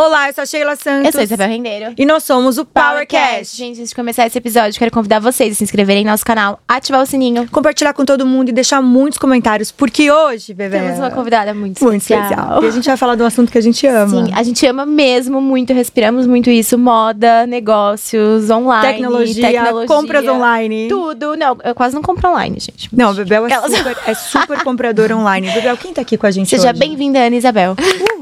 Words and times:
Olá, 0.00 0.28
eu 0.28 0.32
sou 0.32 0.42
a 0.42 0.46
Sheila 0.46 0.76
Santos. 0.76 1.06
Eu 1.06 1.12
sou 1.12 1.22
Isabel 1.22 1.48
Rendeiro. 1.48 1.92
E 1.98 2.06
nós 2.06 2.22
somos 2.22 2.56
o 2.56 2.64
PowerCast. 2.64 3.56
Gente, 3.56 3.80
antes 3.80 3.88
de 3.88 3.96
começar 3.96 4.28
esse 4.28 4.38
episódio, 4.38 4.78
quero 4.78 4.92
convidar 4.92 5.18
vocês 5.18 5.54
a 5.54 5.56
se 5.56 5.64
inscreverem 5.64 6.04
no 6.04 6.10
nosso 6.12 6.24
canal, 6.24 6.60
ativar 6.68 7.02
o 7.02 7.06
sininho. 7.06 7.48
Compartilhar 7.50 7.92
com 7.92 8.04
todo 8.04 8.24
mundo 8.24 8.48
e 8.48 8.52
deixar 8.52 8.80
muitos 8.80 9.18
comentários, 9.18 9.72
porque 9.72 10.08
hoje, 10.08 10.54
bebê. 10.54 10.78
Temos 10.78 11.00
uma 11.00 11.10
convidada 11.10 11.52
muito, 11.52 11.82
muito 11.82 12.00
especial. 12.00 12.62
E 12.62 12.68
a 12.68 12.70
gente 12.70 12.84
vai 12.84 12.96
falar 12.96 13.16
de 13.16 13.24
um 13.24 13.26
assunto 13.26 13.50
que 13.50 13.58
a 13.58 13.60
gente 13.60 13.84
ama. 13.88 14.26
Sim, 14.26 14.32
a 14.36 14.42
gente 14.44 14.64
ama 14.68 14.86
mesmo 14.86 15.40
muito, 15.40 15.72
respiramos 15.72 16.28
muito 16.28 16.48
isso: 16.48 16.78
moda, 16.78 17.44
negócios, 17.44 18.48
online, 18.50 18.98
tecnologia, 18.98 19.48
tecnologia 19.48 19.88
compras 19.88 20.28
online. 20.28 20.86
Tudo. 20.88 21.36
Não, 21.36 21.56
eu 21.64 21.74
quase 21.74 21.96
não 21.96 22.02
compro 22.02 22.30
online, 22.30 22.60
gente. 22.60 22.88
Não, 22.92 23.12
Bebel 23.12 23.48
é, 23.48 23.52
Elas... 23.52 23.76
super, 23.76 23.96
é 24.06 24.14
super 24.14 24.62
compradora 24.62 25.16
online. 25.18 25.50
Bebel, 25.50 25.76
quem 25.76 25.92
tá 25.92 26.02
aqui 26.02 26.16
com 26.16 26.26
a 26.26 26.30
gente 26.30 26.48
Seja 26.48 26.72
bem-vinda, 26.72 27.18
Ana 27.18 27.34
Isabel. 27.34 27.74
Uhul. 27.76 28.17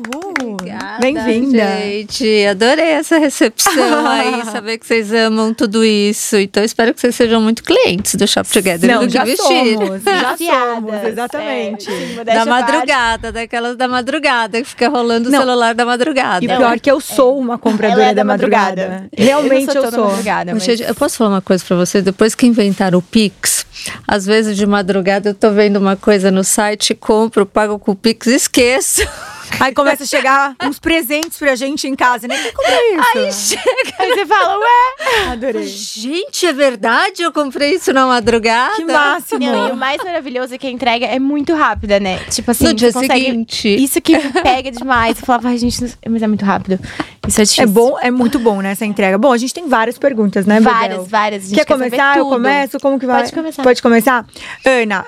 Bem-vinda. 1.01 1.59
Gente, 1.79 2.47
adorei 2.47 2.87
essa 2.87 3.19
recepção 3.19 4.07
aí, 4.07 4.45
saber 4.51 4.79
que 4.79 4.87
vocês 4.87 5.13
amam 5.13 5.53
tudo 5.53 5.85
isso. 5.85 6.37
Então, 6.37 6.63
espero 6.65 6.95
que 6.95 7.01
vocês 7.01 7.15
sejam 7.15 7.41
muito 7.41 7.63
clientes 7.63 8.15
do 8.15 8.27
Shop 8.27 8.49
Together. 8.49 8.91
Não, 8.91 9.07
do 9.07 9.13
já 9.13 9.25
vestir. 9.25 9.75
somos, 9.75 10.03
já 10.03 10.37
somos, 10.37 10.95
exatamente. 11.05 11.89
É, 11.91 12.25
da 12.25 12.45
madrugada, 12.45 13.33
daquelas 13.33 13.77
da 13.77 13.89
madrugada, 13.89 14.61
que 14.63 14.69
fica 14.69 14.89
rolando 14.89 15.31
Não. 15.31 15.39
o 15.39 15.43
celular 15.43 15.75
da 15.75 15.85
madrugada. 15.85 16.45
E 16.45 16.49
pior 16.49 16.81
que 16.81 16.91
eu 16.91 17.01
sou 17.01 17.39
uma 17.39 17.59
compradora 17.59 18.03
é 18.03 18.07
da, 18.09 18.23
da 18.23 18.25
madrugada. 18.25 18.83
madrugada. 18.83 19.09
Realmente 19.17 19.77
eu, 19.77 19.83
eu 19.83 19.83
sou. 19.83 19.83
sou. 19.83 19.91
toda 19.91 20.09
madrugada, 20.09 20.55
mas... 20.55 20.81
Eu 20.81 20.95
posso 20.95 21.17
falar 21.17 21.31
uma 21.31 21.43
coisa 21.43 21.65
pra 21.65 21.77
vocês? 21.77 22.03
Depois 22.03 22.35
que 22.35 22.47
inventaram 22.47 22.99
o 22.99 23.03
Pix, 23.03 23.67
às 24.07 24.27
vezes 24.27 24.57
de 24.57 24.67
madrugada 24.67 25.31
eu 25.31 25.35
tô 25.35 25.51
vendo 25.51 25.77
uma 25.77 25.97
coisa 25.97 26.31
no 26.31 26.45
site, 26.45 26.95
compro, 26.95 27.45
pago 27.45 27.79
com 27.79 27.93
o 27.93 27.97
Pix 27.97 28.27
e 28.27 28.35
esqueço. 28.35 29.07
Aí 29.61 29.73
começa 29.75 30.05
a 30.05 30.07
chegar 30.07 30.55
uns 30.63 30.79
presentes 30.79 31.39
pra 31.39 31.55
gente 31.55 31.87
em 31.87 31.95
casa, 31.95 32.29
né? 32.29 32.37
Como 32.53 32.69
é 32.69 33.29
isso? 33.29 33.57
Chega. 33.57 33.95
Aí 33.99 34.11
você 34.11 34.27
fala, 34.27 34.59
ué? 34.59 35.33
Adorei. 35.33 35.67
Gente, 35.67 36.47
é 36.47 36.53
verdade? 36.53 37.23
Eu 37.23 37.33
comprei 37.33 37.75
isso 37.75 37.93
na 37.93 38.07
madrugada? 38.07 38.77
Que 38.77 38.85
máximo. 38.85 39.41
Não, 39.41 39.69
e 39.69 39.73
o 39.73 39.77
mais 39.77 40.03
maravilhoso 40.03 40.55
é 40.55 40.59
que 40.59 40.67
a 40.67 40.71
entrega 40.71 41.07
é 41.07 41.19
muito 41.19 41.55
rápida, 41.55 41.99
né? 41.99 42.19
Tipo 42.31 42.51
assim, 42.51 42.65
No 42.67 42.75
dia 42.75 42.93
você 42.93 43.01
consegue... 43.01 43.25
seguinte. 43.25 43.69
Isso 43.83 44.01
que 44.01 44.17
me 44.17 44.33
pega 44.43 44.71
demais. 44.71 45.19
Eu 45.19 45.27
falava, 45.27 45.49
ai, 45.49 45.59
gente, 45.59 45.81
mas 46.09 46.23
é 46.23 46.27
muito 46.27 46.45
rápido. 46.45 46.79
Isso 47.27 47.41
é 47.41 47.45
difícil. 47.45 47.65
É 47.65 47.67
bom, 47.67 47.97
é 48.01 48.11
muito 48.11 48.39
bom, 48.39 48.61
né, 48.61 48.71
essa 48.71 48.85
entrega. 48.85 49.19
Bom, 49.19 49.33
a 49.33 49.39
gente 49.39 49.53
tem 49.53 49.69
várias 49.69 49.99
perguntas, 49.99 50.47
né, 50.47 50.61
Bebel? 50.61 50.73
Várias, 50.73 51.09
várias. 51.09 51.45
A 51.45 51.47
gente 51.49 51.57
Quer 51.57 51.65
quer 51.65 51.73
saber 51.73 51.91
começar? 51.91 52.19
Eu 52.19 52.27
começo? 52.27 52.81
Como 52.81 53.01
que 53.01 53.07
vai? 53.07 53.23
Pode 53.23 53.33
começar. 53.33 53.63
Pode 53.63 53.83
começar? 53.83 54.27
Ana, 54.65 55.05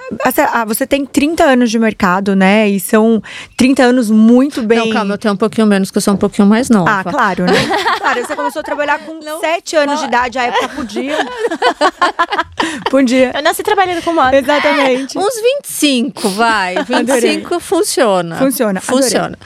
ah, 0.52 0.64
você 0.64 0.86
tem 0.86 1.04
30 1.04 1.44
anos 1.44 1.70
de 1.70 1.78
mercado, 1.78 2.34
né? 2.34 2.68
E 2.68 2.80
são 2.80 3.22
30 3.56 3.82
anos 3.84 4.10
muito 4.10 4.27
bem. 4.62 4.78
Não, 4.78 4.90
calma, 4.90 5.14
eu 5.14 5.18
tenho 5.18 5.34
um 5.34 5.36
pouquinho 5.36 5.66
menos, 5.66 5.90
que 5.90 5.98
eu 5.98 6.02
sou 6.02 6.14
um 6.14 6.16
pouquinho 6.16 6.46
mais 6.46 6.68
nova. 6.68 6.90
Ah, 7.00 7.04
claro, 7.04 7.44
né? 7.44 7.52
Claro, 7.98 8.24
você 8.26 8.36
começou 8.36 8.60
a 8.60 8.62
trabalhar 8.62 8.98
com 9.00 9.20
7 9.40 9.76
anos 9.76 10.00
de 10.00 10.06
idade, 10.06 10.38
a 10.38 10.44
época 10.44 10.68
podia. 10.70 11.18
podia. 12.90 13.32
Eu 13.34 13.42
nasci 13.42 13.62
trabalhando 13.62 14.02
com 14.02 14.12
moda. 14.12 14.36
Exatamente. 14.36 15.18
Uns 15.18 15.34
25, 15.64 16.28
vai. 16.30 16.76
25 16.84 17.60
funciona. 17.60 18.36
Funciona. 18.36 18.80
adorei. 18.80 19.02
Funciona. 19.02 19.38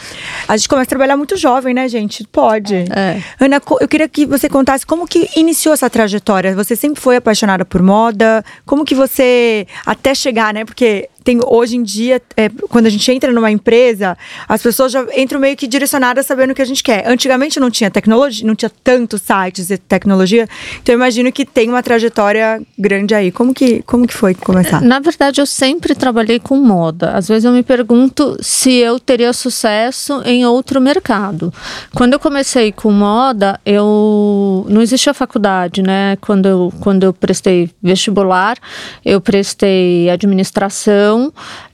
A 0.48 0.56
gente 0.56 0.68
começa 0.68 0.86
a 0.86 0.88
trabalhar 0.88 1.16
muito 1.16 1.36
jovem, 1.36 1.74
né, 1.74 1.88
gente? 1.88 2.24
Pode. 2.30 2.74
É. 2.94 3.20
Ana, 3.40 3.60
co- 3.60 3.78
eu 3.80 3.88
queria 3.88 4.08
que 4.08 4.24
você 4.26 4.48
contasse 4.48 4.86
como 4.86 5.06
que 5.06 5.28
iniciou 5.36 5.72
essa 5.72 5.88
trajetória. 5.90 6.54
Você 6.54 6.76
sempre 6.76 7.00
foi 7.00 7.16
apaixonada 7.16 7.64
por 7.64 7.82
moda? 7.82 8.44
Como 8.66 8.84
que 8.84 8.94
você 8.94 9.66
até 9.84 10.14
chegar, 10.14 10.52
né? 10.54 10.64
Porque 10.64 11.08
tem 11.22 11.40
hoje 11.46 11.76
em 11.76 11.82
dia, 11.82 12.20
é, 12.36 12.48
quando 12.68 12.86
a 12.86 12.90
gente 12.90 13.10
entra 13.10 13.32
numa 13.32 13.50
empresa, 13.50 14.16
as 14.48 14.62
pessoas 14.62 14.92
já 14.92 15.06
entram 15.16 15.40
meio 15.40 15.56
que 15.56 15.66
direcionadas 15.66 16.26
sabendo 16.26 16.50
o 16.50 16.54
que 16.54 16.62
a 16.62 16.66
gente 16.66 16.82
quer. 16.82 17.06
Antigamente 17.06 17.60
não 17.60 17.70
tinha 17.70 17.90
tecnologia, 17.90 18.46
não 18.46 18.54
tinha 18.54 18.70
tantos 18.82 19.22
sites 19.22 19.70
e 19.70 19.78
tecnologia. 19.78 20.48
Então 20.82 20.94
eu 20.94 20.98
imagino 20.98 21.30
que 21.32 21.44
tem 21.44 21.68
uma 21.68 21.82
trajetória 21.82 22.60
grande 22.78 23.14
aí. 23.14 23.30
Como 23.30 23.54
que, 23.54 23.82
como 23.82 24.06
que 24.06 24.14
foi 24.14 24.34
começar? 24.34 24.80
Na 24.80 24.98
verdade, 24.98 25.40
eu 25.40 25.46
sempre 25.46 25.94
trabalhei 25.94 26.38
com 26.38 26.56
moda. 26.56 27.12
Às 27.12 27.28
vezes 27.28 27.44
eu 27.44 27.52
me 27.52 27.62
pergunto 27.62 28.36
se 28.40 28.72
eu 28.72 28.98
teria 28.98 29.32
sucesso 29.32 30.22
em 30.24 30.44
outro 30.44 30.80
mercado. 30.80 31.52
Quando 31.94 32.14
eu 32.14 32.20
comecei 32.20 32.72
com 32.72 32.90
moda, 32.90 33.60
eu 33.64 34.66
não 34.68 34.82
existia 34.82 35.14
faculdade, 35.14 35.82
né? 35.82 36.16
Quando 36.20 36.46
eu, 36.46 36.72
quando 36.80 37.04
eu 37.04 37.12
prestei 37.12 37.70
vestibular, 37.82 38.56
eu 39.04 39.20
prestei 39.20 40.10
administração, 40.10 41.11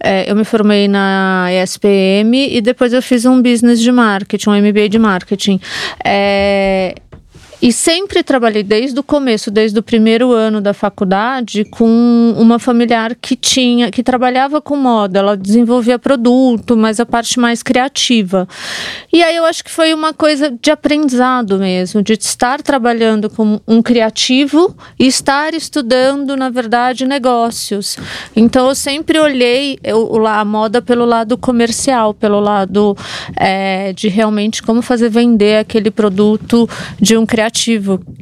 eh, 0.00 0.30
eu 0.30 0.36
me 0.36 0.44
formei 0.44 0.88
na 0.88 1.48
ESPM 1.50 2.34
e 2.34 2.60
depois 2.60 2.92
eu 2.92 3.02
fiz 3.02 3.24
um 3.24 3.42
business 3.42 3.80
de 3.80 3.92
marketing, 3.92 4.50
um 4.50 4.56
MBA 4.56 4.88
de 4.88 4.98
marketing. 4.98 5.60
Eh, 6.04 6.94
e 7.60 7.72
sempre 7.72 8.22
trabalhei 8.22 8.62
desde 8.62 8.98
o 9.00 9.02
começo, 9.02 9.50
desde 9.50 9.78
o 9.78 9.82
primeiro 9.82 10.32
ano 10.32 10.60
da 10.60 10.72
faculdade, 10.72 11.64
com 11.64 12.34
uma 12.38 12.58
familiar 12.58 13.16
que 13.20 13.34
tinha, 13.34 13.90
que 13.90 14.02
trabalhava 14.02 14.60
com 14.60 14.76
moda. 14.76 15.18
Ela 15.18 15.36
desenvolvia 15.36 15.98
produto, 15.98 16.76
mas 16.76 17.00
a 17.00 17.06
parte 17.06 17.40
mais 17.40 17.62
criativa. 17.62 18.46
E 19.12 19.22
aí 19.22 19.34
eu 19.34 19.44
acho 19.44 19.64
que 19.64 19.70
foi 19.70 19.92
uma 19.92 20.14
coisa 20.14 20.56
de 20.60 20.70
aprendizado 20.70 21.58
mesmo, 21.58 22.00
de 22.02 22.12
estar 22.12 22.62
trabalhando 22.62 23.28
com 23.28 23.60
um 23.66 23.82
criativo 23.82 24.76
e 24.98 25.06
estar 25.06 25.52
estudando, 25.52 26.36
na 26.36 26.50
verdade, 26.50 27.06
negócios. 27.06 27.96
Então 28.36 28.68
eu 28.68 28.74
sempre 28.74 29.18
olhei 29.18 29.78
eu- 29.82 30.26
a 30.26 30.44
moda 30.44 30.80
pelo 30.80 31.04
lado 31.04 31.36
comercial, 31.36 32.14
pelo 32.14 32.38
lado 32.38 32.96
eh, 33.36 33.92
de 33.94 34.08
realmente 34.08 34.62
como 34.62 34.80
fazer 34.80 35.08
vender 35.08 35.58
aquele 35.58 35.90
produto 35.90 36.68
de 37.00 37.16
um 37.16 37.26
criativo, 37.26 37.47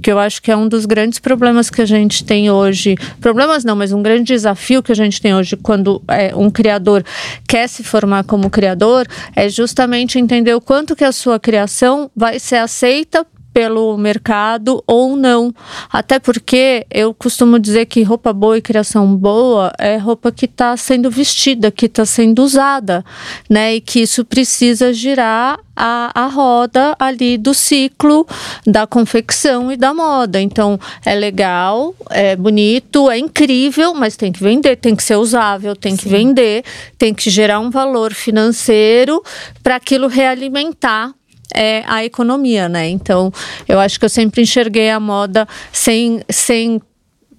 que 0.03 0.11
eu 0.11 0.19
acho 0.19 0.43
que 0.43 0.51
é 0.51 0.57
um 0.57 0.69
dos 0.69 0.87
grandes 0.87 1.19
problemas 1.19 1.71
que 1.71 1.83
a 1.83 1.87
gente 1.87 2.25
tem 2.25 2.51
hoje. 2.51 2.97
Problemas 3.21 3.65
não, 3.65 3.77
mas 3.77 3.93
um 3.93 4.03
grande 4.03 4.25
desafio 4.25 4.83
que 4.83 4.93
a 4.93 4.97
gente 4.97 5.21
tem 5.21 5.35
hoje 5.35 5.57
quando 5.57 6.03
é, 6.09 6.35
um 6.35 6.51
criador 6.51 7.05
quer 7.49 7.69
se 7.69 7.83
formar 7.83 8.25
como 8.25 8.51
criador 8.51 9.07
é 9.35 9.49
justamente 9.49 10.19
entender 10.19 10.55
o 10.55 10.61
quanto 10.61 10.97
que 10.97 11.05
a 11.05 11.13
sua 11.13 11.39
criação 11.39 12.11
vai 12.15 12.39
ser 12.39 12.57
aceita 12.57 13.27
pelo 13.57 13.97
mercado 13.97 14.85
ou 14.87 15.17
não. 15.17 15.51
Até 15.91 16.19
porque 16.19 16.87
eu 16.91 17.15
costumo 17.15 17.59
dizer 17.59 17.87
que 17.87 18.03
roupa 18.03 18.31
boa 18.31 18.59
e 18.59 18.61
criação 18.61 19.17
boa 19.17 19.73
é 19.79 19.97
roupa 19.97 20.31
que 20.31 20.45
está 20.45 20.77
sendo 20.77 21.11
vestida, 21.11 21.71
que 21.71 21.87
está 21.87 22.05
sendo 22.05 22.43
usada, 22.43 23.03
né? 23.49 23.77
E 23.77 23.81
que 23.81 24.01
isso 24.01 24.27
precisa 24.27 24.93
girar 24.93 25.59
a, 25.75 26.11
a 26.15 26.27
roda 26.27 26.95
ali 26.99 27.39
do 27.39 27.55
ciclo 27.55 28.27
da 28.67 28.87
confecção 28.87 29.73
e 29.73 29.77
da 29.79 29.95
moda. 29.95 30.39
Então 30.39 30.79
é 31.03 31.15
legal, 31.15 31.95
é 32.11 32.37
bonito, 32.37 33.11
é 33.11 33.17
incrível, 33.17 33.95
mas 33.95 34.19
tem 34.19 34.31
que 34.31 34.43
vender, 34.43 34.77
tem 34.77 34.95
que 34.95 35.03
ser 35.03 35.17
usável, 35.17 35.75
tem 35.75 35.97
que 35.97 36.07
vender, 36.07 36.63
tem 36.99 37.15
que 37.15 37.31
gerar 37.31 37.59
um 37.61 37.71
valor 37.71 38.13
financeiro 38.13 39.23
para 39.63 39.77
aquilo 39.77 40.09
realimentar 40.09 41.15
é 41.55 41.83
a 41.87 42.05
economia, 42.05 42.69
né? 42.69 42.89
Então, 42.89 43.33
eu 43.69 43.79
acho 43.79 43.99
que 43.99 44.05
eu 44.05 44.11
sempre 44.11 44.43
enxerguei 44.43 44.91
a 44.91 45.01
moda 45.01 45.47
sem, 45.73 46.21
sem, 46.29 46.81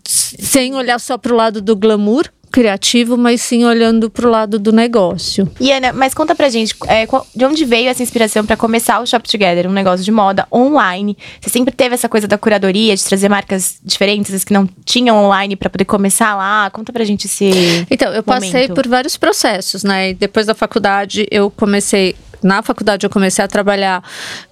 sem 0.06 0.76
olhar 0.76 1.00
só 1.00 1.18
para 1.18 1.34
o 1.34 1.36
lado 1.36 1.62
do 1.62 1.76
glamour 1.76 2.30
criativo, 2.52 3.18
mas 3.18 3.42
sim 3.42 3.66
olhando 3.66 4.10
para 4.10 4.28
o 4.28 4.32
lado 4.32 4.58
do 4.58 4.72
negócio. 4.72 5.50
E 5.60 5.72
Ana, 5.72 5.92
mas 5.94 6.14
conta 6.14 6.34
pra 6.34 6.50
gente, 6.50 6.76
é, 6.88 7.06
de 7.36 7.46
onde 7.46 7.66
veio 7.66 7.90
essa 7.90 8.02
inspiração 8.02 8.46
pra 8.46 8.56
começar 8.56 9.00
o 9.00 9.06
Shop 9.06 9.30
Together, 9.30 9.68
um 9.70 9.74
negócio 9.74 10.04
de 10.04 10.12
moda 10.12 10.48
online? 10.52 11.18
Você 11.42 11.50
sempre 11.50 11.74
teve 11.76 11.96
essa 11.96 12.08
coisa 12.10 12.28
da 12.28 12.38
curadoria, 12.38 12.96
de 12.96 13.04
trazer 13.04 13.30
marcas 13.30 13.78
diferentes, 13.84 14.34
as 14.34 14.44
que 14.44 14.54
não 14.54 14.68
tinham 14.86 15.18
online 15.18 15.56
pra 15.56 15.70
poder 15.70 15.86
começar 15.86 16.36
lá? 16.36 16.70
Conta 16.72 16.92
pra 16.94 17.04
gente 17.04 17.28
esse 17.28 17.52
Então, 17.92 18.12
eu 18.14 18.24
passei 18.24 18.52
momento. 18.52 18.74
por 18.74 18.88
vários 18.88 19.18
processos, 19.18 19.84
né? 19.84 20.14
Depois 20.14 20.46
da 20.46 20.56
faculdade, 20.56 21.28
eu 21.30 21.52
comecei. 21.52 22.16
Na 22.42 22.62
faculdade, 22.62 23.06
eu 23.06 23.10
comecei 23.10 23.44
a 23.44 23.48
trabalhar 23.48 24.04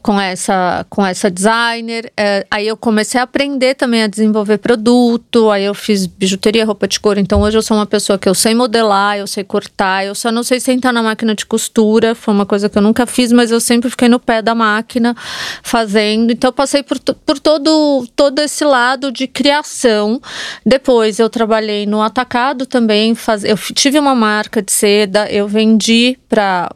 com 0.01 0.19
essa, 0.19 0.85
com 0.89 1.05
essa 1.05 1.29
designer. 1.29 2.11
eh, 2.17 2.45
aí, 2.49 2.67
eu 2.67 2.75
comecei 2.75 3.19
a 3.19 3.23
aprender 3.23 3.75
também 3.75 4.03
a 4.03 4.07
desenvolver 4.07 4.57
produto. 4.57 5.49
Aí, 5.51 5.63
eu 5.65 5.73
fiz 5.73 6.05
bijuteria, 6.05 6.65
roupa 6.65 6.87
de 6.87 6.99
couro. 6.99 7.19
Então, 7.19 7.41
hoje 7.41 7.57
eu 7.57 7.61
sou 7.61 7.77
uma 7.77 7.85
pessoa 7.85 8.17
que 8.17 8.27
eu 8.27 8.33
sei 8.33 8.55
modelar, 8.55 9.17
eu 9.17 9.27
sei 9.27 9.43
cortar. 9.43 10.05
Eu 10.05 10.15
só 10.15 10.31
não 10.31 10.43
sei 10.43 10.59
sentar 10.59 10.91
na 10.91 11.03
máquina 11.03 11.35
de 11.35 11.45
costura. 11.45 12.15
Foi 12.15 12.33
uma 12.33 12.45
coisa 12.45 12.69
que 12.69 12.77
eu 12.77 12.81
nunca 12.81 13.05
fiz, 13.05 13.31
mas 13.31 13.51
eu 13.51 13.59
sempre 13.59 13.89
fiquei 13.89 14.09
no 14.09 14.19
pé 14.19 14.41
da 14.41 14.55
máquina 14.55 15.15
fazendo. 15.61 16.31
Então, 16.31 16.49
eu 16.49 16.53
passei 16.53 16.81
por, 16.81 16.99
por 16.99 17.39
todo, 17.39 18.07
todo 18.15 18.39
esse 18.39 18.63
lado 18.65 19.11
de 19.11 19.27
criação. 19.27 20.21
Depois, 20.65 21.19
eu 21.19 21.29
trabalhei 21.29 21.85
no 21.85 22.01
atacado 22.01 22.65
também. 22.65 23.13
Faz, 23.13 23.43
eu 23.43 23.57
tive 23.57 23.99
uma 23.99 24.15
marca 24.15 24.61
de 24.61 24.71
seda, 24.71 25.29
eu 25.31 25.47
vendi 25.47 26.17
para 26.29 26.69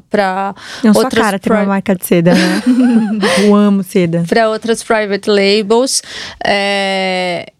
sua 0.99 1.05
outras 1.05 1.23
cara 1.25 1.39
tem 1.39 1.51
uma 1.51 1.65
marca 1.65 1.95
de 1.95 2.05
seda, 2.05 2.33
né? 2.33 2.63
Eu 3.43 3.55
amo 3.55 3.83
seda. 3.83 4.23
para 4.27 4.49
outras 4.49 4.83
private 4.83 5.29
labels. 5.29 6.01
É, 6.43 7.51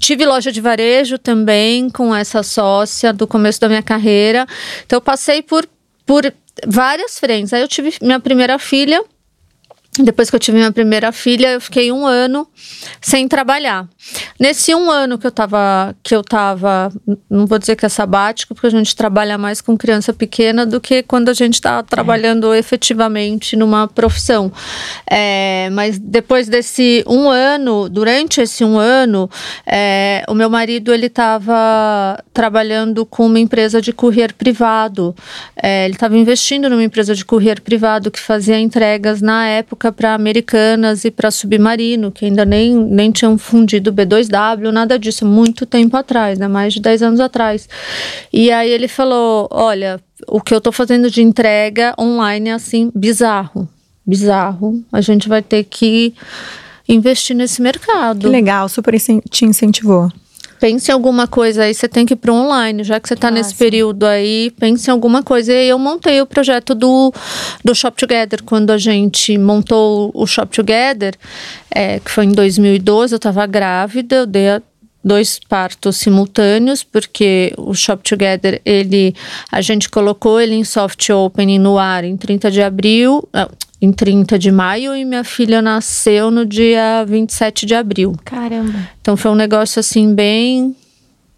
Tive 0.00 0.24
loja 0.24 0.50
de 0.50 0.62
varejo 0.62 1.18
também 1.18 1.90
com 1.90 2.14
essa 2.14 2.42
sócia 2.42 3.12
do 3.12 3.26
começo 3.26 3.60
da 3.60 3.68
minha 3.68 3.82
carreira. 3.82 4.46
Então, 4.86 4.96
eu 4.96 5.00
passei 5.02 5.42
por, 5.42 5.68
por 6.06 6.32
várias 6.66 7.20
frentes. 7.20 7.52
Aí, 7.52 7.60
eu 7.60 7.68
tive 7.68 7.92
minha 8.00 8.18
primeira 8.18 8.58
filha. 8.58 9.04
Depois 9.98 10.30
que 10.30 10.36
eu 10.36 10.40
tive 10.40 10.56
minha 10.56 10.70
primeira 10.70 11.10
filha, 11.10 11.48
eu 11.48 11.60
fiquei 11.60 11.90
um 11.90 12.06
ano 12.06 12.46
sem 13.00 13.26
trabalhar. 13.26 13.88
Nesse 14.38 14.72
um 14.72 14.88
ano 14.88 15.18
que 15.18 15.26
eu 15.26 15.32
tava, 15.32 15.96
que 16.00 16.14
eu 16.14 16.22
tava, 16.22 16.92
não 17.28 17.44
vou 17.44 17.58
dizer 17.58 17.74
que 17.74 17.84
é 17.84 17.88
sabático, 17.88 18.54
porque 18.54 18.68
a 18.68 18.70
gente 18.70 18.94
trabalha 18.94 19.36
mais 19.36 19.60
com 19.60 19.76
criança 19.76 20.12
pequena 20.12 20.64
do 20.64 20.80
que 20.80 21.02
quando 21.02 21.28
a 21.28 21.32
gente 21.32 21.54
está 21.54 21.82
trabalhando 21.82 22.52
é. 22.54 22.58
efetivamente 22.58 23.56
numa 23.56 23.88
profissão. 23.88 24.52
É, 25.10 25.68
mas 25.72 25.98
depois 25.98 26.48
desse 26.48 27.04
um 27.08 27.28
ano, 27.28 27.88
durante 27.88 28.40
esse 28.40 28.62
um 28.62 28.78
ano, 28.78 29.28
é, 29.66 30.24
o 30.28 30.34
meu 30.34 30.48
marido 30.48 30.94
ele 30.94 31.06
estava 31.06 32.22
trabalhando 32.32 33.04
com 33.04 33.26
uma 33.26 33.40
empresa 33.40 33.82
de 33.82 33.92
courier 33.92 34.32
privado. 34.34 35.16
É, 35.60 35.84
ele 35.86 35.94
estava 35.94 36.16
investindo 36.16 36.70
numa 36.70 36.84
empresa 36.84 37.12
de 37.12 37.24
courier 37.24 37.60
privado 37.60 38.08
que 38.08 38.20
fazia 38.20 38.58
entregas 38.58 39.20
na 39.20 39.48
época 39.48 39.79
para 39.88 40.14
Americanas 40.14 41.04
e 41.04 41.10
para 41.10 41.30
Submarino, 41.30 42.12
que 42.12 42.26
ainda 42.26 42.44
nem, 42.44 42.74
nem 42.74 43.10
tinham 43.10 43.38
fundido 43.38 43.92
B2W, 43.92 44.70
nada 44.70 44.98
disso, 44.98 45.24
muito 45.24 45.64
tempo 45.64 45.96
atrás, 45.96 46.38
né? 46.38 46.46
Mais 46.46 46.74
de 46.74 46.80
10 46.80 47.02
anos 47.02 47.20
atrás. 47.20 47.68
E 48.32 48.50
aí 48.50 48.70
ele 48.70 48.88
falou: 48.88 49.48
olha, 49.50 50.00
o 50.28 50.40
que 50.40 50.54
eu 50.54 50.60
tô 50.60 50.70
fazendo 50.70 51.10
de 51.10 51.22
entrega 51.22 51.94
online 51.98 52.50
é 52.50 52.52
assim, 52.52 52.90
bizarro. 52.94 53.68
Bizarro. 54.06 54.84
A 54.92 55.00
gente 55.00 55.28
vai 55.28 55.40
ter 55.40 55.64
que 55.64 56.12
investir 56.88 57.34
nesse 57.34 57.62
mercado. 57.62 58.20
Que 58.20 58.26
legal, 58.26 58.68
super 58.68 58.94
te 59.30 59.44
incentivou. 59.44 60.10
Pense 60.60 60.90
em 60.90 60.94
alguma 60.94 61.26
coisa 61.26 61.62
aí, 61.62 61.72
você 61.72 61.88
tem 61.88 62.04
que 62.04 62.12
ir 62.12 62.16
para 62.16 62.32
online, 62.32 62.84
já 62.84 63.00
que 63.00 63.08
você 63.08 63.14
está 63.14 63.30
nesse 63.30 63.54
período 63.54 64.04
aí, 64.04 64.50
pense 64.60 64.88
em 64.88 64.92
alguma 64.92 65.22
coisa. 65.22 65.52
E 65.52 65.56
aí 65.56 65.68
eu 65.68 65.78
montei 65.78 66.20
o 66.20 66.26
projeto 66.26 66.74
do, 66.74 67.12
do 67.64 67.74
Shop 67.74 67.96
Together. 67.96 68.42
Quando 68.42 68.70
a 68.70 68.76
gente 68.76 69.38
montou 69.38 70.10
o 70.14 70.26
Shop 70.26 70.54
Together, 70.54 71.14
é, 71.70 71.98
que 71.98 72.10
foi 72.10 72.26
em 72.26 72.32
2012, 72.32 73.14
eu 73.14 73.16
estava 73.16 73.46
grávida, 73.46 74.16
eu 74.16 74.26
dei 74.26 74.50
a, 74.50 74.62
dois 75.02 75.40
partos 75.48 75.96
simultâneos, 75.96 76.82
porque 76.82 77.54
o 77.56 77.74
Shop 77.74 78.02
Together, 78.06 78.60
ele, 78.64 79.14
a 79.50 79.62
gente 79.62 79.88
colocou 79.88 80.38
ele 80.38 80.54
em 80.54 80.64
soft 80.64 81.08
opening 81.08 81.58
no 81.58 81.78
ar 81.78 82.04
em 82.04 82.18
30 82.18 82.50
de 82.50 82.62
abril, 82.62 83.26
em 83.80 83.92
30 83.92 84.38
de 84.38 84.52
maio 84.52 84.94
e 84.94 85.04
minha 85.04 85.24
filha 85.24 85.62
nasceu 85.62 86.30
no 86.30 86.44
dia 86.44 87.04
27 87.06 87.64
de 87.64 87.74
abril. 87.74 88.14
Caramba. 88.24 88.90
Então 89.00 89.16
foi 89.16 89.30
um 89.30 89.34
negócio 89.34 89.80
assim 89.80 90.14
bem 90.14 90.76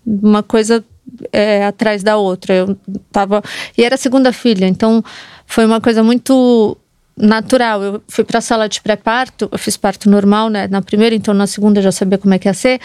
uma 0.04 0.42
coisa 0.42 0.84
é, 1.32 1.64
atrás 1.64 2.02
da 2.02 2.16
outra. 2.16 2.54
Eu 2.54 2.76
tava 3.10 3.42
e 3.76 3.84
era 3.84 3.94
a 3.94 3.98
segunda 3.98 4.32
filha, 4.32 4.66
então 4.66 5.04
foi 5.46 5.64
uma 5.64 5.80
coisa 5.80 6.02
muito 6.02 6.76
natural. 7.16 7.82
Eu 7.82 8.02
fui 8.08 8.24
para 8.24 8.38
a 8.38 8.42
sala 8.42 8.68
de 8.68 8.80
pré-parto, 8.80 9.48
eu 9.50 9.58
fiz 9.58 9.76
parto 9.76 10.10
normal, 10.10 10.48
né, 10.48 10.66
na 10.68 10.82
primeira, 10.82 11.14
então 11.14 11.32
na 11.34 11.46
segunda 11.46 11.78
eu 11.78 11.84
já 11.84 11.92
sabia 11.92 12.18
como 12.18 12.34
é 12.34 12.38
que 12.38 12.48
ia 12.48 12.54
ser. 12.54 12.80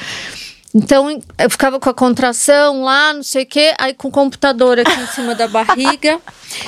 Então, 0.75 1.09
eu 1.39 1.49
ficava 1.49 1.79
com 1.79 1.89
a 1.89 1.93
contração 1.93 2.83
lá, 2.83 3.13
não 3.13 3.23
sei 3.23 3.43
o 3.43 3.45
quê, 3.47 3.73
aí 3.79 3.93
com 3.93 4.09
o 4.09 4.11
computador 4.11 4.77
aqui 4.77 4.99
em 4.99 5.07
cima 5.07 5.33
da 5.33 5.47
barriga. 5.47 6.19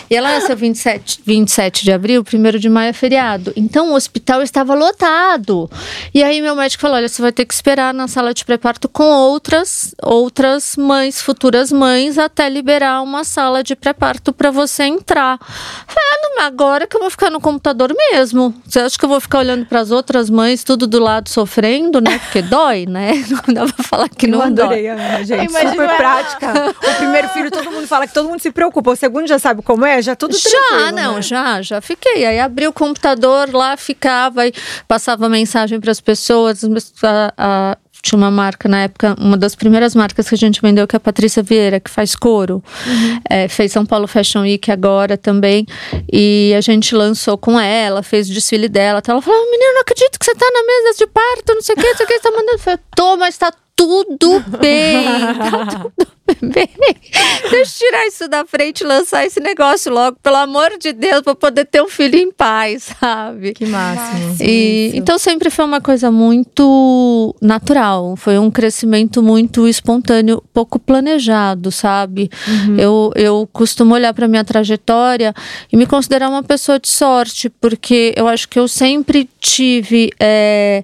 E 0.10 0.16
ela 0.16 0.32
nasceu 0.32 0.56
27, 0.56 1.22
27 1.26 1.84
de 1.84 1.92
abril, 1.92 2.24
1 2.24 2.58
de 2.60 2.70
maio 2.70 2.90
é 2.90 2.94
feriado. 2.94 3.54
Então, 3.56 3.92
o 3.92 3.96
hospital 3.96 4.42
estava 4.42 4.74
lotado. 4.74 5.70
E 6.14 6.24
aí, 6.24 6.42
meu 6.42 6.56
médico 6.56 6.82
falou: 6.82 6.98
olha, 6.98 7.08
você 7.08 7.22
vai 7.22 7.32
ter 7.32 7.46
que 7.46 7.54
esperar 7.54 7.94
na 7.94 8.08
sala 8.08 8.34
de 8.34 8.44
pré-parto 8.44 8.88
com 8.90 9.04
outras, 9.04 9.94
outras 10.02 10.76
mães, 10.76 11.22
futuras 11.22 11.72
mães, 11.72 12.18
até 12.18 12.50
liberar 12.50 13.02
uma 13.02 13.24
sala 13.24 13.64
de 13.64 13.76
pré-parto 13.76 14.34
para 14.34 14.52
você 14.52 14.84
entrar. 14.84 15.40
Falei, 15.88 16.10
ah, 16.40 16.46
agora 16.46 16.88
que 16.88 16.96
eu 16.96 17.02
vou 17.02 17.10
ficar 17.10 17.30
no 17.30 17.40
computador 17.40 17.94
mesmo. 18.12 18.54
Você 18.66 18.80
acha 18.80 18.98
que 18.98 19.06
eu 19.06 19.10
vou 19.10 19.20
ficar 19.20 19.40
olhando 19.40 19.66
para 19.66 19.80
as 19.80 19.92
outras 19.92 20.30
mães, 20.30 20.64
tudo 20.64 20.88
do 20.88 21.00
lado 21.00 21.30
sofrendo, 21.30 22.02
né? 22.02 22.20
Porque 22.20 22.42
dói, 22.42 22.86
né? 22.86 23.12
Não 23.48 23.54
dá 23.54 23.74
pra 23.74 23.84
falar 23.84 24.10
que 24.10 24.26
eu 24.26 24.32
não 24.32 24.42
adorei, 24.42 24.88
Ana, 24.88 25.24
gente. 25.24 25.52
Super 25.52 25.96
prática. 25.98 26.76
O 26.92 26.96
primeiro 26.96 27.30
filho, 27.30 27.52
todo 27.52 27.72
mundo 27.72 27.88
fala 27.88 28.08
que 28.08 28.14
todo 28.14 28.28
mundo 28.28 28.40
se 28.40 28.52
preocupa. 28.52 28.92
O 28.92 28.96
segundo 28.96 29.28
já 29.28 29.40
sabe 29.40 29.62
como 29.70 29.86
é, 29.86 30.02
já 30.02 30.16
tudo 30.16 30.36
Já, 30.36 30.92
não, 30.92 31.18
né? 31.18 31.22
já, 31.22 31.62
já 31.62 31.80
fiquei. 31.80 32.26
Aí 32.26 32.40
abri 32.40 32.66
o 32.66 32.74
computador 32.74 33.54
lá, 33.54 33.78
ficava 33.78 34.48
e 34.48 34.54
passava 34.88 35.30
mensagem 35.30 35.80
para 35.80 35.92
as 35.92 36.02
pessoas. 36.02 36.64
A, 37.04 37.34
a, 37.38 37.78
tinha 38.02 38.18
uma 38.18 38.32
marca 38.32 38.68
na 38.68 38.82
época, 38.82 39.16
uma 39.20 39.38
das 39.38 39.54
primeiras 39.54 39.94
marcas 39.94 40.28
que 40.28 40.34
a 40.34 40.38
gente 40.40 40.60
vendeu, 40.60 40.88
que 40.88 40.96
é 40.96 40.98
a 40.98 41.00
Patrícia 41.00 41.44
Vieira, 41.44 41.80
que 41.80 41.92
faz 41.92 42.16
couro. 42.16 42.64
Uhum. 42.88 43.22
É, 43.30 43.48
fez 43.48 43.72
São 43.72 43.86
Paulo 43.86 44.08
Fashion 44.08 44.42
Week 44.42 44.72
agora 44.72 45.16
também. 45.16 45.68
E 46.12 46.52
a 46.58 46.62
gente 46.62 46.96
lançou 46.96 47.38
com 47.38 47.60
ela, 47.60 48.02
fez 48.02 48.28
o 48.28 48.34
desfile 48.34 48.68
dela. 48.68 48.98
Então 48.98 49.14
ela 49.14 49.22
falou: 49.22 49.40
Menina, 49.52 49.74
não 49.74 49.82
acredito 49.82 50.18
que 50.18 50.26
você 50.26 50.34
tá 50.34 50.50
na 50.52 50.64
mesa 50.64 50.98
de 50.98 51.06
parto, 51.06 51.54
não 51.54 51.62
sei 51.62 51.76
o 51.76 51.78
que, 51.78 51.88
não 51.88 51.96
sei 51.96 52.06
o 52.08 52.10
que, 52.10 52.14
você 52.16 52.24
tá 52.24 52.32
mandando. 52.32 52.54
Eu 52.54 52.60
falei, 52.60 52.80
tô, 52.96 53.18
mas 53.18 53.38
tá 53.38 53.54
tudo 53.76 54.44
bem. 54.60 55.06
Tá 55.38 55.66
tudo 55.68 55.94
bem. 55.96 56.19
Deixa 57.52 57.86
eu 57.86 57.90
tirar 57.90 58.08
isso 58.08 58.28
da 58.28 58.46
frente 58.46 58.82
e 58.82 58.88
lançar 58.88 59.26
esse 59.26 59.40
negócio 59.40 59.92
logo, 59.92 60.18
pelo 60.22 60.36
amor 60.36 60.78
de 60.80 60.94
Deus, 60.94 61.22
para 61.22 61.36
poder 61.36 61.66
ter 61.66 61.82
um 61.82 61.88
filho 61.88 62.18
em 62.18 62.32
paz, 62.32 62.90
sabe? 63.00 63.54
Que 63.54 63.66
máximo. 63.66 64.36
E, 64.42 64.92
então 64.94 65.18
sempre 65.18 65.50
foi 65.50 65.66
uma 65.66 65.82
coisa 65.82 66.12
muito 66.12 67.36
natural, 67.42 68.16
foi 68.16 68.38
um 68.38 68.52
crescimento 68.52 69.22
muito 69.22 69.68
espontâneo, 69.68 70.44
pouco 70.54 70.80
planejado, 70.80 71.72
sabe? 71.72 72.30
Uhum. 72.48 72.80
Eu, 72.80 73.12
eu 73.16 73.50
costumo 73.52 73.94
olhar 73.94 74.14
para 74.14 74.28
minha 74.28 74.44
trajetória 74.44 75.34
e 75.72 75.78
me 75.78 75.86
considerar 75.86 76.30
uma 76.30 76.44
pessoa 76.44 76.80
de 76.80 76.88
sorte, 76.88 77.50
porque 77.50 78.14
eu 78.16 78.28
acho 78.28 78.48
que 78.48 78.60
eu 78.60 78.68
sempre 78.68 79.30
tive 79.40 80.10
é, 80.20 80.84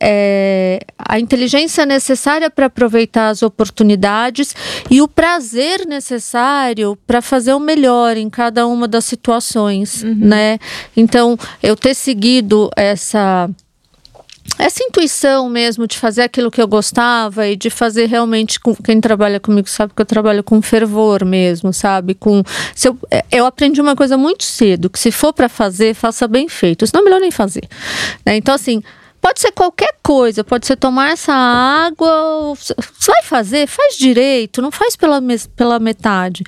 é, 0.00 0.80
a 0.98 1.18
inteligência 1.18 1.86
necessária 1.86 2.50
para 2.50 2.66
aproveitar 2.66 3.28
as 3.28 3.42
oportunidades 3.42 4.54
e 4.90 5.00
o 5.00 5.08
prazer 5.08 5.86
necessário 5.86 6.96
para 7.06 7.22
fazer 7.22 7.54
o 7.54 7.60
melhor 7.60 8.16
em 8.16 8.28
cada 8.28 8.66
uma 8.66 8.86
das 8.86 9.04
situações, 9.04 10.02
uhum. 10.02 10.14
né? 10.14 10.58
Então, 10.96 11.38
eu 11.62 11.76
ter 11.76 11.94
seguido 11.94 12.70
essa 12.76 13.48
essa 14.58 14.84
intuição 14.84 15.48
mesmo 15.48 15.86
de 15.86 15.98
fazer 15.98 16.22
aquilo 16.22 16.50
que 16.50 16.60
eu 16.60 16.68
gostava 16.68 17.48
e 17.48 17.56
de 17.56 17.70
fazer 17.70 18.06
realmente 18.06 18.60
com 18.60 18.74
quem 18.74 19.00
trabalha 19.00 19.40
comigo 19.40 19.68
sabe 19.68 19.92
que 19.94 20.00
eu 20.00 20.06
trabalho 20.06 20.44
com 20.44 20.60
fervor 20.62 21.24
mesmo, 21.24 21.72
sabe? 21.72 22.14
Com 22.14 22.42
se 22.74 22.88
eu, 22.88 22.96
é, 23.10 23.24
eu 23.32 23.46
aprendi 23.46 23.80
uma 23.80 23.96
coisa 23.96 24.16
muito 24.16 24.44
cedo 24.44 24.90
que 24.90 24.98
se 24.98 25.10
for 25.10 25.32
para 25.32 25.48
fazer 25.48 25.94
faça 25.94 26.28
bem 26.28 26.48
feito, 26.48 26.86
senão 26.86 27.02
é 27.02 27.04
melhor 27.04 27.20
nem 27.20 27.30
fazer. 27.30 27.64
Né? 28.24 28.36
Então 28.36 28.54
assim 28.54 28.82
Pode 29.24 29.40
ser 29.40 29.52
qualquer 29.52 29.96
coisa, 30.02 30.44
pode 30.44 30.66
ser 30.66 30.76
tomar 30.76 31.12
essa 31.12 31.32
água. 31.32 32.54
Você 32.54 32.74
vai 33.10 33.22
fazer, 33.22 33.66
faz 33.66 33.96
direito, 33.96 34.60
não 34.60 34.70
faz 34.70 34.96
pela, 34.96 35.18
pela 35.56 35.78
metade. 35.78 36.44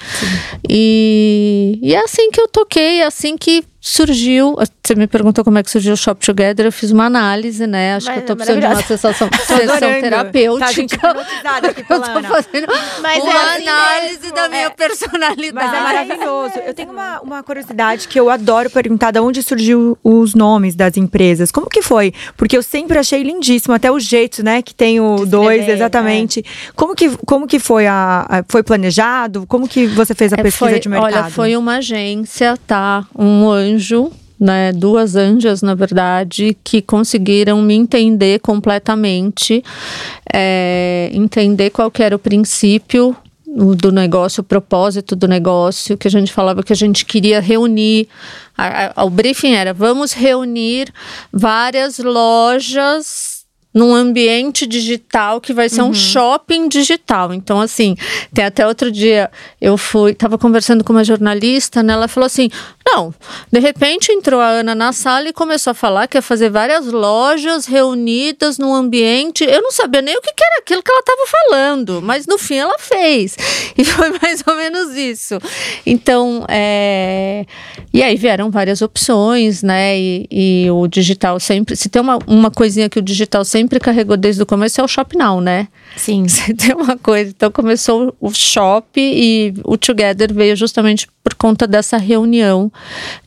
E, 0.68 1.78
e 1.83 1.95
é 1.95 2.00
assim 2.00 2.30
que 2.30 2.38
eu 2.38 2.47
toquei, 2.47 3.00
é 3.00 3.06
assim 3.06 3.38
que 3.38 3.64
surgiu. 3.87 4.57
Você 4.83 4.97
me 4.97 5.07
perguntou 5.07 5.45
como 5.45 5.59
é 5.59 5.62
que 5.62 5.71
surgiu 5.71 5.95
o 5.95 5.97
Shop 5.97 6.25
Together. 6.25 6.66
Eu 6.66 6.73
fiz 6.73 6.90
uma 6.90 7.07
análise, 7.07 7.66
né? 7.69 7.95
Acho 7.95 8.07
Mas, 8.07 8.16
que 8.16 8.23
eu 8.23 8.26
tô 8.26 8.37
precisando 8.37 8.61
de 8.61 8.66
uma 8.66 8.83
sessão, 8.83 9.12
sessão 9.12 9.28
terapêutica. 10.00 10.66
Tá, 10.66 10.73
gente, 10.73 10.95
aqui 10.95 11.85
eu 11.93 12.00
tô 12.00 12.23
fazendo 12.23 12.66
Mas 13.00 13.23
uma 13.23 13.33
é 13.33 13.57
assim 13.57 13.69
análise 13.69 14.21
mesmo. 14.23 14.35
da 14.35 14.49
minha 14.49 14.66
é. 14.66 14.71
personalidade. 14.71 15.52
Mas 15.52 15.73
é 15.73 15.81
maravilhoso. 15.81 16.55
Eu 16.66 16.75
tenho 16.75 16.90
uma, 16.90 17.21
uma 17.21 17.43
curiosidade 17.45 18.09
que 18.09 18.19
eu 18.19 18.28
adoro 18.28 18.69
perguntar 18.71 19.12
de 19.12 19.21
onde 19.21 19.40
surgiu 19.40 19.97
os 20.02 20.35
nomes 20.35 20.75
das 20.75 20.97
empresas. 20.97 21.52
Como 21.52 21.69
que 21.71 21.81
foi? 21.81 22.12
Porque 22.37 22.57
eu 22.57 22.62
sempre 22.64 22.99
achei 22.99 23.23
lindíssimo, 23.23 23.73
até 23.73 23.90
o 23.90 24.00
jeito, 24.00 24.43
né? 24.43 24.62
Que 24.62 24.75
tem 24.75 25.00
o 25.00 25.25
dois, 25.25 25.69
exatamente. 25.69 26.40
É. 26.40 26.73
Como, 26.75 26.95
que, 26.97 27.16
como 27.25 27.47
que 27.47 27.61
foi 27.61 27.87
a, 27.87 28.26
a, 28.28 28.45
Foi 28.49 28.64
planejado? 28.64 29.47
Como 29.47 29.69
que 29.69 29.87
você 29.87 30.12
fez 30.12 30.33
a 30.33 30.37
é, 30.37 30.43
pesquisa 30.43 30.71
foi, 30.71 30.81
de 30.81 30.88
mercado? 30.88 31.14
Olha, 31.14 31.31
foi 31.31 31.57
uma 31.57 31.76
agência, 31.76 32.59
tá? 32.66 33.07
Um 33.16 33.49
anjo 33.49 33.75
anjo, 33.76 34.11
né, 34.38 34.73
duas 34.73 35.16
anjas, 35.16 35.62
na 35.62 35.75
verdade, 35.75 36.56
que 36.64 36.83
conseguiram 36.83 37.62
me 37.62 37.75
entender 37.75 38.40
completamente, 38.40 39.62
é, 40.33 41.11
entender 41.12 41.71
qual 41.71 41.92
era 41.99 42.16
o 42.16 42.18
princípio 42.18 43.16
do 43.47 43.90
negócio, 43.90 44.42
o 44.42 44.45
propósito 44.45 45.16
do 45.16 45.26
negócio, 45.26 45.97
que 45.97 46.09
a 46.09 46.11
gente 46.11 46.33
falava 46.33 46.62
que 46.62 46.73
a 46.73 46.76
gente 46.76 47.06
queria 47.06 47.40
reunir. 47.40 48.06
A, 48.56 49.00
a, 49.00 49.04
o 49.04 49.11
briefing 49.11 49.54
era: 49.54 49.73
vamos 49.73 50.12
reunir 50.12 50.92
várias 51.33 51.99
lojas 51.99 53.36
num 53.76 53.95
ambiente 53.95 54.66
digital 54.66 55.38
que 55.38 55.52
vai 55.52 55.68
ser 55.68 55.83
uhum. 55.83 55.90
um 55.90 55.95
shopping 55.95 56.66
digital. 56.66 57.35
Então, 57.35 57.61
assim, 57.61 57.95
tem 58.33 58.42
até 58.42 58.66
outro 58.66 58.90
dia 58.90 59.30
eu 59.61 59.76
fui, 59.76 60.12
estava 60.12 60.38
conversando 60.38 60.83
com 60.83 60.95
uma 60.95 61.04
jornalista, 61.04 61.83
né? 61.83 61.92
Ela 61.92 62.09
falou 62.09 62.25
assim: 62.25 62.49
Não. 62.87 63.14
De 63.52 63.61
repente 63.61 64.11
entrou 64.11 64.40
a 64.40 64.49
Ana 64.49 64.75
na 64.75 64.95
sala 64.95 65.28
e 65.28 65.33
começou 65.33 65.73
a 65.73 65.75
falar 65.75 66.06
que 66.06 66.16
ia 66.16 66.23
fazer 66.23 66.49
várias 66.49 66.87
lojas 66.87 67.66
reunidas 67.66 68.56
num 68.56 68.75
ambiente. 68.75 69.45
Eu 69.45 69.61
não 69.61 69.71
sabia 69.71 70.00
nem 70.00 70.16
o 70.16 70.23
que, 70.23 70.33
que 70.33 70.42
era 70.42 70.61
aquilo 70.61 70.83
que 70.83 70.90
ela 70.90 71.00
estava 71.00 71.26
falando, 71.26 72.00
mas 72.00 72.26
no 72.26 72.38
fim 72.38 72.56
ela 72.56 72.78
fez. 72.78 73.37
E 73.78 73.85
foi 73.85 74.11
mais 74.23 74.42
ou 74.47 74.54
menos 74.54 74.97
isso. 74.97 75.38
Então, 75.85 76.47
é... 76.49 77.45
e 77.92 78.02
aí 78.02 78.16
vieram 78.16 78.50
várias 78.50 78.80
opções, 78.80 79.62
né? 79.62 79.99
E, 79.99 80.26
e, 80.30 80.71
o 80.71 80.87
digital 80.87 81.38
sempre. 81.38 81.76
Se 81.76 81.90
tem 81.90 82.00
uma, 82.00 82.18
uma 82.26 82.50
coisinha 82.50 82.88
que 82.88 82.99
o 82.99 83.02
digital 83.02 83.45
sempre 83.45 83.65
carregou 83.80 84.16
desde 84.16 84.42
o 84.42 84.46
começo, 84.46 84.80
é 84.80 84.85
o 84.85 84.88
Shop 84.88 85.16
Now, 85.16 85.40
né? 85.40 85.68
Sim. 85.96 86.26
Se 86.28 86.54
tem 86.54 86.75
uma 86.75 86.96
coisa. 86.96 87.30
Então 87.30 87.50
começou 87.50 88.14
o 88.20 88.32
Shop 88.32 88.87
e 88.96 89.54
o 89.64 89.76
Together 89.76 90.32
veio 90.32 90.56
justamente 90.56 91.08
por 91.26 91.35
conta 91.35 91.66
dessa 91.66 91.96
reunião 91.96 92.70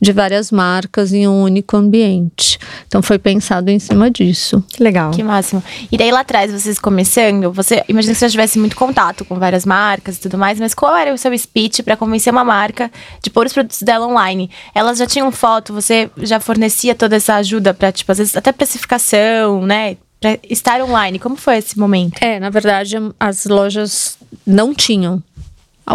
de 0.00 0.10
várias 0.10 0.50
marcas 0.50 1.12
em 1.12 1.28
um 1.28 1.42
único 1.42 1.76
ambiente. 1.76 2.58
Então 2.86 3.02
foi 3.02 3.18
pensado 3.18 3.68
em 3.70 3.78
cima 3.78 4.10
disso. 4.10 4.64
Que 4.68 4.82
legal. 4.82 5.10
Que 5.10 5.22
máximo. 5.22 5.62
E 5.92 5.98
daí 5.98 6.10
lá 6.10 6.20
atrás, 6.20 6.50
vocês 6.50 6.78
começando, 6.78 7.52
você 7.52 7.84
imagina 7.88 8.14
que 8.14 8.18
você 8.18 8.26
já 8.26 8.30
tivesse 8.30 8.58
muito 8.58 8.74
contato 8.74 9.22
com 9.24 9.38
várias 9.38 9.66
marcas 9.66 10.16
e 10.16 10.20
tudo 10.20 10.38
mais, 10.38 10.58
mas 10.58 10.72
qual 10.72 10.96
era 10.96 11.12
o 11.12 11.18
seu 11.18 11.36
speech 11.36 11.82
para 11.82 11.94
convencer 11.94 12.32
uma 12.32 12.42
marca 12.42 12.90
de 13.22 13.28
pôr 13.28 13.44
os 13.44 13.52
produtos 13.52 13.82
dela 13.82 14.06
online? 14.06 14.50
Elas 14.74 14.96
já 14.96 15.06
tinham 15.06 15.30
foto, 15.30 15.74
você 15.74 16.10
já 16.22 16.40
fornecia 16.40 16.94
toda 16.94 17.16
essa 17.16 17.34
ajuda 17.34 17.74
para, 17.74 17.92
tipo, 17.92 18.10
às 18.10 18.16
vezes 18.16 18.34
até 18.34 18.50
precificação, 18.50 19.66
né? 19.66 19.98
Para 20.20 20.38
estar 20.48 20.82
online. 20.82 21.18
Como 21.18 21.36
foi 21.36 21.56
esse 21.56 21.78
momento? 21.78 22.22
É, 22.22 22.38
na 22.38 22.50
verdade, 22.50 22.96
as 23.18 23.46
lojas 23.46 24.18
não 24.46 24.74
tinham 24.74 25.22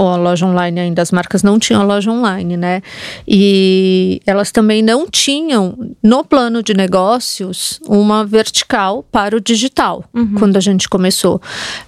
a 0.04 0.16
loja 0.16 0.46
online 0.46 0.80
ainda, 0.80 1.02
as 1.02 1.12
marcas 1.12 1.44
não 1.44 1.58
tinham 1.58 1.82
a 1.82 1.86
loja 1.86 2.12
online, 2.12 2.58
né? 2.58 2.82
E 3.28 4.22
elas 4.26 4.52
também 4.52 4.82
não 4.82 5.08
tinham 5.10 5.78
no 6.04 6.24
plano 6.24 6.62
de 6.62 6.74
negócios 6.74 7.80
uma 7.88 8.26
vertical 8.26 9.04
para 9.12 9.36
o 9.36 9.42
digital 9.42 10.04
uhum. 10.14 10.36
quando 10.38 10.58
a 10.58 10.60
gente 10.60 10.90
começou. 10.90 11.42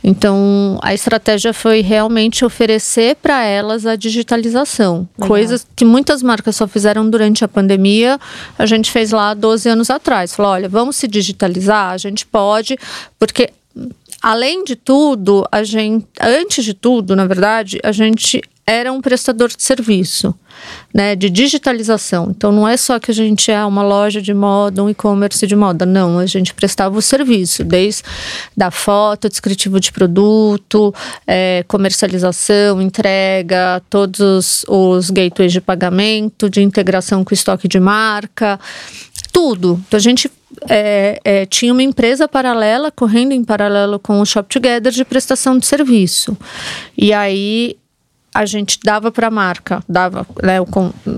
Então 0.04 0.80
a 0.82 0.94
estratégia 0.94 1.54
foi 1.54 1.82
realmente 1.82 2.46
oferecer 2.46 3.16
para 3.18 3.44
elas 3.44 3.86
a 3.86 3.96
digitalização, 3.96 5.08
Legal. 5.18 5.28
coisas 5.28 5.68
que 5.76 5.86
muitas 5.86 6.24
marcas 6.24 6.56
só 6.56 6.68
fizeram 6.68 7.10
durante 7.10 7.44
a 7.44 7.48
pandemia, 7.48 8.20
a 8.58 8.66
gente 8.66 8.92
fez 8.92 9.12
lá 9.12 9.34
12 9.34 9.70
anos 9.70 9.90
atrás. 9.90 10.36
Falou, 10.36 10.52
olha, 10.52 10.70
vamos 10.70 10.96
se 10.96 11.08
digitalizar, 11.08 11.92
a 11.92 11.98
gente 11.98 12.26
pode, 12.26 12.78
porque 13.20 13.52
além 14.28 14.66
de 14.66 14.76
tudo, 14.76 15.48
a 15.50 15.64
gente, 15.64 16.06
antes 16.20 16.66
de 16.66 16.74
tudo, 16.74 17.16
na 17.16 17.26
verdade, 17.26 17.80
a 17.82 17.94
gente 17.94 18.42
era 18.66 18.92
um 18.92 19.00
prestador 19.00 19.48
de 19.48 19.64
serviço, 19.64 20.36
né, 20.94 21.16
de 21.16 21.30
digitalização. 21.30 22.28
Então 22.30 22.52
não 22.52 22.68
é 22.68 22.76
só 22.76 23.00
que 23.00 23.10
a 23.10 23.14
gente 23.14 23.50
é 23.50 23.64
uma 23.64 23.82
loja 23.82 24.22
de 24.22 24.34
moda, 24.34 24.84
um 24.84 24.90
e-commerce 24.90 25.48
de 25.48 25.56
moda, 25.56 25.86
não, 25.86 26.20
a 26.20 26.26
gente 26.26 26.54
prestava 26.54 26.98
o 26.98 27.02
serviço, 27.02 27.64
desde 27.64 28.04
da 28.56 28.70
foto, 28.70 29.30
descritivo 29.30 29.80
de 29.80 29.94
produto, 29.94 30.94
é, 31.26 31.64
comercialização, 31.66 32.82
entrega, 32.82 33.82
todos 33.90 34.66
os 34.68 35.10
gateways 35.10 35.54
de 35.54 35.62
pagamento, 35.62 36.50
de 36.50 36.62
integração 36.62 37.24
com 37.24 37.32
o 37.32 37.34
estoque 37.34 37.70
de 37.70 37.80
marca, 37.80 38.60
tudo. 39.32 39.82
Então 39.88 39.98
a 39.98 40.02
gente 40.02 40.30
é, 40.70 41.20
é, 41.24 41.46
tinha 41.46 41.74
uma 41.74 41.84
empresa 41.84 42.28
paralela, 42.28 42.92
correndo 42.92 43.34
em 43.34 43.44
paralelo 43.44 44.00
com 44.00 44.20
o 44.20 44.26
Shop 44.26 44.48
Together, 44.48 44.92
de 44.92 45.06
prestação 45.06 45.58
de 45.58 45.66
serviço. 45.66 46.38
E 46.98 47.14
aí 47.14 47.78
a 48.34 48.46
gente 48.46 48.80
dava 48.84 49.12
para 49.12 49.28
a 49.28 49.32
marca, 49.32 49.84
dava 49.90 50.26
né, 50.44 50.62
o, 50.62 50.68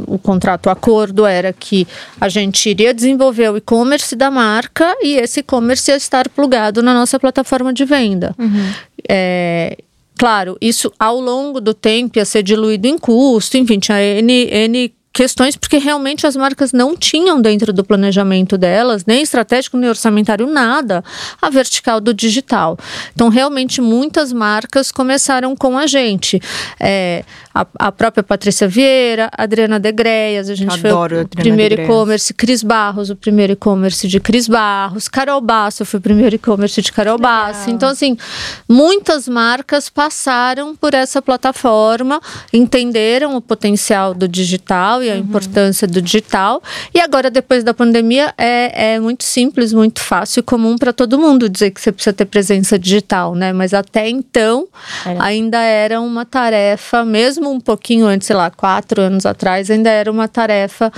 o 0.07 0.17
contrato, 0.17 0.67
o 0.67 0.69
acordo 0.69 1.25
era 1.25 1.51
que 1.51 1.86
a 2.19 2.29
gente 2.29 2.69
iria 2.69 2.93
desenvolver 2.93 3.50
o 3.50 3.57
e-commerce 3.57 4.15
da 4.15 4.31
marca 4.31 4.95
e 5.01 5.17
esse 5.17 5.41
e-commerce 5.41 5.91
ia 5.91 5.98
estar 5.98 6.29
plugado 6.29 6.81
na 6.81 6.93
nossa 6.93 7.19
plataforma 7.19 7.74
de 7.74 7.83
venda. 7.83 8.33
Uhum. 8.39 8.71
É, 9.07 9.77
claro, 10.17 10.57
isso 10.62 10.91
ao 10.98 11.19
longo 11.19 11.59
do 11.59 11.74
tempo 11.74 12.17
ia 12.17 12.25
ser 12.25 12.41
diluído 12.41 12.88
em 12.88 12.98
custo, 12.98 13.57
enfim, 13.57 13.79
tinha 13.79 14.00
N, 14.01 14.48
N 14.50 14.93
questões 15.12 15.56
porque 15.56 15.78
realmente 15.78 16.25
as 16.28 16.36
marcas 16.36 16.72
não 16.72 16.96
tinham 16.96 17.42
dentro 17.42 17.74
do 17.74 17.84
planejamento 17.84 18.58
delas, 18.58 19.06
nem 19.06 19.22
estratégico, 19.22 19.78
nem 19.78 19.89
orçamentário, 19.89 20.48
nada, 20.48 21.04
a 21.42 21.50
vertical 21.50 22.00
do 22.00 22.13
digital. 22.13 22.78
Então, 23.13 23.30
realmente, 23.30 23.82
muitas 23.82 24.32
marcas 24.32 24.92
começaram 24.92 25.56
com 25.56 25.78
a 25.78 25.88
gente. 25.88 26.39
É, 26.80 27.24
a, 27.54 27.66
a, 27.78 27.92
própria 27.92 28.24
Patrícia 28.24 28.68
Vieira, 28.68 29.30
Adriana 29.36 29.80
Degreias, 29.80 30.50
a 30.50 30.56
gente 30.56 30.72
Adoro 30.86 31.16
foi 31.16 31.24
o 31.24 31.28
primeiro 31.28 31.82
e-commerce, 31.82 32.34
Cris 32.34 32.63
Barros, 32.63 33.10
o 33.10 33.16
primeiro 33.16 33.54
e-commerce 33.54 34.08
de 34.08 34.20
Cris 34.20 34.48
Barros, 34.48 35.08
Carol 35.08 35.42
Basso 35.42 35.84
foi 35.84 36.00
o 36.00 36.01
primeiro 36.01 36.36
e-commerce 36.36 36.82
de 36.82 36.92
Carol. 36.92 37.18
Basso. 37.18 37.70
Então, 37.70 37.89
assim, 37.89 38.16
muitas 38.68 39.28
marcas 39.28 39.89
passaram 39.89 40.75
por 40.75 40.94
essa 40.94 41.22
plataforma, 41.22 42.22
entenderam 42.54 43.36
o 43.36 43.42
potencial 43.42 44.13
do 44.13 44.28
digital 44.28 44.99
e 45.03 45.10
a 45.10 45.13
uhum. 45.13 45.20
importância 45.20 45.88
do 45.88 46.01
digital. 46.01 46.62
E 46.94 47.00
agora, 47.00 47.29
depois 47.29 47.63
da 47.63 47.74
pandemia, 47.74 48.34
é, 48.38 48.94
é 48.96 49.00
muito 49.00 49.24
simples, 49.24 49.74
muito 49.74 50.00
fácil 50.00 50.39
e 50.39 50.44
comum 50.44 50.77
para 50.77 50.94
todo 50.94 51.18
mundo 51.18 51.50
dizer 51.50 51.72
que 51.72 51.82
você 51.82 51.91
precisa 51.91 52.13
ter 52.13 52.25
presença 52.25 52.77
digital, 52.77 53.36
né? 53.36 53.53
Mas 53.53 53.74
até 53.74 54.10
então, 54.10 54.68
era. 55.06 55.24
ainda 55.24 55.60
era 55.60 56.00
uma 56.01 56.25
tarefa, 56.25 57.06
mesmo 57.06 57.50
um 57.51 57.60
pouquinho 57.60 58.06
antes, 58.06 58.27
sei 58.27 58.36
lá, 58.36 58.50
quatro 58.50 59.01
anos 59.01 59.25
atrás, 59.25 59.70
ainda 59.70 59.89
era 59.89 60.12
uma 60.12 60.27
tarefa 60.27 60.91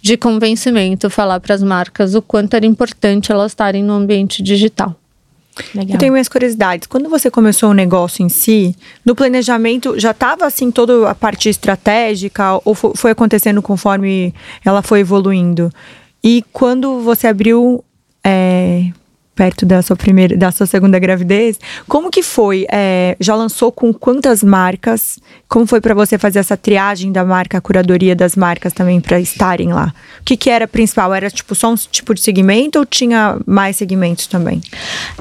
de 0.00 0.16
convencimento 0.16 1.10
falar 1.10 1.40
para 1.40 1.54
as 1.54 1.62
marcas 1.62 2.14
o 2.14 2.22
quanto 2.22 2.54
era 2.54 2.66
importante 2.66 3.32
elas 3.32 3.52
estarem 3.52 3.82
no 3.82 3.92
ambiente 3.92 4.42
digital. 4.42 4.96
Legal. 5.74 5.94
Eu 5.94 5.98
tenho 5.98 6.12
minhas 6.12 6.28
curiosidades. 6.28 6.86
Quando 6.86 7.08
você 7.08 7.30
começou 7.30 7.70
o 7.70 7.74
negócio 7.74 8.24
em 8.24 8.28
si, 8.28 8.74
no 9.04 9.14
planejamento 9.14 9.98
já 9.98 10.10
estava 10.10 10.46
assim 10.46 10.70
toda 10.70 11.08
a 11.08 11.14
parte 11.14 11.48
estratégica 11.48 12.60
ou 12.64 12.74
foi 12.74 13.10
acontecendo 13.10 13.60
conforme 13.62 14.34
ela 14.64 14.82
foi 14.82 15.00
evoluindo? 15.00 15.72
E 16.22 16.44
quando 16.52 17.00
você 17.00 17.26
abriu 17.26 17.84
é, 18.24 18.90
perto 19.38 19.64
da 19.64 19.80
sua 19.82 19.94
primeira, 19.94 20.36
da 20.36 20.50
sua 20.50 20.66
segunda 20.66 20.98
gravidez. 20.98 21.60
Como 21.86 22.10
que 22.10 22.24
foi? 22.24 22.66
É, 22.72 23.16
já 23.20 23.36
lançou 23.36 23.70
com 23.70 23.94
quantas 23.94 24.42
marcas? 24.42 25.20
Como 25.48 25.64
foi 25.64 25.80
para 25.80 25.94
você 25.94 26.18
fazer 26.18 26.40
essa 26.40 26.56
triagem 26.56 27.12
da 27.12 27.24
marca, 27.24 27.56
a 27.56 27.60
curadoria 27.60 28.16
das 28.16 28.34
marcas 28.34 28.72
também 28.72 29.00
para 29.00 29.20
estarem 29.20 29.72
lá? 29.72 29.94
O 30.20 30.24
que, 30.24 30.36
que 30.36 30.50
era 30.50 30.66
principal? 30.66 31.14
Era 31.14 31.30
tipo 31.30 31.54
só 31.54 31.70
um 31.70 31.76
tipo 31.76 32.14
de 32.14 32.20
segmento 32.20 32.80
ou 32.80 32.84
tinha 32.84 33.38
mais 33.46 33.76
segmentos 33.76 34.26
também? 34.26 34.60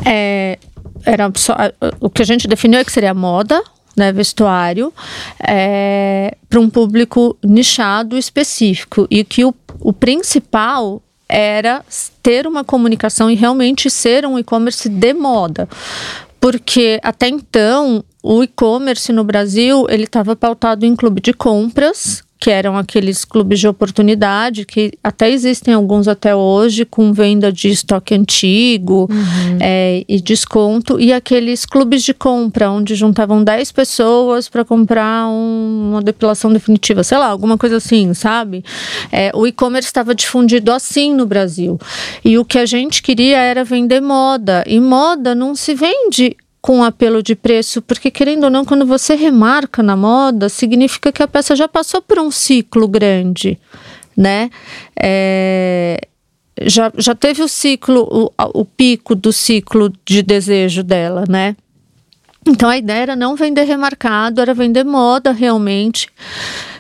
É, 0.04 0.58
era 1.06 1.32
só 1.36 1.56
o 2.00 2.10
que 2.10 2.24
a 2.24 2.26
gente 2.26 2.48
definiu 2.48 2.80
é 2.80 2.84
que 2.84 2.92
seria 2.92 3.14
moda, 3.14 3.62
né, 3.96 4.12
vestuário, 4.12 4.92
é, 5.40 6.36
para 6.50 6.60
um 6.60 6.72
público 6.72 7.38
nichado 7.46 8.18
específico 8.18 9.08
e 9.12 9.24
que 9.24 9.46
o, 9.46 9.54
o 9.80 9.94
principal 9.94 11.04
era 11.30 11.84
ter 12.22 12.48
uma 12.48 12.64
comunicação 12.64 13.30
e 13.30 13.36
realmente 13.36 13.90
ser 13.90 14.26
um 14.26 14.38
e-commerce 14.38 14.88
de 14.88 15.14
moda. 15.14 15.68
Porque 16.40 17.00
até 17.04 17.28
então 17.28 18.04
o 18.22 18.44
e-commerce 18.44 19.12
no 19.12 19.24
Brasil 19.24 19.86
ele 19.90 20.04
estava 20.04 20.36
pautado 20.36 20.86
em 20.86 20.96
clube 20.96 21.22
de 21.22 21.34
compras 21.34 22.24
que 22.40 22.50
eram 22.50 22.78
aqueles 22.78 23.26
clubes 23.26 23.60
de 23.60 23.68
oportunidade, 23.68 24.66
que 24.66 24.92
até 25.04 25.30
existem 25.30 25.74
alguns 25.74 26.08
até 26.08 26.36
hoje, 26.36 26.86
com 26.86 27.12
venda 27.12 27.52
de 27.52 27.70
estoque 27.70 28.14
antigo 28.14 29.08
uhum. 29.10 29.58
é, 29.60 30.04
e 30.08 30.22
desconto, 30.22 31.00
e 31.00 31.12
aqueles 31.12 31.66
clubes 31.66 32.04
de 32.04 32.14
compra, 32.14 32.70
onde 32.70 32.96
juntavam 32.96 33.44
10 33.44 33.72
pessoas 33.72 34.48
para 34.48 34.64
comprar 34.64 35.28
um, 35.28 35.90
uma 35.92 36.02
depilação 36.02 36.52
definitiva, 36.54 37.04
sei 37.04 37.18
lá, 37.18 37.28
alguma 37.28 37.58
coisa 37.58 37.78
assim, 37.78 38.14
sabe? 38.14 38.64
É, 39.12 39.32
o 39.34 39.48
e-commerce 39.48 39.88
estava 39.88 40.14
difundido 40.14 40.72
assim 40.72 41.14
no 41.14 41.26
Brasil. 41.26 41.80
E 42.24 42.38
o 42.38 42.46
que 42.46 42.60
a 42.60 42.66
gente 42.66 43.02
queria 43.02 43.38
era 43.38 43.64
vender 43.64 44.02
moda, 44.02 44.64
e 44.68 44.80
moda 44.80 45.34
não 45.34 45.56
se 45.56 45.74
vende 45.74 46.36
com 46.68 46.84
apelo 46.84 47.24
de 47.24 47.34
preço, 47.34 47.82
porque 47.82 48.12
querendo 48.12 48.44
ou 48.44 48.50
não, 48.50 48.66
quando 48.66 48.86
você 48.86 49.16
remarca 49.16 49.82
na 49.82 49.96
moda, 49.96 50.50
significa 50.50 51.14
que 51.14 51.24
a 51.24 51.28
peça 51.28 51.56
já 51.56 51.66
passou 51.66 52.02
por 52.02 52.20
um 52.20 52.30
ciclo 52.30 52.90
grande, 52.90 53.58
né? 54.18 54.50
É, 55.02 55.98
já, 56.64 56.92
já 56.98 57.16
teve 57.16 57.42
o 57.42 57.48
ciclo, 57.48 58.06
o, 58.12 58.60
o 58.60 58.66
pico 58.66 59.16
do 59.16 59.32
ciclo 59.32 59.94
de 60.06 60.22
desejo 60.22 60.84
dela, 60.84 61.24
né? 61.30 61.56
Então 62.46 62.68
a 62.68 62.78
ideia 62.78 63.04
era 63.04 63.16
não 63.16 63.38
vender 63.38 63.64
remarcado, 63.64 64.42
era 64.42 64.54
vender 64.54 64.84
moda 64.84 65.32
realmente. 65.32 66.10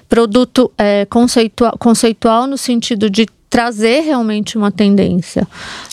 Produto 0.09 0.69
é, 0.77 1.05
conceitual, 1.05 1.77
conceitual 1.79 2.45
no 2.45 2.57
sentido 2.57 3.09
de 3.09 3.25
trazer 3.49 4.01
realmente 4.01 4.57
uma 4.57 4.71
tendência. 4.71 5.47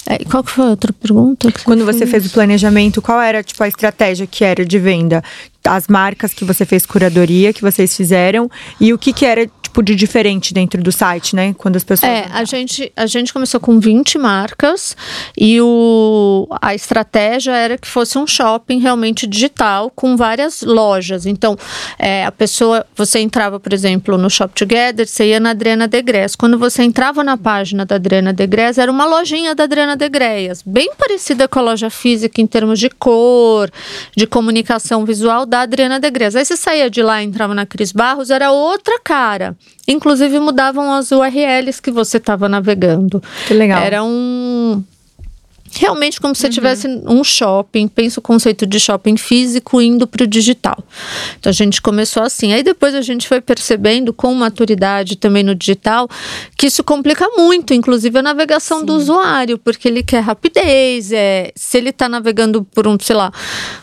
É, 0.07 0.19
qual 0.25 0.43
que 0.43 0.51
foi 0.51 0.67
a 0.67 0.71
outra 0.71 0.93
pergunta? 0.93 1.53
Quando 1.65 1.85
você, 1.85 2.01
fez? 2.01 2.11
fez 2.11 2.27
o 2.27 2.31
planejamento, 2.31 3.01
qual 3.01 3.21
era 3.21 3.43
tipo 3.43 3.63
a 3.63 3.69
estratégia 3.69 4.27
que 4.27 4.45
era 4.45 4.65
de 4.65 4.79
venda? 4.79 5.23
As 5.67 5.89
marcas 5.89 6.35
que 6.35 6.45
você 6.45 6.65
fez 6.65 6.85
curadoria, 6.85 7.53
que 7.53 7.63
vocês 7.63 7.97
fizeram, 7.97 8.51
e 8.81 8.93
o 8.93 8.99
que 8.99 9.13
que 9.13 9.25
era 9.25 9.49
tipo 9.75 9.83
de 9.83 9.97
diferente 9.97 10.55
dentro 10.55 10.81
do 10.81 10.93
site, 10.93 11.35
né? 11.35 11.53
Quando 11.59 11.75
as 11.75 11.83
pessoas. 11.83 12.11
É, 12.11 12.29
a 12.33 12.45
gente, 12.45 12.93
a 12.97 13.07
gente 13.07 13.33
começou 13.33 13.59
com 13.59 13.81
20 13.81 14.19
marcas 14.19 14.97
e 15.37 15.61
o, 15.61 16.47
a 16.63 16.75
estratégia 16.75 17.53
era 17.53 17.77
que 17.77 17.89
fosse 17.89 18.17
um 18.17 18.27
shopping 18.27 18.79
realmente 18.79 19.27
digital 19.27 19.91
com 19.91 20.17
várias 20.17 20.63
lojas. 20.63 21.27
Então, 21.27 21.57
é, 21.99 22.25
a 22.25 22.31
pessoa, 22.31 22.87
você 22.95 23.19
entrava, 23.19 23.59
por 23.59 23.73
exemplo, 23.73 24.17
no 24.17 24.31
Shop 24.31 24.55
Together, 24.55 25.09
você 25.09 25.31
ia 25.31 25.41
na 25.41 25.51
Adriana 25.51 25.89
Degres. 25.89 26.37
Quando 26.37 26.57
você 26.57 26.85
entrava 26.85 27.25
na 27.25 27.37
página 27.37 27.85
da 27.85 27.97
Adriana 27.97 28.33
Degres, 28.33 28.79
era 28.79 28.91
uma 28.91 29.07
lojinha 29.07 29.55
da 29.55 29.65
Adriana 29.65 29.97
Degreias, 29.97 30.63
bem 30.65 30.93
parecida 30.97 31.49
com 31.49 31.59
a 31.59 31.63
loja 31.63 31.91
física 31.91 32.41
em 32.41 32.47
termos 32.47 32.79
de 32.79 32.91
cor, 32.91 33.71
de 34.17 34.27
comunicação 34.27 35.05
visual 35.05 35.45
da 35.55 35.61
Adriana 35.61 36.01
Degres. 36.01 36.35
Aí 36.35 36.45
você 36.45 36.57
saía 36.57 36.91
de 36.91 37.01
lá 37.01 37.23
e 37.23 37.27
entrava 37.27 37.55
na 37.55 37.65
Cris 37.65 37.93
Barros, 37.93 38.29
era 38.29 38.51
outra 38.51 38.99
cara. 38.99 39.57
Inclusive 39.87 40.41
mudavam 40.41 40.93
as 40.93 41.13
URLs 41.13 41.81
que 41.81 41.93
você 41.93 42.17
estava 42.17 42.49
navegando. 42.49 43.23
Que 43.47 43.55
legal. 43.55 43.81
Era 43.81 44.03
um 44.03 44.83
realmente 45.77 46.21
como 46.21 46.35
se 46.35 46.43
você 46.43 46.49
tivesse 46.49 46.87
um 47.07 47.23
shopping, 47.25 47.89
pensa 47.89 48.21
o 48.21 48.23
conceito 48.23 48.67
de 48.67 48.79
shopping 48.79 49.17
físico 49.17 49.81
indo 49.81 50.07
para 50.07 50.25
o 50.25 50.27
digital. 50.27 50.79
Então 51.39 51.51
a 51.51 51.53
gente 51.53 51.81
começou 51.81 52.23
assim. 52.23 52.53
Aí 52.53 52.63
depois 52.63 52.95
a 52.95 53.03
gente 53.03 53.27
foi 53.27 53.41
percebendo 53.41 54.13
com 54.13 54.33
maturidade 54.35 55.17
também 55.17 55.43
no 55.43 55.55
digital 55.55 56.09
que 56.57 56.67
isso 56.67 56.83
complica 56.85 57.29
muito, 57.37 57.75
inclusive 57.75 58.19
a 58.19 58.23
navegação 58.23 58.85
do 58.85 58.95
usuário, 58.95 59.59
porque 59.59 59.89
ele 59.89 60.03
quer 60.03 60.21
rapidez, 60.21 61.13
é, 61.13 61.53
se 61.55 61.79
ele 61.79 61.91
está 61.91 62.09
navegando 62.09 62.65
por 62.65 62.87
um, 62.87 62.97
sei 63.01 63.17
lá, 63.17 63.33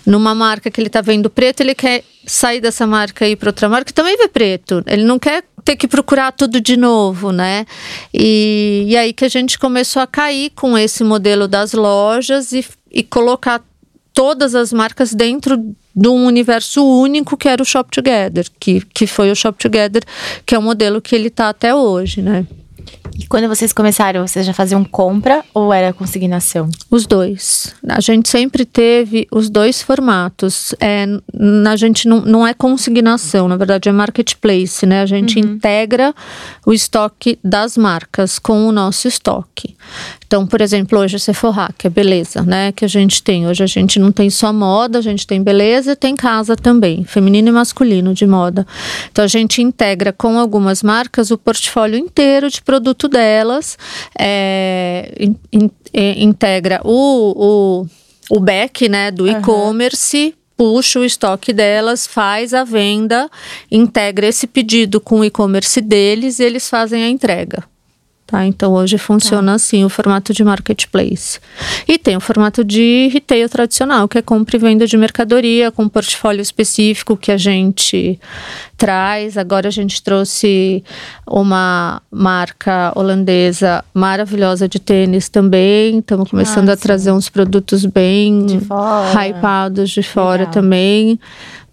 numa 0.05 0.33
marca 0.33 0.69
que 0.69 0.79
ele 0.79 0.87
está 0.87 1.01
vendo 1.01 1.29
preto, 1.29 1.61
ele 1.61 1.75
quer 1.75 2.03
sair 2.25 2.61
dessa 2.61 2.85
marca 2.85 3.27
e 3.27 3.31
ir 3.31 3.35
para 3.35 3.49
outra 3.49 3.67
marca 3.67 3.85
que 3.85 3.93
também 3.93 4.17
vê 4.17 4.27
preto. 4.27 4.83
Ele 4.87 5.03
não 5.03 5.17
quer 5.17 5.43
ter 5.63 5.75
que 5.75 5.87
procurar 5.87 6.31
tudo 6.31 6.59
de 6.59 6.75
novo, 6.77 7.31
né? 7.31 7.65
E, 8.13 8.85
e 8.87 8.97
aí 8.97 9.13
que 9.13 9.25
a 9.25 9.29
gente 9.29 9.57
começou 9.57 10.01
a 10.01 10.07
cair 10.07 10.51
com 10.51 10.77
esse 10.77 11.03
modelo 11.03 11.47
das 11.47 11.73
lojas 11.73 12.51
e, 12.51 12.65
e 12.91 13.03
colocar 13.03 13.63
todas 14.13 14.55
as 14.55 14.73
marcas 14.73 15.13
dentro 15.13 15.57
de 15.95 16.07
um 16.07 16.25
universo 16.25 16.83
único 16.83 17.37
que 17.37 17.47
era 17.47 17.61
o 17.61 17.65
Shop 17.65 17.89
Together, 17.91 18.45
que, 18.59 18.81
que 18.93 19.07
foi 19.07 19.31
o 19.31 19.35
Shop 19.35 19.57
Together, 19.57 20.03
que 20.45 20.55
é 20.55 20.59
o 20.59 20.61
modelo 20.61 21.01
que 21.01 21.15
ele 21.15 21.27
está 21.27 21.49
até 21.49 21.73
hoje, 21.73 22.21
né? 22.21 22.45
E 23.17 23.27
quando 23.27 23.47
vocês 23.47 23.73
começaram, 23.73 24.25
vocês 24.25 24.45
já 24.45 24.53
faziam 24.53 24.83
compra 24.83 25.43
ou 25.53 25.73
era 25.73 25.93
consignação? 25.93 26.69
Os 26.89 27.05
dois. 27.05 27.73
A 27.87 27.99
gente 27.99 28.29
sempre 28.29 28.65
teve 28.65 29.27
os 29.31 29.49
dois 29.49 29.81
formatos. 29.81 30.73
É, 30.79 31.05
a 31.67 31.75
gente 31.75 32.07
não, 32.07 32.21
não 32.21 32.47
é 32.47 32.53
consignação, 32.53 33.47
na 33.47 33.57
verdade 33.57 33.89
é 33.89 33.91
marketplace, 33.91 34.85
né? 34.85 35.01
A 35.01 35.05
gente 35.05 35.39
uhum. 35.39 35.53
integra 35.53 36.13
o 36.65 36.73
estoque 36.73 37.37
das 37.43 37.77
marcas 37.77 38.39
com 38.39 38.67
o 38.67 38.71
nosso 38.71 39.07
estoque. 39.07 39.75
Então, 40.25 40.47
por 40.47 40.61
exemplo, 40.61 40.97
hoje 40.97 41.17
a 41.17 41.19
Sephora, 41.19 41.69
que 41.77 41.87
é 41.87 41.89
beleza, 41.89 42.41
né? 42.41 42.71
Que 42.71 42.85
a 42.85 42.87
gente 42.87 43.21
tem. 43.21 43.47
Hoje 43.47 43.63
a 43.63 43.67
gente 43.67 43.99
não 43.99 44.11
tem 44.11 44.29
só 44.29 44.53
moda, 44.53 44.99
a 44.99 45.01
gente 45.01 45.27
tem 45.27 45.43
beleza 45.43 45.91
e 45.91 45.95
tem 45.95 46.15
casa 46.15 46.55
também, 46.55 47.03
feminino 47.03 47.49
e 47.49 47.51
masculino 47.51 48.13
de 48.13 48.25
moda. 48.25 48.65
Então 49.11 49.25
a 49.25 49.27
gente 49.27 49.61
integra 49.61 50.13
com 50.13 50.39
algumas 50.39 50.81
marcas 50.81 51.31
o 51.31 51.37
portfólio 51.37 51.97
inteiro 51.97 52.49
de 52.49 52.61
delas, 53.07 53.77
é, 54.17 55.13
in, 55.19 55.35
in, 55.51 55.71
é, 55.93 56.21
integra 56.21 56.81
o, 56.83 57.85
o, 58.29 58.37
o 58.37 58.39
back 58.39 58.87
né, 58.87 59.11
do 59.11 59.23
uhum. 59.23 59.39
e-commerce 59.39 60.35
puxa 60.61 60.99
o 60.99 61.03
estoque 61.03 61.51
delas, 61.51 62.05
faz 62.05 62.53
a 62.53 62.63
venda, 62.63 63.27
integra 63.71 64.27
esse 64.27 64.45
pedido 64.45 65.01
com 65.01 65.21
o 65.21 65.25
e-commerce 65.25 65.81
deles 65.81 66.37
e 66.37 66.43
eles 66.43 66.69
fazem 66.69 67.03
a 67.03 67.09
entrega. 67.09 67.63
Tá? 68.31 68.45
Então 68.45 68.71
hoje 68.71 68.97
funciona 68.97 69.51
tá. 69.51 69.55
assim 69.55 69.83
o 69.83 69.89
formato 69.89 70.33
de 70.33 70.41
marketplace. 70.41 71.37
E 71.85 71.97
tem 71.97 72.15
o 72.15 72.21
formato 72.21 72.63
de 72.63 73.09
retail 73.11 73.49
tradicional, 73.49 74.07
que 74.07 74.17
é 74.17 74.21
compra 74.21 74.55
e 74.55 74.59
venda 74.59 74.87
de 74.87 74.95
mercadoria 74.95 75.69
com 75.69 75.83
um 75.83 75.89
portfólio 75.89 76.41
específico 76.41 77.17
que 77.17 77.29
a 77.29 77.35
gente 77.35 78.17
traz. 78.77 79.37
Agora 79.37 79.67
a 79.67 79.71
gente 79.71 80.01
trouxe 80.01 80.81
uma 81.27 82.01
marca 82.09 82.93
holandesa 82.95 83.83
maravilhosa 83.93 84.65
de 84.65 84.79
tênis 84.79 85.27
também. 85.27 85.99
Estamos 85.99 86.29
começando 86.29 86.69
ah, 86.69 86.73
a 86.73 86.77
trazer 86.77 87.11
uns 87.11 87.27
produtos 87.27 87.85
bem 87.85 88.45
de 88.45 88.59
hypados 89.13 89.89
de 89.89 90.03
fora 90.03 90.43
Legal. 90.43 90.53
também 90.53 91.19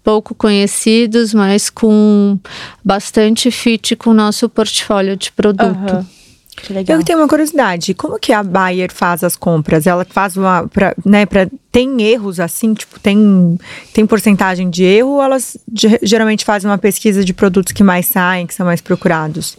pouco 0.03 0.35
conhecidos, 0.35 1.33
mas 1.33 1.69
com 1.69 2.37
bastante 2.83 3.49
fit 3.49 3.95
com 3.95 4.09
o 4.09 4.13
nosso 4.13 4.49
portfólio 4.49 5.15
de 5.15 5.31
produto. 5.31 5.93
Uhum. 5.93 6.18
Que 6.61 6.73
legal. 6.73 6.97
Eu 6.97 7.03
tenho 7.03 7.19
uma 7.19 7.27
curiosidade. 7.27 7.93
Como 7.93 8.19
que 8.19 8.33
a 8.33 8.43
Bayer 8.43 8.91
faz 8.93 9.23
as 9.23 9.35
compras? 9.35 9.87
Ela 9.87 10.05
faz 10.05 10.37
uma. 10.37 10.67
Pra, 10.67 10.95
né, 11.05 11.25
pra, 11.25 11.47
tem 11.71 12.01
erros 12.01 12.39
assim? 12.39 12.73
Tipo, 12.73 12.99
tem, 12.99 13.57
tem 13.93 14.05
porcentagem 14.05 14.69
de 14.69 14.83
erro 14.83 15.11
ou 15.11 15.23
elas 15.23 15.57
geralmente 16.01 16.43
fazem 16.45 16.69
uma 16.69 16.77
pesquisa 16.77 17.23
de 17.23 17.33
produtos 17.33 17.71
que 17.71 17.83
mais 17.83 18.07
saem, 18.07 18.47
que 18.47 18.53
são 18.53 18.65
mais 18.65 18.81
procurados? 18.81 19.57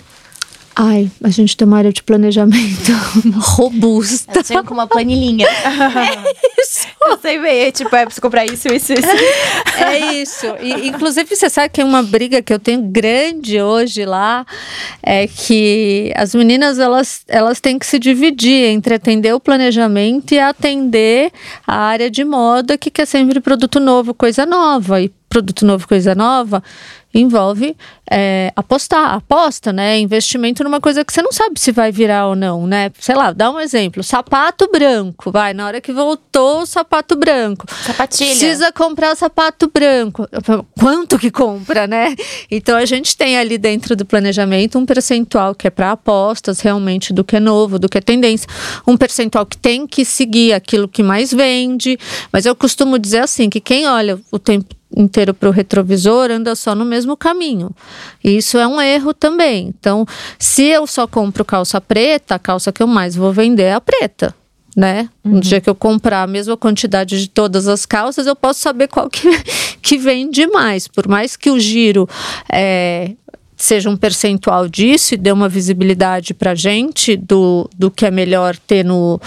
Ai, 0.74 1.10
a 1.22 1.28
gente 1.28 1.56
tem 1.56 1.66
uma 1.66 1.78
área 1.78 1.92
de 1.92 2.02
planejamento 2.02 2.92
robusta. 3.36 4.38
Eu 4.38 4.44
tenho 4.44 4.64
com 4.64 4.74
uma 4.74 4.86
planilhinha. 4.86 5.46
é 5.50 6.62
isso. 6.62 6.86
Eu 7.02 7.18
sei 7.18 7.38
ver, 7.38 7.72
tipo, 7.72 7.94
é 7.94 8.04
preciso 8.04 8.22
comprar 8.22 8.46
isso, 8.46 8.68
isso, 8.68 8.92
isso. 8.92 9.08
É 9.76 9.98
isso. 10.14 10.46
E, 10.60 10.88
inclusive, 10.88 11.34
você 11.34 11.50
sabe 11.50 11.70
que 11.70 11.80
é 11.80 11.84
uma 11.84 12.02
briga 12.02 12.40
que 12.40 12.52
eu 12.52 12.58
tenho 12.58 12.82
grande 12.82 13.60
hoje 13.60 14.04
lá, 14.04 14.46
é 15.02 15.26
que 15.26 16.12
as 16.14 16.34
meninas, 16.34 16.78
elas, 16.78 17.22
elas 17.26 17.60
têm 17.60 17.78
que 17.78 17.86
se 17.86 17.98
dividir 17.98 18.66
entre 18.66 18.94
atender 18.94 19.34
o 19.34 19.40
planejamento 19.40 20.32
e 20.32 20.38
atender 20.38 21.32
a 21.66 21.76
área 21.76 22.10
de 22.10 22.24
moda, 22.24 22.78
que 22.78 22.90
quer 22.90 23.06
sempre 23.06 23.40
produto 23.40 23.80
novo, 23.80 24.14
coisa 24.14 24.46
nova. 24.46 25.00
E 25.00 25.10
produto 25.30 25.64
novo, 25.64 25.86
coisa 25.86 26.12
nova, 26.12 26.60
envolve 27.14 27.76
é, 28.10 28.52
apostar, 28.56 29.14
aposta, 29.14 29.72
né? 29.72 29.98
Investimento 30.00 30.64
numa 30.64 30.80
coisa 30.80 31.04
que 31.04 31.12
você 31.12 31.22
não 31.22 31.32
sabe 31.32 31.58
se 31.60 31.70
vai 31.70 31.92
virar 31.92 32.26
ou 32.26 32.34
não, 32.34 32.66
né? 32.66 32.90
Sei 32.98 33.14
lá, 33.14 33.32
dá 33.32 33.50
um 33.50 33.60
exemplo. 33.60 34.02
Sapato 34.02 34.68
branco, 34.70 35.30
vai, 35.30 35.54
na 35.54 35.66
hora 35.66 35.80
que 35.80 35.92
voltou 35.92 36.62
o 36.62 36.66
sapato 36.66 37.14
branco. 37.14 37.66
Sapatilha. 37.84 38.30
Precisa 38.30 38.72
comprar 38.72 39.16
sapato 39.16 39.70
branco. 39.72 40.28
Quanto 40.78 41.16
que 41.18 41.30
compra, 41.30 41.86
né? 41.86 42.16
Então 42.50 42.76
a 42.76 42.84
gente 42.84 43.16
tem 43.16 43.38
ali 43.38 43.56
dentro 43.56 43.94
do 43.94 44.04
planejamento 44.04 44.78
um 44.78 44.84
percentual 44.84 45.54
que 45.54 45.68
é 45.68 45.70
para 45.70 45.92
apostas 45.92 46.60
realmente 46.60 47.12
do 47.12 47.22
que 47.22 47.36
é 47.36 47.40
novo, 47.40 47.78
do 47.78 47.88
que 47.88 47.98
é 47.98 48.00
tendência. 48.00 48.48
Um 48.84 48.96
percentual 48.96 49.46
que 49.46 49.56
tem 49.56 49.86
que 49.86 50.04
seguir 50.04 50.52
aquilo 50.52 50.88
que 50.88 51.04
mais 51.04 51.32
vende. 51.32 51.96
Mas 52.32 52.46
eu 52.46 52.56
costumo 52.56 52.98
dizer 52.98 53.20
assim, 53.20 53.48
que 53.48 53.60
quem 53.60 53.86
olha 53.86 54.18
o 54.32 54.38
tempo 54.38 54.79
inteiro 54.96 55.32
para 55.32 55.48
o 55.48 55.52
retrovisor 55.52 56.30
anda 56.30 56.54
só 56.54 56.74
no 56.74 56.84
mesmo 56.84 57.16
caminho. 57.16 57.70
Isso 58.22 58.58
é 58.58 58.66
um 58.66 58.80
erro 58.80 59.14
também. 59.14 59.68
Então, 59.68 60.06
se 60.38 60.64
eu 60.64 60.86
só 60.86 61.06
compro 61.06 61.44
calça 61.44 61.80
preta, 61.80 62.34
a 62.34 62.38
calça 62.38 62.72
que 62.72 62.82
eu 62.82 62.86
mais 62.86 63.14
vou 63.14 63.32
vender 63.32 63.64
é 63.64 63.74
a 63.74 63.80
preta. 63.80 64.34
Né? 64.76 65.08
Uhum. 65.24 65.32
No 65.32 65.40
dia 65.40 65.60
que 65.60 65.68
eu 65.68 65.74
comprar 65.74 66.22
a 66.22 66.26
mesma 66.28 66.56
quantidade 66.56 67.20
de 67.20 67.28
todas 67.28 67.66
as 67.66 67.84
calças, 67.84 68.26
eu 68.26 68.36
posso 68.36 68.60
saber 68.60 68.86
qual 68.86 69.10
que, 69.10 69.28
que 69.82 69.98
vende 69.98 70.46
mais. 70.46 70.86
Por 70.86 71.08
mais 71.08 71.36
que 71.36 71.50
o 71.50 71.58
giro 71.58 72.08
é, 72.50 73.12
seja 73.60 73.90
um 73.90 73.96
percentual 73.96 74.66
disso 74.66 75.14
e 75.14 75.16
dê 75.18 75.30
uma 75.30 75.48
visibilidade 75.48 76.32
para 76.32 76.52
a 76.52 76.54
gente 76.54 77.14
do, 77.14 77.68
do 77.76 77.90
que 77.90 78.06
é 78.06 78.10
melhor 78.10 78.56
ter 78.56 78.82
no, 78.82 79.20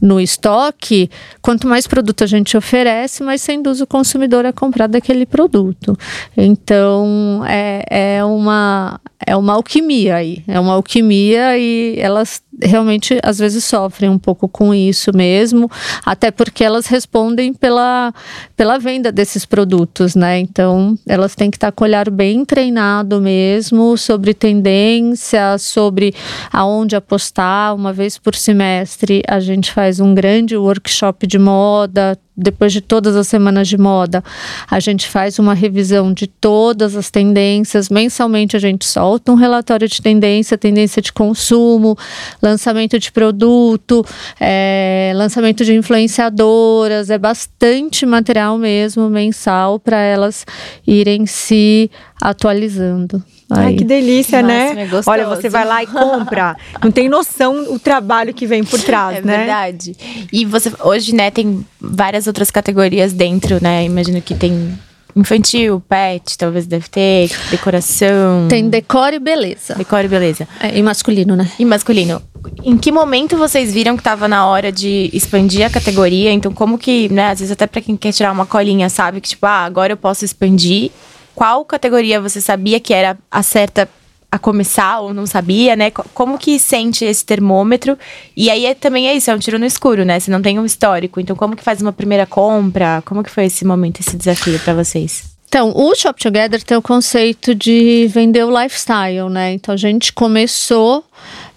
no 0.00 0.20
estoque, 0.20 1.10
quanto 1.40 1.66
mais 1.66 1.86
produto 1.86 2.22
a 2.22 2.26
gente 2.26 2.56
oferece, 2.56 3.24
mais 3.24 3.42
sem 3.42 3.60
dúvida 3.60 3.82
o 3.82 3.86
consumidor 3.86 4.46
a 4.46 4.52
comprar 4.52 4.86
daquele 4.86 5.26
produto. 5.26 5.98
Então, 6.36 7.42
é, 7.44 7.84
é, 8.18 8.24
uma, 8.24 9.00
é 9.26 9.36
uma 9.36 9.54
alquimia 9.54 10.14
aí, 10.16 10.44
é 10.46 10.60
uma 10.60 10.74
alquimia 10.74 11.58
e 11.58 11.96
elas 11.98 12.40
realmente 12.60 13.18
às 13.22 13.38
vezes 13.38 13.64
sofrem 13.64 14.10
um 14.10 14.18
pouco 14.18 14.48
com 14.48 14.74
isso 14.74 15.10
mesmo, 15.14 15.70
até 16.04 16.30
porque 16.30 16.64
elas 16.64 16.86
respondem 16.86 17.52
pela, 17.52 18.12
pela 18.56 18.78
venda 18.78 19.10
desses 19.10 19.44
produtos, 19.44 20.14
né? 20.14 20.38
Então, 20.38 20.96
elas 21.06 21.34
têm 21.34 21.50
que 21.50 21.56
estar 21.56 21.72
com 21.72 21.84
o 21.84 21.86
olhar 21.86 22.10
bem 22.10 22.44
treinado 22.44 23.20
mesmo 23.20 23.96
sobre 23.96 24.34
tendência, 24.34 25.56
sobre 25.58 26.14
aonde 26.52 26.96
apostar. 26.96 27.74
Uma 27.74 27.92
vez 27.92 28.18
por 28.18 28.34
semestre, 28.34 29.22
a 29.28 29.40
gente 29.40 29.72
faz 29.72 30.00
um 30.00 30.14
grande 30.14 30.56
workshop 30.56 31.26
de 31.26 31.38
moda, 31.38 32.18
depois 32.36 32.72
de 32.72 32.80
todas 32.80 33.14
as 33.14 33.28
semanas 33.28 33.68
de 33.68 33.76
moda, 33.76 34.24
a 34.70 34.80
gente 34.80 35.08
faz 35.08 35.38
uma 35.38 35.52
revisão 35.52 36.12
de 36.12 36.26
todas 36.26 36.96
as 36.96 37.10
tendências. 37.10 37.88
Mensalmente 37.88 38.56
a 38.56 38.60
gente 38.60 38.86
solta 38.86 39.32
um 39.32 39.34
relatório 39.34 39.86
de 39.86 40.00
tendência, 40.00 40.56
tendência 40.56 41.02
de 41.02 41.12
consumo, 41.12 41.96
lançamento 42.40 42.98
de 42.98 43.12
produto, 43.12 44.04
é, 44.40 45.12
lançamento 45.14 45.64
de 45.64 45.74
influenciadoras. 45.74 47.10
É 47.10 47.18
bastante 47.18 48.06
material 48.06 48.56
mesmo 48.56 49.10
mensal 49.10 49.78
para 49.78 50.00
elas 50.00 50.46
irem 50.86 51.26
se 51.26 51.90
atualizando. 52.20 53.22
Ai, 53.54 53.66
Aí. 53.68 53.76
que 53.76 53.84
delícia, 53.84 54.38
Que 54.40 54.44
né? 54.46 54.88
é. 54.88 54.88
Olha, 55.06 55.26
você 55.26 55.48
vai 55.48 55.64
lá 55.64 55.82
e 55.82 55.86
compra. 55.86 56.56
Não 56.82 56.90
tem 56.90 57.08
noção 57.08 57.72
o 57.72 57.78
trabalho 57.78 58.32
que 58.32 58.46
vem 58.46 58.64
por 58.64 58.78
trás, 58.82 59.18
É 59.18 59.20
né? 59.22 59.38
verdade. 59.38 59.96
E 60.32 60.44
você 60.44 60.72
hoje, 60.80 61.14
né, 61.14 61.30
tem 61.30 61.64
várias 61.80 62.26
outras 62.26 62.50
categorias 62.50 63.12
dentro, 63.12 63.58
né? 63.62 63.84
Imagino 63.84 64.20
que 64.22 64.34
tem 64.34 64.78
infantil, 65.14 65.82
pet, 65.86 66.38
talvez 66.38 66.66
deve 66.66 66.88
ter, 66.88 67.30
decoração. 67.50 68.48
Tem 68.48 68.68
decor 68.70 69.12
e 69.12 69.18
beleza. 69.18 69.74
decoro 69.74 70.06
e 70.06 70.08
beleza. 70.08 70.48
É, 70.60 70.76
e 70.78 70.82
masculino, 70.82 71.36
né? 71.36 71.50
E 71.58 71.64
masculino. 71.64 72.22
Em 72.64 72.76
que 72.78 72.90
momento 72.90 73.36
vocês 73.36 73.72
viram 73.72 73.96
que 73.96 74.02
tava 74.02 74.26
na 74.26 74.46
hora 74.46 74.72
de 74.72 75.10
expandir 75.12 75.66
a 75.66 75.70
categoria? 75.70 76.32
Então, 76.32 76.50
como 76.52 76.78
que, 76.78 77.08
né, 77.10 77.26
às 77.30 77.38
vezes 77.40 77.52
até 77.52 77.66
pra 77.66 77.80
quem 77.82 77.96
quer 77.96 78.12
tirar 78.12 78.32
uma 78.32 78.46
colinha, 78.46 78.88
sabe? 78.88 79.20
Que 79.20 79.28
tipo, 79.28 79.44
ah, 79.46 79.64
agora 79.64 79.92
eu 79.92 79.96
posso 79.96 80.24
expandir. 80.24 80.90
Qual 81.34 81.64
categoria 81.64 82.20
você 82.20 82.40
sabia 82.40 82.78
que 82.80 82.92
era 82.94 83.18
a 83.30 83.42
certa 83.42 83.88
a 84.30 84.38
começar 84.38 85.00
ou 85.00 85.12
não 85.12 85.26
sabia, 85.26 85.76
né? 85.76 85.90
Co- 85.90 86.06
Como 86.14 86.38
que 86.38 86.58
sente 86.58 87.04
esse 87.04 87.22
termômetro? 87.22 87.98
E 88.34 88.48
aí 88.50 88.64
é, 88.64 88.72
também 88.74 89.06
é 89.06 89.14
isso, 89.14 89.30
é 89.30 89.34
um 89.34 89.38
tiro 89.38 89.58
no 89.58 89.66
escuro, 89.66 90.06
né? 90.06 90.18
Você 90.18 90.30
não 90.30 90.40
tem 90.40 90.58
um 90.58 90.64
histórico. 90.64 91.20
Então, 91.20 91.36
como 91.36 91.54
que 91.54 91.62
faz 91.62 91.82
uma 91.82 91.92
primeira 91.92 92.24
compra? 92.24 93.02
Como 93.04 93.22
que 93.22 93.28
foi 93.30 93.44
esse 93.44 93.62
momento, 93.62 94.00
esse 94.00 94.16
desafio 94.16 94.58
pra 94.60 94.72
vocês? 94.72 95.24
Então, 95.48 95.70
o 95.76 95.94
Shop 95.94 96.18
Together 96.18 96.62
tem 96.62 96.78
o 96.78 96.80
conceito 96.80 97.54
de 97.54 98.06
vender 98.08 98.42
o 98.42 98.62
lifestyle, 98.62 99.28
né? 99.28 99.52
Então, 99.52 99.74
a 99.74 99.76
gente 99.76 100.10
começou 100.14 101.04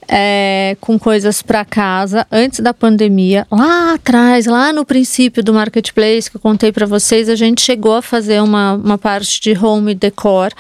é, 0.08 0.78
com 0.80 0.98
coisas 0.98 1.41
para 1.41 1.65
casa 1.65 2.26
antes 2.32 2.60
da 2.60 2.74
pandemia. 2.74 3.48
Lá 3.52 3.94
atrás, 3.94 4.46
lá 4.46 4.72
no 4.72 4.86
princípio 4.86 5.44
do 5.44 5.54
marketplace 5.54 6.30
que 6.30 6.38
eu 6.38 6.41
contei 6.41 6.72
para 6.72 6.86
vocês, 6.86 7.30
a 7.30 7.36
gente 7.36 7.62
chegou 7.62 7.96
a 7.96 8.02
fazer 8.02 8.41
uma, 8.41 8.74
uma 8.74 8.98
parte 8.98 9.41
de 9.41 9.58
home 9.58 9.96
decor 9.96 10.52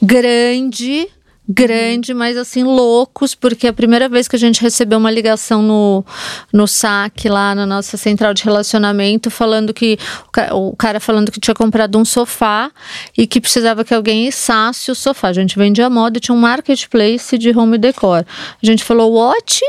grande. 0.00 1.08
Grande, 1.52 2.14
mas 2.14 2.36
assim, 2.36 2.62
loucos, 2.62 3.34
porque 3.34 3.66
a 3.66 3.72
primeira 3.72 4.08
vez 4.08 4.28
que 4.28 4.36
a 4.36 4.38
gente 4.38 4.60
recebeu 4.62 4.98
uma 4.98 5.10
ligação 5.10 5.60
no, 5.60 6.04
no 6.52 6.64
saque 6.68 7.28
lá 7.28 7.56
na 7.56 7.66
nossa 7.66 7.96
central 7.96 8.32
de 8.32 8.44
relacionamento, 8.44 9.32
falando 9.32 9.74
que 9.74 9.98
o 10.28 10.30
ca- 10.30 10.54
o 10.54 10.76
cara 10.76 11.00
falando 11.00 11.32
que 11.32 11.40
tinha 11.40 11.52
comprado 11.54 11.98
um 11.98 12.04
sofá 12.04 12.70
e 13.18 13.26
que 13.26 13.40
precisava 13.40 13.82
que 13.84 13.92
alguém 13.92 14.28
içasse 14.28 14.92
o 14.92 14.94
sofá. 14.94 15.26
A 15.28 15.32
gente 15.32 15.58
vendia 15.58 15.90
moda 15.90 16.18
e 16.18 16.20
tinha 16.20 16.34
um 16.36 16.38
marketplace 16.40 17.36
de 17.36 17.50
home 17.50 17.78
decor. 17.78 18.24
A 18.62 18.64
gente 18.66 18.84
falou, 18.84 19.12
what? 19.14 19.60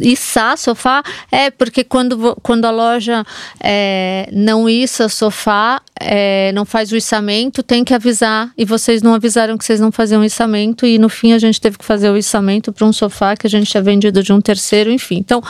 Içar 0.00 0.56
sofá? 0.56 1.02
É, 1.30 1.50
porque 1.50 1.84
quando, 1.84 2.34
quando 2.42 2.64
a 2.64 2.70
loja 2.70 3.22
é, 3.60 4.26
não 4.32 4.66
iça 4.70 5.06
sofá, 5.10 5.82
é, 6.00 6.50
não 6.54 6.64
faz 6.64 6.90
o 6.92 6.96
içamento, 6.96 7.62
tem 7.62 7.84
que 7.84 7.92
avisar. 7.92 8.50
E 8.56 8.64
vocês 8.64 9.02
não 9.02 9.12
avisaram 9.12 9.58
que 9.58 9.66
vocês 9.66 9.80
não 9.80 9.92
faziam 9.92 10.24
içamento 10.24 10.86
e 10.86 10.98
no 10.98 11.10
fim 11.10 11.25
a 11.32 11.38
gente 11.38 11.60
teve 11.60 11.78
que 11.78 11.84
fazer 11.84 12.10
o 12.10 12.16
içamento 12.16 12.72
para 12.72 12.86
um 12.86 12.92
sofá 12.92 13.36
que 13.36 13.46
a 13.46 13.50
gente 13.50 13.70
tinha 13.70 13.82
vendido 13.82 14.22
de 14.22 14.32
um 14.32 14.40
terceiro, 14.40 14.90
enfim. 14.90 15.16
Então, 15.16 15.42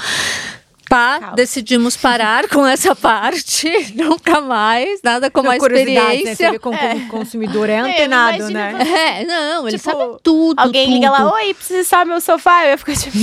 pá, 0.89 1.19
Caos. 1.19 1.35
decidimos 1.35 1.97
parar 1.97 2.49
com 2.49 2.67
essa 2.67 2.95
parte, 2.95 3.69
nunca 3.95 4.41
mais, 4.41 5.01
nada 5.03 5.31
como 5.31 5.49
a 5.49 5.53
né? 5.53 5.57
Experiência. 5.59 6.53
vê 6.53 6.59
como 6.59 6.79
o 6.79 7.09
consumidor 7.09 7.69
é 7.69 7.81
eu 7.81 7.85
antenado, 7.85 8.51
imagino 8.51 8.59
né? 8.59 9.21
É, 9.21 9.25
não, 9.25 9.69
ele 9.69 9.79
Tipo, 9.79 9.91
sabe 9.91 10.17
tudo. 10.23 10.59
Alguém 10.59 10.95
liga 10.95 11.11
lá, 11.11 11.33
oi, 11.35 11.55
precisa 11.55 11.85
só 11.85 12.05
meu 12.05 12.21
sofá. 12.21 12.65
Eu 12.65 12.71
ia 12.71 12.79
ficar 12.79 12.97
tipo, 12.97 13.19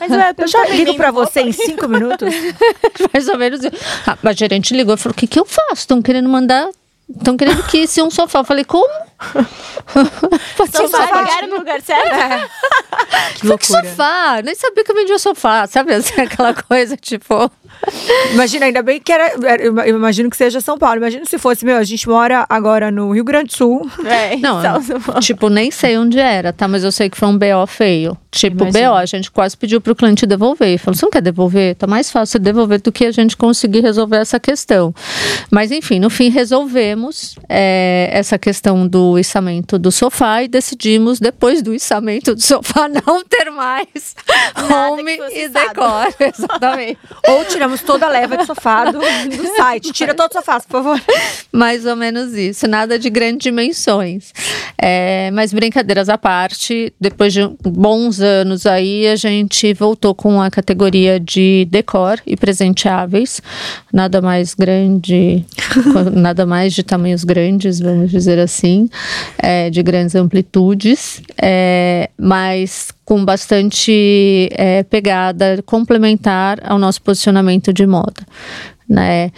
mas 0.00 0.10
ué, 0.10 0.34
Eu 0.38 0.48
já 0.48 0.64
ligo 0.66 0.94
pra 0.94 1.10
você 1.10 1.40
em 1.40 1.52
cinco 1.52 1.88
minutos. 1.88 2.32
Mais 3.12 3.28
ou 3.28 3.36
menos. 3.36 3.60
Ah, 4.06 4.16
a 4.22 4.32
gerente 4.32 4.74
ligou 4.74 4.94
e 4.94 4.98
falou: 4.98 5.12
o 5.12 5.16
que, 5.16 5.26
que 5.26 5.38
eu 5.38 5.44
faço? 5.44 5.74
Estão 5.74 6.00
querendo 6.00 6.28
mandar. 6.28 6.68
Estão 7.08 7.36
querendo 7.36 7.62
que 7.64 7.78
esse 7.78 8.02
um 8.02 8.10
sofá. 8.10 8.40
Eu 8.40 8.44
falei, 8.44 8.64
como? 8.64 8.88
Pode 10.56 10.76
sofá. 10.76 11.22
ligaram 11.22 11.48
no 11.48 11.56
lugar 11.58 11.80
certo? 11.80 12.08
Que 13.34 13.40
Que 13.42 13.46
loucura. 13.46 13.84
sofá? 13.84 14.40
Nem 14.44 14.54
sabia 14.54 14.84
que 14.84 14.90
eu 14.90 14.94
vendia 14.94 15.18
sofá, 15.18 15.66
sabe? 15.66 15.92
Assim, 15.94 16.20
aquela 16.20 16.52
coisa, 16.54 16.96
tipo. 16.96 17.50
Imagina, 18.32 18.66
ainda 18.66 18.82
bem 18.82 19.00
que 19.00 19.12
era. 19.12 19.34
Eu 19.86 19.96
imagino 19.96 20.28
que 20.28 20.36
seja 20.36 20.60
São 20.60 20.76
Paulo. 20.78 20.96
Imagina 20.96 21.24
se 21.24 21.38
fosse, 21.38 21.64
meu, 21.64 21.76
a 21.76 21.84
gente 21.84 22.08
mora 22.08 22.44
agora 22.48 22.90
no 22.90 23.12
Rio 23.12 23.22
Grande 23.24 23.50
do 23.50 23.56
Sul. 23.56 23.90
É, 24.04 24.36
Não, 24.36 24.60
só- 24.62 25.00
só- 25.00 25.20
tipo, 25.20 25.48
nem 25.48 25.70
sei 25.70 25.96
onde 25.96 26.18
era, 26.18 26.52
tá? 26.52 26.66
Mas 26.66 26.82
eu 26.84 26.90
sei 26.90 27.08
que 27.08 27.16
foi 27.16 27.28
um 27.28 27.38
BO 27.38 27.66
feio. 27.66 28.16
Tipo, 28.30 28.64
Imagino. 28.64 28.90
BO, 28.90 28.96
a 28.96 29.06
gente 29.06 29.30
quase 29.30 29.56
pediu 29.56 29.80
pro 29.80 29.94
cliente 29.94 30.26
devolver. 30.26 30.78
Falou, 30.78 30.96
você 30.96 31.04
não 31.06 31.10
quer 31.10 31.22
devolver? 31.22 31.76
Tá 31.76 31.86
mais 31.86 32.10
fácil 32.10 32.38
devolver 32.40 32.80
do 32.80 32.90
que 32.90 33.06
a 33.06 33.12
gente 33.12 33.36
conseguir 33.36 33.80
resolver 33.80 34.16
essa 34.18 34.40
questão. 34.40 34.92
Mas, 35.50 35.70
enfim, 35.70 35.98
no 36.00 36.10
fim, 36.10 36.28
resolvemos 36.30 37.36
é, 37.48 38.08
essa 38.12 38.38
questão 38.38 38.86
do 38.86 39.07
içamento 39.16 39.78
do 39.78 39.92
sofá 39.92 40.42
e 40.42 40.48
decidimos, 40.48 41.20
depois 41.20 41.62
do 41.62 41.72
içamento 41.72 42.34
do 42.34 42.42
sofá, 42.42 42.88
não 43.06 43.24
ter 43.24 43.48
mais 43.50 44.16
Nada 44.56 44.74
home 44.74 45.18
e 45.32 45.48
decor. 45.48 46.12
Exatamente. 46.18 46.98
Ou 47.28 47.44
tiramos 47.44 47.82
toda 47.82 48.06
a 48.06 48.08
leva 48.08 48.38
de 48.38 48.46
sofá 48.46 48.90
do, 48.90 48.98
do 48.98 49.56
site. 49.56 49.92
Tira 49.92 50.14
todos 50.14 50.36
os 50.36 50.40
sofás, 50.40 50.66
por 50.66 50.82
favor. 50.82 51.00
Mais 51.52 51.86
ou 51.86 51.94
menos 51.94 52.34
isso, 52.34 52.66
nada 52.66 52.98
de 52.98 53.08
grandes 53.08 53.44
dimensões. 53.44 54.32
É, 54.76 55.30
mas 55.32 55.52
brincadeiras 55.52 56.08
à 56.08 56.18
parte, 56.18 56.92
depois 57.00 57.32
de 57.32 57.48
bons 57.62 58.20
anos 58.20 58.66
aí, 58.66 59.06
a 59.06 59.16
gente 59.16 59.72
voltou 59.74 60.14
com 60.14 60.40
a 60.40 60.50
categoria 60.50 61.20
de 61.20 61.66
decor 61.70 62.20
e 62.26 62.36
presenteáveis. 62.36 63.40
Nada 63.92 64.20
mais 64.20 64.54
grande, 64.54 65.44
nada 66.12 66.46
mais 66.46 66.72
de 66.72 66.82
tamanhos 66.82 67.24
grandes, 67.24 67.80
vamos 67.80 68.10
dizer 68.10 68.38
assim, 68.38 68.88
é, 69.38 69.70
de 69.70 69.82
grandes 69.82 70.14
amplitudes, 70.14 71.22
é, 71.40 72.10
mas 72.18 72.90
com 73.04 73.24
bastante 73.24 74.48
é, 74.52 74.82
pegada 74.82 75.62
complementar 75.64 76.58
ao 76.62 76.78
nosso 76.78 77.02
posicionamento 77.02 77.72
de 77.72 77.86
moda. 77.86 78.26
Né? 78.88 79.30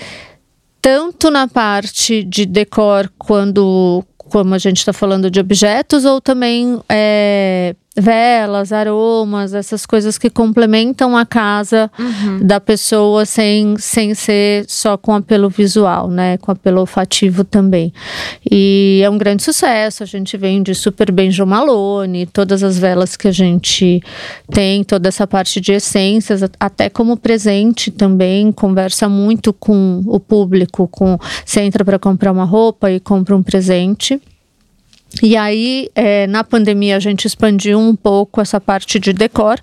tanto 0.80 1.30
na 1.30 1.46
parte 1.46 2.22
de 2.22 2.46
decor, 2.46 3.10
quando 3.18 4.04
como 4.16 4.54
a 4.54 4.58
gente 4.58 4.78
está 4.78 4.92
falando 4.92 5.30
de 5.30 5.40
objetos, 5.40 6.04
ou 6.04 6.20
também 6.20 6.80
é, 6.88 7.74
velas, 7.96 8.72
aromas, 8.72 9.52
essas 9.52 9.84
coisas 9.84 10.16
que 10.16 10.30
complementam 10.30 11.16
a 11.16 11.26
casa 11.26 11.90
da 12.40 12.60
pessoa 12.60 13.26
sem, 13.26 13.76
sem 13.78 14.14
ser 14.14 14.64
só 14.68 14.96
com 14.96 15.12
apelo 15.12 15.48
visual, 15.48 16.08
né? 16.08 16.38
Com 16.38 16.52
apelo 16.52 16.80
olfativo 16.80 17.42
também. 17.42 17.92
E 18.48 19.00
é 19.04 19.10
um 19.10 19.18
grande 19.18 19.42
sucesso. 19.42 20.02
A 20.02 20.06
gente 20.06 20.36
vende 20.36 20.74
super 20.74 21.10
bem 21.10 21.30
Jo 21.30 21.44
Malone, 21.44 22.26
todas 22.26 22.62
as 22.62 22.78
velas 22.78 23.16
que 23.16 23.26
a 23.26 23.32
gente 23.32 24.00
tem, 24.52 24.84
toda 24.84 25.08
essa 25.08 25.26
parte 25.26 25.60
de 25.60 25.72
essências, 25.72 26.42
até 26.60 26.88
como 26.88 27.16
presente 27.16 27.90
também, 27.90 28.52
conversa 28.52 29.08
muito 29.08 29.52
com 29.52 30.02
o 30.06 30.20
público, 30.20 30.86
com 30.86 31.18
você 31.44 31.60
entra 31.62 31.84
para 31.84 31.98
comprar 31.98 32.30
uma 32.30 32.44
roupa 32.44 32.90
e 32.90 33.00
compra 33.00 33.36
um 33.36 33.42
presente. 33.42 34.20
E 35.22 35.36
aí, 35.36 35.88
é, 35.94 36.26
na 36.26 36.44
pandemia, 36.44 36.96
a 36.96 37.00
gente 37.00 37.26
expandiu 37.26 37.78
um 37.78 37.96
pouco 37.96 38.40
essa 38.40 38.60
parte 38.60 38.98
de 38.98 39.12
decor. 39.12 39.58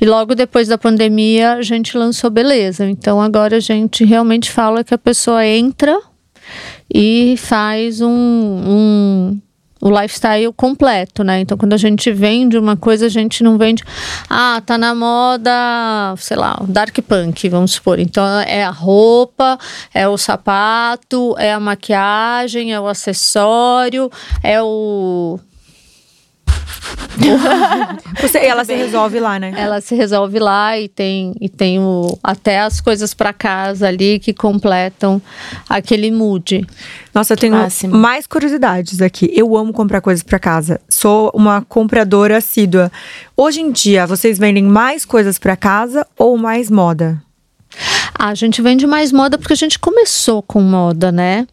E 0.00 0.04
logo 0.04 0.34
depois 0.34 0.68
da 0.68 0.76
pandemia, 0.76 1.54
a 1.54 1.62
gente 1.62 1.96
lançou 1.96 2.28
beleza. 2.28 2.88
Então, 2.88 3.20
agora 3.20 3.56
a 3.56 3.60
gente 3.60 4.04
realmente 4.04 4.50
fala 4.50 4.82
que 4.82 4.92
a 4.92 4.98
pessoa 4.98 5.46
entra 5.46 5.96
e 6.92 7.36
faz 7.38 8.00
um, 8.00 8.10
um 8.10 9.40
o 9.80 9.88
lifestyle 9.88 10.52
completo, 10.52 11.24
né? 11.24 11.40
Então, 11.40 11.56
quando 11.56 11.72
a 11.72 11.76
gente 11.78 12.12
vende 12.12 12.58
uma 12.58 12.76
coisa, 12.76 13.06
a 13.06 13.08
gente 13.08 13.42
não 13.42 13.56
vende, 13.56 13.82
ah, 14.28 14.62
tá 14.64 14.76
na 14.76 14.94
moda, 14.94 16.14
sei 16.18 16.36
lá, 16.36 16.60
dark 16.68 16.96
punk, 17.00 17.48
vamos 17.48 17.72
supor. 17.72 17.98
Então, 17.98 18.24
é 18.40 18.62
a 18.62 18.70
roupa, 18.70 19.58
é 19.94 20.06
o 20.06 20.18
sapato, 20.18 21.34
é 21.38 21.52
a 21.52 21.60
maquiagem, 21.60 22.72
é 22.72 22.80
o 22.80 22.86
acessório, 22.86 24.10
é 24.42 24.62
o 24.62 25.38
Você, 28.20 28.38
ela 28.38 28.64
se 28.64 28.74
resolve 28.74 29.20
lá, 29.20 29.38
né? 29.38 29.52
ela 29.56 29.80
se 29.80 29.94
resolve 29.94 30.38
lá 30.38 30.78
e 30.78 30.88
tem 30.88 31.34
e 31.40 31.48
tem 31.48 31.78
o, 31.78 32.18
até 32.22 32.60
as 32.60 32.80
coisas 32.80 33.14
para 33.14 33.32
casa 33.32 33.88
ali 33.88 34.18
que 34.18 34.32
completam 34.32 35.20
aquele 35.68 36.10
mood. 36.10 36.66
Nossa, 37.14 37.34
eu 37.34 37.36
tenho 37.36 37.54
Máximo. 37.54 37.96
mais 37.96 38.26
curiosidades 38.26 39.02
aqui. 39.02 39.30
Eu 39.34 39.56
amo 39.56 39.72
comprar 39.72 40.00
coisas 40.00 40.22
pra 40.22 40.38
casa. 40.38 40.80
Sou 40.88 41.30
uma 41.34 41.62
compradora 41.62 42.38
assídua. 42.38 42.90
Hoje 43.36 43.60
em 43.60 43.70
dia, 43.70 44.06
vocês 44.06 44.38
vendem 44.38 44.64
mais 44.64 45.04
coisas 45.04 45.38
pra 45.38 45.56
casa 45.56 46.06
ou 46.16 46.38
mais 46.38 46.70
moda? 46.70 47.22
Ah, 48.14 48.28
a 48.28 48.34
gente 48.34 48.60
vende 48.62 48.86
mais 48.86 49.12
moda 49.12 49.38
porque 49.38 49.52
a 49.52 49.56
gente 49.56 49.78
começou 49.78 50.42
com 50.42 50.60
moda, 50.60 51.10
né? 51.12 51.46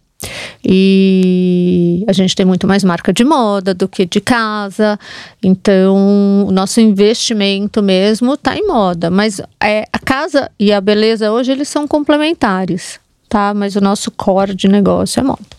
E 0.64 2.04
a 2.08 2.14
gente 2.14 2.36
tem 2.36 2.46
muito 2.46 2.68
mais 2.68 2.84
marca 2.84 3.14
de 3.14 3.24
moda 3.24 3.74
do 3.74 3.88
que 3.88 4.06
de 4.06 4.20
casa. 4.20 5.00
Então, 5.42 6.46
o 6.48 6.52
nosso 6.52 6.82
investimento 6.82 7.82
mesmo 7.82 8.34
está 8.34 8.58
em 8.58 8.66
moda. 8.66 9.10
Mas 9.10 9.40
é, 9.62 9.86
a 9.92 10.00
casa 10.00 10.52
e 10.60 10.72
a 10.72 10.82
beleza 10.82 11.32
hoje 11.32 11.52
eles 11.52 11.68
são 11.68 11.88
complementares, 11.88 13.00
tá? 13.30 13.54
Mas 13.54 13.76
o 13.76 13.82
nosso 13.82 14.12
core 14.12 14.56
de 14.56 14.68
negócio 14.68 15.20
é 15.20 15.24
moda. 15.24 15.58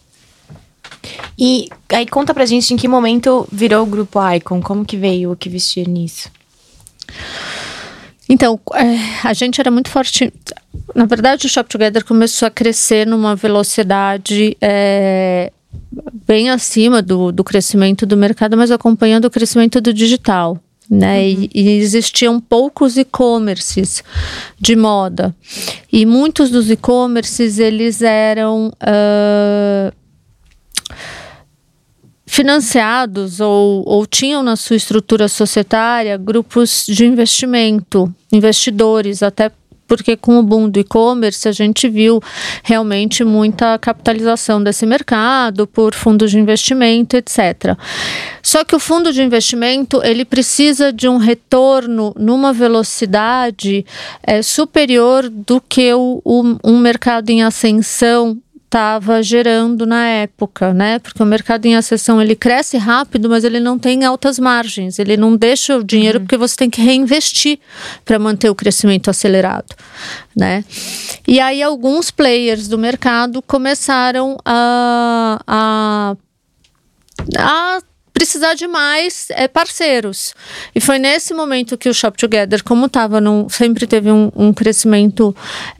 E 1.38 1.68
aí 1.90 2.06
conta 2.06 2.34
pra 2.34 2.44
gente 2.44 2.74
em 2.74 2.76
que 2.76 2.88
momento 2.88 3.46
virou 3.52 3.84
o 3.84 3.86
grupo 3.86 4.18
Icon, 4.34 4.60
como 4.60 4.84
que 4.84 4.96
veio 4.96 5.32
o 5.32 5.36
que 5.36 5.48
vestir 5.48 5.88
nisso? 5.88 6.30
Então, 8.28 8.60
é, 8.74 9.26
a 9.26 9.32
gente 9.32 9.60
era 9.60 9.70
muito 9.70 9.88
forte. 9.88 10.32
Na 10.94 11.06
verdade, 11.06 11.46
o 11.46 11.48
Shop 11.48 11.68
Together 11.68 12.04
começou 12.04 12.46
a 12.46 12.50
crescer 12.50 13.06
numa 13.06 13.34
velocidade 13.34 14.56
é, 14.60 15.50
bem 16.26 16.50
acima 16.50 17.00
do, 17.00 17.32
do 17.32 17.42
crescimento 17.42 18.04
do 18.04 18.16
mercado, 18.16 18.56
mas 18.56 18.70
acompanhando 18.70 19.24
o 19.24 19.30
crescimento 19.30 19.80
do 19.80 19.92
digital. 19.92 20.58
Né? 20.90 21.20
Uhum. 21.20 21.42
E, 21.42 21.50
e, 21.54 21.68
existiam 21.80 22.40
poucos 22.40 22.96
e-commerces 22.96 24.02
de 24.58 24.74
moda 24.74 25.36
e 25.92 26.06
muitos 26.06 26.48
dos 26.48 26.70
e-commerces 26.70 27.58
eles 27.58 28.00
eram 28.00 28.68
uh, 28.68 29.92
financiados 32.28 33.40
ou, 33.40 33.82
ou 33.88 34.06
tinham 34.06 34.42
na 34.42 34.54
sua 34.54 34.76
estrutura 34.76 35.28
societária 35.28 36.16
grupos 36.18 36.84
de 36.86 37.06
investimento, 37.06 38.14
investidores, 38.30 39.22
até 39.22 39.50
porque 39.88 40.14
com 40.14 40.38
o 40.38 40.42
boom 40.42 40.68
do 40.68 40.78
e-commerce 40.78 41.48
a 41.48 41.52
gente 41.52 41.88
viu 41.88 42.20
realmente 42.62 43.24
muita 43.24 43.78
capitalização 43.78 44.62
desse 44.62 44.84
mercado 44.84 45.66
por 45.66 45.94
fundos 45.94 46.30
de 46.30 46.38
investimento, 46.38 47.16
etc. 47.16 47.74
Só 48.42 48.62
que 48.62 48.76
o 48.76 48.78
fundo 48.78 49.10
de 49.10 49.22
investimento 49.22 50.04
ele 50.04 50.26
precisa 50.26 50.92
de 50.92 51.08
um 51.08 51.16
retorno 51.16 52.14
numa 52.18 52.52
velocidade 52.52 53.86
é, 54.22 54.42
superior 54.42 55.30
do 55.30 55.58
que 55.58 55.94
o, 55.94 56.20
o, 56.22 56.58
um 56.62 56.78
mercado 56.78 57.30
em 57.30 57.42
ascensão 57.42 58.36
estava 58.68 59.22
gerando 59.22 59.86
na 59.86 60.06
época, 60.06 60.74
né? 60.74 60.98
Porque 60.98 61.22
o 61.22 61.26
mercado 61.26 61.64
em 61.64 61.74
acessão 61.74 62.20
ele 62.20 62.36
cresce 62.36 62.76
rápido, 62.76 63.28
mas 63.28 63.42
ele 63.42 63.60
não 63.60 63.78
tem 63.78 64.04
altas 64.04 64.38
margens, 64.38 64.98
ele 64.98 65.16
não 65.16 65.34
deixa 65.34 65.78
o 65.78 65.82
dinheiro 65.82 66.18
uhum. 66.18 66.24
porque 66.24 66.36
você 66.36 66.54
tem 66.54 66.68
que 66.68 66.82
reinvestir 66.82 67.58
para 68.04 68.18
manter 68.18 68.50
o 68.50 68.54
crescimento 68.54 69.08
acelerado, 69.08 69.74
né? 70.36 70.64
E 71.26 71.40
aí 71.40 71.62
alguns 71.62 72.10
players 72.10 72.68
do 72.68 72.76
mercado 72.76 73.40
começaram 73.40 74.36
a, 74.44 75.40
a, 75.46 76.16
a 77.38 77.82
precisar 78.18 78.54
de 78.54 78.66
mais 78.66 79.28
é, 79.30 79.46
parceiros. 79.46 80.34
E 80.74 80.80
foi 80.80 80.98
nesse 80.98 81.32
momento 81.32 81.78
que 81.78 81.88
o 81.88 81.94
Shop 81.94 82.18
Together, 82.18 82.64
como 82.64 82.86
estava 82.86 83.20
sempre 83.48 83.86
teve 83.86 84.10
um, 84.10 84.32
um 84.34 84.52
crescimento 84.52 85.34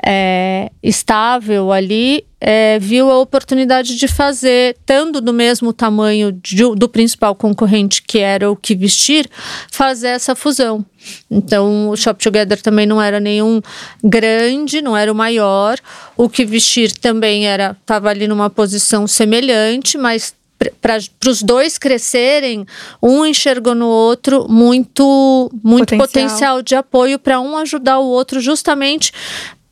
é, 0.07 0.71
estável 0.81 1.73
ali, 1.73 2.25
é, 2.41 2.79
viu 2.79 3.11
a 3.11 3.19
oportunidade 3.19 3.97
de 3.97 4.07
fazer, 4.07 4.77
estando 4.79 5.21
do 5.21 5.33
mesmo 5.33 5.73
tamanho 5.73 6.31
de, 6.31 6.63
do 6.77 6.89
principal 6.89 7.35
concorrente, 7.35 8.03
que 8.03 8.21
era 8.21 8.49
o 8.49 8.55
que 8.55 8.77
vestir, 8.77 9.29
fazer 9.69 10.09
essa 10.09 10.37
fusão. 10.37 10.87
Então, 11.29 11.89
o 11.89 11.97
Shop 11.97 12.23
Together 12.23 12.61
também 12.63 12.87
não 12.87 13.03
era 13.03 13.19
nenhum 13.19 13.61
grande, 14.03 14.81
não 14.81 14.97
era 14.97 15.11
o 15.11 15.15
maior. 15.15 15.77
O 16.17 16.29
que 16.29 16.45
vestir 16.45 16.93
também 16.93 17.47
era 17.47 17.77
estava 17.81 18.11
ali 18.11 18.29
numa 18.29 18.49
posição 18.49 19.07
semelhante, 19.09 19.99
mas 19.99 20.35
para 20.81 20.99
os 21.31 21.43
dois 21.43 21.79
crescerem, 21.79 22.67
um 23.03 23.25
enxergou 23.25 23.75
no 23.75 23.87
outro 23.87 24.47
muito, 24.49 25.51
muito 25.63 25.97
potencial, 25.97 26.07
potencial 26.07 26.63
de 26.63 26.75
apoio 26.75 27.19
para 27.19 27.41
um 27.41 27.57
ajudar 27.57 27.99
o 27.99 28.07
outro, 28.07 28.41
justamente 28.41 29.13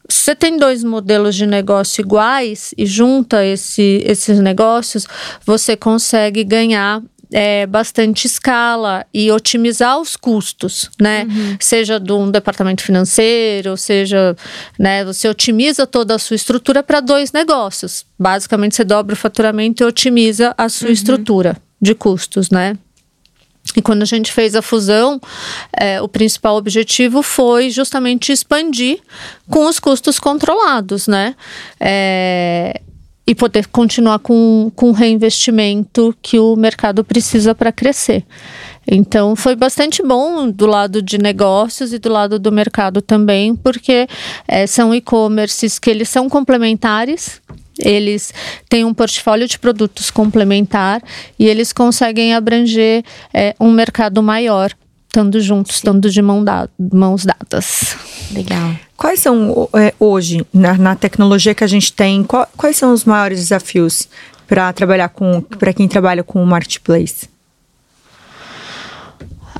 você 0.09 0.35
tem 0.37 0.57
dois 0.57 0.85
modelos 0.85 1.35
de 1.35 1.47
negócio 1.47 2.01
iguais 2.01 2.73
e 2.79 2.87
junta 2.87 3.45
esse, 3.45 4.03
esses 4.05 4.39
negócios, 4.39 5.07
você 5.45 5.77
consegue 5.77 6.45
ganhar 6.45 7.03
é, 7.33 7.67
bastante 7.67 8.27
escala 8.27 9.05
e 9.13 9.31
otimizar 9.31 9.99
os 9.99 10.17
custos, 10.17 10.91
né? 11.01 11.25
Uhum. 11.25 11.57
Seja 11.61 11.99
de 11.99 12.13
um 12.13 12.31
departamento 12.31 12.83
financeiro, 12.83 13.77
seja, 13.77 14.37
né? 14.79 15.05
Você 15.05 15.29
otimiza 15.29 15.87
toda 15.87 16.15
a 16.15 16.19
sua 16.19 16.37
estrutura 16.37 16.83
para 16.83 17.01
dois 17.01 17.33
negócios. 17.33 18.05
Basicamente, 18.19 18.77
você 18.77 18.85
dobra 18.85 19.15
o 19.15 19.17
faturamento 19.17 19.83
e 19.83 19.87
otimiza 19.87 20.55
a 20.57 20.69
sua 20.69 20.89
uhum. 20.89 20.93
estrutura 20.93 21.57
de 21.81 21.95
custos, 21.95 22.51
né? 22.51 22.77
E 23.75 23.83
quando 23.83 24.03
a 24.03 24.07
gente 24.07 24.33
fez 24.33 24.55
a 24.55 24.63
fusão, 24.63 25.21
é, 25.77 26.01
o 26.01 26.09
principal 26.09 26.57
objetivo 26.57 27.23
foi 27.23 27.71
justamente 27.71 28.31
expandir 28.31 29.01
com 29.51 29.67
os 29.67 29.81
custos 29.81 30.19
controlados, 30.19 31.09
né? 31.09 31.35
É, 31.81 32.81
e 33.27 33.35
poder 33.35 33.67
continuar 33.67 34.21
com, 34.21 34.71
com 34.77 34.91
o 34.91 34.93
reinvestimento 34.93 36.15
que 36.23 36.39
o 36.39 36.55
mercado 36.55 37.03
precisa 37.03 37.55
para 37.55 37.73
crescer. 37.73 38.25
Então 38.87 39.35
foi 39.35 39.57
bastante 39.57 40.01
bom 40.01 40.49
do 40.49 40.65
lado 40.65 41.03
de 41.03 41.19
negócios 41.19 41.93
e 41.93 41.99
do 41.99 42.09
lado 42.09 42.39
do 42.39 42.53
mercado 42.53 43.03
também, 43.03 43.57
porque 43.57 44.07
é, 44.47 44.67
são 44.67 44.95
e-commerces 44.95 45.79
que 45.79 45.91
eles 45.91 46.09
são 46.09 46.29
complementares, 46.29 47.43
eles 47.79 48.33
têm 48.69 48.85
um 48.85 48.95
portfólio 48.95 49.49
de 49.49 49.59
produtos 49.59 50.11
complementar 50.11 51.03
e 51.37 51.47
eles 51.47 51.73
conseguem 51.73 52.33
abranger 52.33 53.05
é, 53.35 53.57
um 53.59 53.73
mercado 53.73 54.23
maior, 54.23 54.73
estando 55.17 55.41
juntos, 55.41 55.77
estando 55.77 56.11
de 56.11 56.21
mão 56.21 56.45
da, 56.45 56.69
mãos 56.93 57.25
dadas. 57.25 57.97
Legal. 58.33 58.75
Quais 58.97 59.21
são 59.21 59.67
é, 59.75 59.95
hoje, 59.99 60.47
na, 60.53 60.77
na, 60.77 60.95
tecnologia 60.95 61.55
que 61.55 61.65
a 61.65 61.67
gente 61.67 61.91
tem, 61.93 62.23
qual, 62.23 62.47
quais 62.55 62.77
são 62.77 62.93
os 62.93 63.05
maiores 63.05 63.39
desafios 63.39 64.09
para 64.47 64.71
trabalhar 64.75 65.09
com, 65.09 65.41
para 65.41 65.73
quem 65.73 65.89
trabalha 65.89 66.23
com 66.23 66.43
o 66.43 66.47
marketplace? 66.47 67.29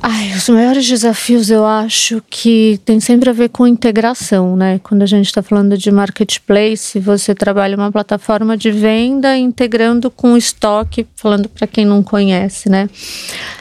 Ai, 0.01 0.31
os 0.35 0.47
maiores 0.47 0.87
desafios 0.87 1.49
eu 1.49 1.65
acho 1.65 2.21
que 2.29 2.79
tem 2.85 2.99
sempre 2.99 3.29
a 3.29 3.33
ver 3.33 3.49
com 3.49 3.65
integração, 3.65 4.55
né? 4.55 4.79
Quando 4.83 5.01
a 5.01 5.05
gente 5.05 5.25
está 5.25 5.41
falando 5.41 5.77
de 5.77 5.91
marketplace, 5.91 6.99
você 6.99 7.33
trabalha 7.33 7.75
uma 7.75 7.91
plataforma 7.91 8.55
de 8.55 8.71
venda 8.71 9.35
integrando 9.35 10.11
com 10.11 10.37
estoque, 10.37 11.07
falando 11.15 11.49
para 11.49 11.65
quem 11.65 11.85
não 11.85 12.03
conhece, 12.03 12.69
né? 12.69 12.89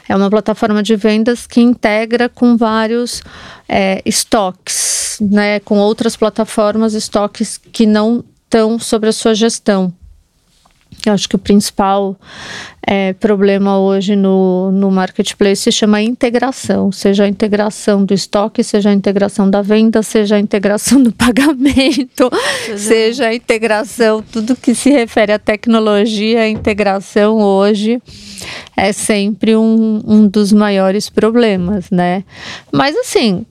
É 0.08 0.14
uma 0.14 0.28
plataforma 0.28 0.82
de 0.82 0.94
vendas 0.94 1.46
que 1.46 1.60
integra 1.60 2.28
com 2.28 2.56
vários 2.56 3.22
é, 3.68 4.02
estoques, 4.04 5.18
né? 5.20 5.58
Com 5.60 5.78
outras 5.78 6.16
plataformas, 6.16 6.92
estoques 6.94 7.56
que 7.56 7.86
não 7.86 8.22
estão 8.44 8.78
sobre 8.78 9.08
a 9.08 9.12
sua 9.12 9.34
gestão. 9.34 9.92
Eu 11.04 11.12
acho 11.12 11.28
que 11.28 11.36
o 11.36 11.38
principal 11.38 12.16
é, 12.86 13.12
problema 13.14 13.78
hoje 13.78 14.14
no, 14.14 14.70
no 14.70 14.90
marketplace 14.90 15.62
se 15.62 15.72
chama 15.72 16.00
integração, 16.00 16.92
seja 16.92 17.24
a 17.24 17.28
integração 17.28 18.04
do 18.04 18.14
estoque, 18.14 18.62
seja 18.62 18.90
a 18.90 18.92
integração 18.92 19.50
da 19.50 19.60
venda, 19.60 20.02
seja 20.02 20.36
a 20.36 20.38
integração 20.38 21.02
do 21.02 21.10
pagamento, 21.12 22.30
seja 22.76 23.26
a 23.26 23.34
integração, 23.34 24.22
tudo 24.32 24.56
que 24.56 24.74
se 24.74 24.90
refere 24.90 25.32
à 25.32 25.38
tecnologia, 25.38 26.42
a 26.42 26.48
integração 26.48 27.38
hoje 27.38 28.00
é 28.76 28.92
sempre 28.92 29.56
um, 29.56 30.02
um 30.06 30.28
dos 30.28 30.52
maiores 30.52 31.08
problemas, 31.08 31.90
né? 31.90 32.22
Mas 32.70 32.96
assim, 32.96 33.44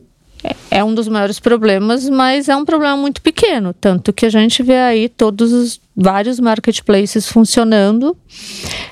é 0.69 0.83
um 0.83 0.93
dos 0.93 1.07
maiores 1.07 1.39
problemas, 1.39 2.09
mas 2.09 2.49
é 2.49 2.55
um 2.55 2.65
problema 2.65 2.97
muito 2.97 3.21
pequeno. 3.21 3.73
Tanto 3.73 4.11
que 4.11 4.25
a 4.25 4.29
gente 4.29 4.61
vê 4.61 4.77
aí 4.77 5.09
todos 5.09 5.53
os 5.53 5.81
vários 5.95 6.39
marketplaces 6.39 7.27
funcionando. 7.27 8.15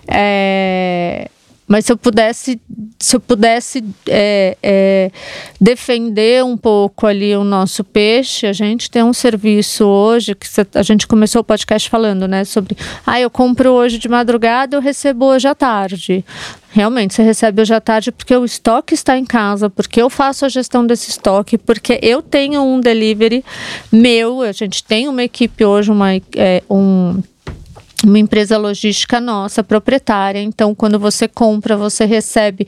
É, 0.07 1.29
mas 1.67 1.85
se 1.85 1.91
eu 1.91 1.97
pudesse, 1.97 2.59
se 2.99 3.15
eu 3.15 3.19
pudesse 3.19 3.83
é, 4.07 4.57
é, 4.61 5.11
defender 5.59 6.43
um 6.43 6.57
pouco 6.57 7.07
ali 7.07 7.35
o 7.35 7.43
nosso 7.43 7.83
peixe, 7.83 8.45
a 8.45 8.53
gente 8.53 8.91
tem 8.91 9.03
um 9.03 9.13
serviço 9.13 9.85
hoje 9.85 10.35
que 10.35 10.47
a 10.75 10.83
gente 10.83 11.07
começou 11.07 11.41
o 11.41 11.43
podcast 11.43 11.89
falando, 11.89 12.27
né, 12.27 12.43
sobre, 12.43 12.77
ah, 13.05 13.19
eu 13.19 13.29
compro 13.29 13.71
hoje 13.71 13.97
de 13.97 14.09
madrugada, 14.09 14.75
eu 14.75 14.81
recebo 14.81 15.25
hoje 15.25 15.47
à 15.47 15.55
tarde. 15.55 16.23
Realmente, 16.71 17.13
você 17.13 17.21
recebe 17.21 17.61
hoje 17.61 17.73
à 17.73 17.79
tarde 17.79 18.11
porque 18.11 18.35
o 18.35 18.43
estoque 18.43 18.93
está 18.93 19.17
em 19.17 19.25
casa, 19.25 19.69
porque 19.69 20.01
eu 20.01 20.09
faço 20.09 20.43
a 20.43 20.49
gestão 20.49 20.85
desse 20.85 21.11
estoque, 21.11 21.57
porque 21.57 21.99
eu 22.01 22.21
tenho 22.21 22.63
um 22.63 22.79
delivery 22.79 23.45
meu, 23.91 24.41
a 24.41 24.51
gente 24.51 24.83
tem 24.83 25.07
uma 25.07 25.23
equipe 25.23 25.63
hoje, 25.63 25.91
uma, 25.91 26.15
é, 26.35 26.63
um 26.69 27.21
uma 28.03 28.19
empresa 28.19 28.57
logística 28.57 29.19
nossa, 29.19 29.63
proprietária. 29.63 30.41
Então, 30.41 30.75
quando 30.75 30.99
você 30.99 31.27
compra, 31.27 31.77
você 31.77 32.05
recebe 32.05 32.67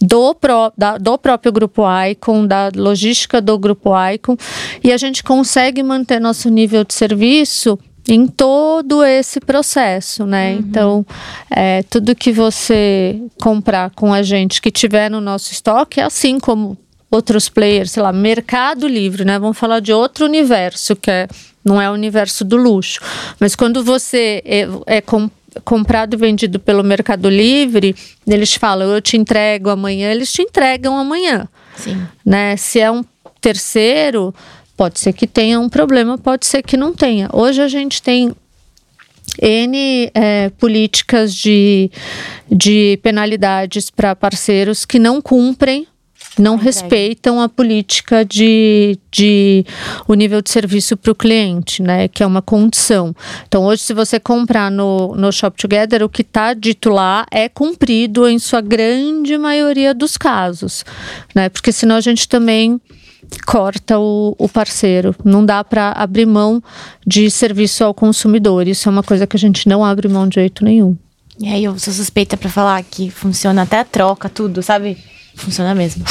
do, 0.00 0.34
pró 0.34 0.72
da, 0.76 0.98
do 0.98 1.16
próprio 1.18 1.52
Grupo 1.52 1.82
Icon, 2.10 2.46
da 2.46 2.70
logística 2.74 3.40
do 3.40 3.58
Grupo 3.58 3.90
Icon, 4.12 4.36
e 4.82 4.92
a 4.92 4.96
gente 4.96 5.22
consegue 5.22 5.82
manter 5.82 6.20
nosso 6.20 6.48
nível 6.48 6.84
de 6.84 6.94
serviço 6.94 7.78
em 8.08 8.26
todo 8.26 9.02
esse 9.02 9.40
processo, 9.40 10.26
né? 10.26 10.52
Uhum. 10.52 10.58
Então, 10.58 11.06
é, 11.50 11.82
tudo 11.84 12.14
que 12.14 12.32
você 12.32 13.20
comprar 13.40 13.90
com 13.90 14.12
a 14.12 14.22
gente 14.22 14.60
que 14.60 14.70
tiver 14.70 15.10
no 15.10 15.20
nosso 15.20 15.52
estoque, 15.52 16.00
assim 16.00 16.38
como 16.38 16.76
outros 17.10 17.48
players, 17.48 17.92
sei 17.92 18.02
lá, 18.02 18.12
Mercado 18.12 18.86
Livre, 18.86 19.24
né? 19.24 19.38
Vamos 19.38 19.56
falar 19.56 19.80
de 19.80 19.92
outro 19.92 20.26
universo 20.26 20.94
que 20.96 21.10
é 21.10 21.28
não 21.64 21.80
é 21.80 21.90
o 21.90 21.94
universo 21.94 22.44
do 22.44 22.56
luxo. 22.56 23.00
Mas 23.40 23.54
quando 23.56 23.82
você 23.82 24.42
é, 24.44 24.68
é, 24.86 25.00
com, 25.00 25.30
comprado 25.64 26.14
e 26.14 26.16
vendido 26.16 26.58
pelo 26.58 26.84
Mercado 26.84 27.28
Livre, 27.28 27.94
eles 28.26 28.54
falam, 28.54 28.88
eu 28.92 29.00
te 29.00 29.16
entrego 29.16 29.70
amanhã, 29.70 30.10
eles 30.10 30.32
te 30.32 30.42
entregam 30.42 30.96
amanhã. 30.96 31.48
Sim. 31.76 32.06
Né? 32.24 32.56
Se 32.56 32.80
é 32.80 32.90
um 32.90 33.04
terceiro, 33.40 34.34
pode 34.76 34.98
ser 35.00 35.12
que 35.12 35.26
tenha 35.26 35.58
um 35.58 35.68
problema, 35.68 36.18
pode 36.18 36.46
ser 36.46 36.62
que 36.62 36.76
não 36.76 36.92
tenha. 36.92 37.28
Hoje 37.32 37.60
a 37.62 37.68
gente 37.68 38.02
tem 38.02 38.34
N 39.40 40.10
é, 40.14 40.50
políticas 40.50 41.34
de, 41.34 41.90
de 42.50 42.98
penalidades 43.02 43.90
para 43.90 44.14
parceiros 44.14 44.84
que 44.84 44.98
não 44.98 45.20
cumprem 45.20 45.86
não 46.38 46.56
respeitam 46.56 47.40
a 47.40 47.48
política 47.48 48.24
de, 48.24 48.98
de 49.10 49.64
o 50.06 50.14
nível 50.14 50.42
de 50.42 50.50
serviço 50.50 50.96
para 50.96 51.12
o 51.12 51.14
cliente, 51.14 51.82
né? 51.82 52.08
Que 52.08 52.22
é 52.22 52.26
uma 52.26 52.42
condição. 52.42 53.14
Então, 53.46 53.64
hoje, 53.64 53.82
se 53.82 53.94
você 53.94 54.18
comprar 54.18 54.70
no, 54.70 55.14
no 55.14 55.32
Shop 55.32 55.56
Together, 55.56 56.02
o 56.02 56.08
que 56.08 56.22
está 56.22 56.54
dito 56.54 56.90
lá 56.90 57.26
é 57.30 57.48
cumprido 57.48 58.28
em 58.28 58.38
sua 58.38 58.60
grande 58.60 59.36
maioria 59.38 59.94
dos 59.94 60.16
casos, 60.16 60.84
né? 61.34 61.48
Porque 61.48 61.72
senão 61.72 61.96
a 61.96 62.00
gente 62.00 62.28
também 62.28 62.80
corta 63.46 63.98
o, 63.98 64.34
o 64.38 64.48
parceiro. 64.48 65.14
Não 65.24 65.44
dá 65.44 65.64
para 65.64 65.92
abrir 65.92 66.26
mão 66.26 66.62
de 67.06 67.30
serviço 67.30 67.84
ao 67.84 67.94
consumidor. 67.94 68.68
Isso 68.68 68.88
é 68.88 68.92
uma 68.92 69.02
coisa 69.02 69.26
que 69.26 69.36
a 69.36 69.38
gente 69.38 69.68
não 69.68 69.84
abre 69.84 70.08
mão 70.08 70.28
de 70.28 70.36
jeito 70.36 70.64
nenhum. 70.64 70.96
E 71.38 71.48
aí 71.48 71.64
eu 71.64 71.76
sou 71.78 71.92
suspeita 71.92 72.36
para 72.36 72.48
falar 72.48 72.82
que 72.84 73.10
funciona 73.10 73.62
até 73.62 73.80
a 73.80 73.84
troca, 73.84 74.28
tudo, 74.28 74.62
sabe? 74.62 74.96
Funciona 75.36 75.74
mesmo. 75.74 76.04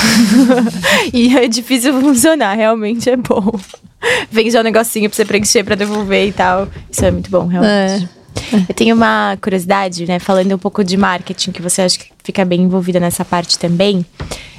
e 1.14 1.36
é 1.36 1.48
difícil 1.48 2.00
funcionar, 2.00 2.54
realmente 2.54 3.10
é 3.10 3.16
bom. 3.16 3.60
Vem 4.32 4.52
já 4.52 4.60
um 4.60 4.64
negocinho 4.64 5.10
pra 5.10 5.16
você 5.16 5.26
preencher, 5.26 5.64
pra 5.64 5.76
devolver 5.76 6.28
e 6.28 6.32
tal. 6.32 6.68
Isso 6.92 7.06
é 7.06 7.12
muito 7.12 7.30
bom, 7.30 7.48
realmente. 7.48 8.10
É. 8.52 8.64
Eu 8.70 8.76
tenho 8.76 8.96
uma 8.96 9.38
curiosidade, 9.42 10.06
né? 10.06 10.20
Falando 10.20 10.54
um 10.54 10.58
pouco 10.58 10.84
de 10.84 10.98
marketing, 10.98 11.52
que 11.52 11.62
você 11.62 11.84
acha 11.84 12.00
que 12.00 12.08
fica 12.24 12.44
bem 12.44 12.62
envolvida 12.62 13.00
nessa 13.00 13.24
parte 13.24 13.58
também. 13.58 14.06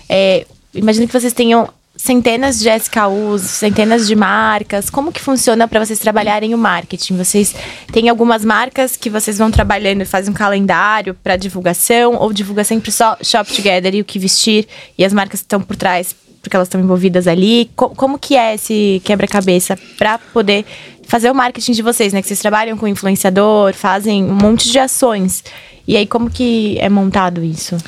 É, 0.08 0.46
imagino 0.72 1.06
que 1.06 1.12
vocês 1.12 1.32
tenham 1.32 1.68
centenas 1.96 2.58
de 2.58 2.68
SKUs, 2.68 3.42
centenas 3.42 4.06
de 4.06 4.16
marcas. 4.16 4.90
Como 4.90 5.12
que 5.12 5.20
funciona 5.20 5.66
para 5.68 5.84
vocês 5.84 5.98
trabalharem 5.98 6.54
o 6.54 6.58
marketing? 6.58 7.16
Vocês 7.16 7.54
têm 7.92 8.08
algumas 8.08 8.44
marcas 8.44 8.96
que 8.96 9.08
vocês 9.08 9.38
vão 9.38 9.50
trabalhando 9.50 10.02
e 10.02 10.04
fazem 10.04 10.30
um 10.30 10.34
calendário 10.34 11.14
para 11.14 11.36
divulgação 11.36 12.16
ou 12.16 12.32
divulga 12.32 12.64
sempre 12.64 12.90
só 12.90 13.16
Shop 13.22 13.50
Together 13.52 13.94
e 13.94 14.00
o 14.00 14.04
que 14.04 14.18
vestir 14.18 14.66
e 14.98 15.04
as 15.04 15.12
marcas 15.12 15.40
que 15.40 15.44
estão 15.44 15.60
por 15.60 15.76
trás 15.76 16.14
porque 16.44 16.54
elas 16.54 16.68
estão 16.68 16.80
envolvidas 16.80 17.26
ali? 17.26 17.70
Como, 17.74 17.94
como 17.94 18.18
que 18.18 18.36
é 18.36 18.54
esse 18.54 19.00
quebra-cabeça 19.02 19.78
para 19.96 20.18
poder 20.18 20.66
fazer 21.08 21.30
o 21.30 21.34
marketing 21.34 21.72
de 21.72 21.80
vocês, 21.80 22.12
né? 22.12 22.20
Que 22.20 22.28
vocês 22.28 22.40
trabalham 22.40 22.76
com 22.76 22.86
influenciador, 22.86 23.72
fazem 23.72 24.22
um 24.24 24.34
monte 24.34 24.70
de 24.70 24.78
ações. 24.78 25.42
E 25.88 25.96
aí 25.96 26.06
como 26.06 26.30
que 26.30 26.76
é 26.78 26.88
montado 26.90 27.42
isso? 27.42 27.78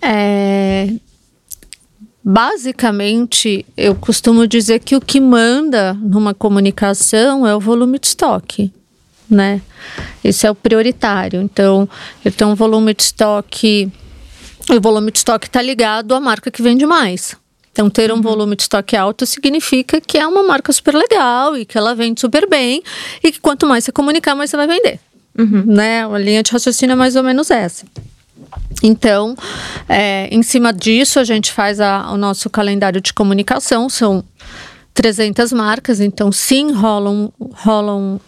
É, 0.00 0.88
Basicamente, 2.26 3.66
eu 3.76 3.94
costumo 3.94 4.46
dizer 4.46 4.78
que 4.78 4.96
o 4.96 5.00
que 5.00 5.20
manda 5.20 5.92
numa 5.92 6.32
comunicação 6.32 7.46
é 7.46 7.54
o 7.54 7.60
volume 7.60 7.98
de 7.98 8.06
estoque, 8.06 8.72
né? 9.28 9.60
Esse 10.22 10.46
é 10.46 10.50
o 10.50 10.54
prioritário. 10.54 11.42
Então, 11.42 11.86
eu 12.24 12.32
tenho 12.32 12.50
um 12.50 12.54
volume 12.54 12.94
de 12.94 13.02
estoque, 13.02 13.92
o 14.70 14.80
volume 14.80 15.12
de 15.12 15.18
estoque 15.18 15.48
está 15.48 15.60
ligado 15.60 16.14
à 16.14 16.20
marca 16.20 16.50
que 16.50 16.62
vende 16.62 16.86
mais. 16.86 17.36
Então, 17.70 17.90
ter 17.90 18.10
um 18.10 18.16
uhum. 18.16 18.22
volume 18.22 18.56
de 18.56 18.62
estoque 18.62 18.96
alto 18.96 19.26
significa 19.26 20.00
que 20.00 20.16
é 20.16 20.26
uma 20.26 20.42
marca 20.42 20.72
super 20.72 20.94
legal 20.94 21.58
e 21.58 21.66
que 21.66 21.76
ela 21.76 21.94
vende 21.94 22.22
super 22.22 22.48
bem 22.48 22.82
e 23.22 23.32
que 23.32 23.40
quanto 23.40 23.66
mais 23.66 23.84
você 23.84 23.92
comunicar, 23.92 24.34
mais 24.34 24.48
você 24.48 24.56
vai 24.56 24.66
vender. 24.66 24.98
Uhum. 25.36 25.64
Né? 25.66 26.06
A 26.06 26.18
linha 26.18 26.42
de 26.42 26.52
raciocínio 26.52 26.94
é 26.94 26.96
mais 26.96 27.16
ou 27.16 27.22
menos 27.22 27.50
essa. 27.50 27.84
Então, 28.82 29.34
é, 29.88 30.28
em 30.30 30.42
cima 30.42 30.72
disso, 30.72 31.18
a 31.18 31.24
gente 31.24 31.52
faz 31.52 31.80
a, 31.80 32.10
o 32.12 32.16
nosso 32.16 32.50
calendário 32.50 33.00
de 33.00 33.12
comunicação, 33.12 33.88
são 33.88 34.24
300 34.92 35.52
marcas, 35.52 36.00
então 36.00 36.30
sim, 36.30 36.72
rola 36.72 37.10
um, 37.10 37.32
rola 37.54 37.94
um, 37.96 38.20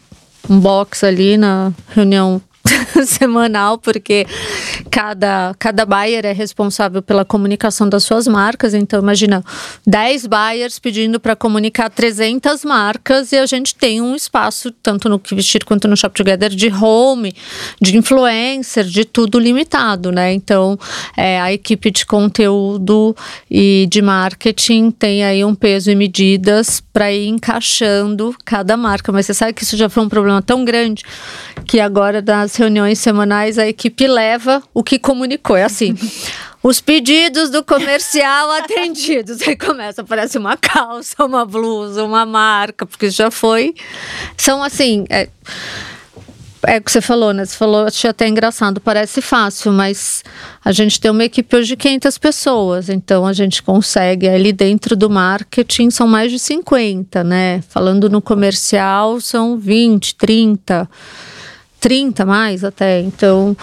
um 0.48 0.58
box 0.58 1.04
ali 1.04 1.36
na 1.36 1.72
reunião 1.88 2.40
semanal, 3.04 3.78
porque 3.78 4.26
cada, 4.90 5.54
cada 5.58 5.84
buyer 5.84 6.24
é 6.24 6.32
responsável 6.32 7.02
pela 7.02 7.24
comunicação 7.24 7.88
das 7.88 8.04
suas 8.04 8.26
marcas. 8.26 8.74
Então, 8.74 9.00
imagina 9.00 9.44
10 9.86 10.26
buyers 10.26 10.78
pedindo 10.78 11.18
para 11.20 11.36
comunicar 11.36 11.90
300 11.90 12.64
marcas 12.64 13.32
e 13.32 13.36
a 13.36 13.46
gente 13.46 13.74
tem 13.74 14.00
um 14.00 14.14
espaço, 14.14 14.70
tanto 14.70 15.08
no 15.08 15.18
que 15.18 15.34
vestir 15.34 15.64
quanto 15.64 15.88
no 15.88 15.96
Shop 15.96 16.14
Together, 16.14 16.50
de 16.50 16.68
home, 16.68 17.34
de 17.80 17.96
influencer, 17.96 18.84
de 18.84 19.04
tudo 19.04 19.38
limitado, 19.38 20.10
né? 20.10 20.32
Então, 20.32 20.78
é, 21.16 21.40
a 21.40 21.52
equipe 21.52 21.90
de 21.90 22.06
conteúdo 22.06 23.14
e 23.50 23.86
de 23.90 24.00
marketing 24.00 24.90
tem 24.90 25.24
aí 25.24 25.44
um 25.44 25.54
peso 25.54 25.90
e 25.90 25.94
medidas 25.94 26.80
para 26.92 27.12
ir 27.12 27.28
encaixando 27.28 28.34
cada 28.44 28.76
marca. 28.76 29.12
Mas 29.12 29.26
você 29.26 29.34
sabe 29.34 29.52
que 29.52 29.62
isso 29.62 29.76
já 29.76 29.88
foi 29.88 30.02
um 30.02 30.08
problema 30.08 30.40
tão 30.40 30.64
grande 30.64 31.02
que 31.66 31.80
agora 31.80 32.22
das 32.22 32.54
reuniões 32.56 32.85
semanais 32.94 33.58
a 33.58 33.66
equipe 33.66 34.06
leva 34.06 34.62
o 34.72 34.82
que 34.82 34.98
comunicou. 34.98 35.56
É 35.56 35.64
assim. 35.64 35.94
Os 36.62 36.80
pedidos 36.80 37.48
do 37.48 37.62
comercial 37.62 38.50
atendidos. 38.50 39.40
Aí 39.42 39.56
começa, 39.56 40.02
aparece 40.02 40.36
uma 40.36 40.56
calça, 40.56 41.24
uma 41.24 41.44
blusa, 41.46 42.02
uma 42.02 42.26
marca, 42.26 42.84
porque 42.84 43.08
já 43.08 43.30
foi. 43.30 43.74
São 44.36 44.62
assim. 44.62 45.04
É, 45.08 45.28
é 46.66 46.78
o 46.78 46.82
que 46.82 46.90
você 46.90 47.00
falou, 47.00 47.32
né? 47.32 47.44
Você 47.44 47.56
falou, 47.56 47.86
achei 47.86 48.10
até 48.10 48.26
engraçado, 48.26 48.80
parece 48.80 49.22
fácil, 49.22 49.72
mas 49.72 50.24
a 50.64 50.72
gente 50.72 51.00
tem 51.00 51.10
uma 51.10 51.24
equipe 51.24 51.54
hoje 51.54 51.68
de 51.68 51.76
500 51.76 52.18
pessoas, 52.18 52.88
então 52.88 53.24
a 53.24 53.32
gente 53.32 53.62
consegue, 53.62 54.28
ali 54.28 54.52
dentro 54.52 54.96
do 54.96 55.08
marketing 55.08 55.90
são 55.90 56.08
mais 56.08 56.32
de 56.32 56.38
50, 56.40 57.22
né? 57.22 57.62
Falando 57.68 58.10
no 58.10 58.20
comercial, 58.20 59.20
são 59.20 59.56
20, 59.56 60.16
30. 60.16 60.90
30 61.80 62.24
mais 62.24 62.64
até. 62.64 63.00
Então, 63.00 63.56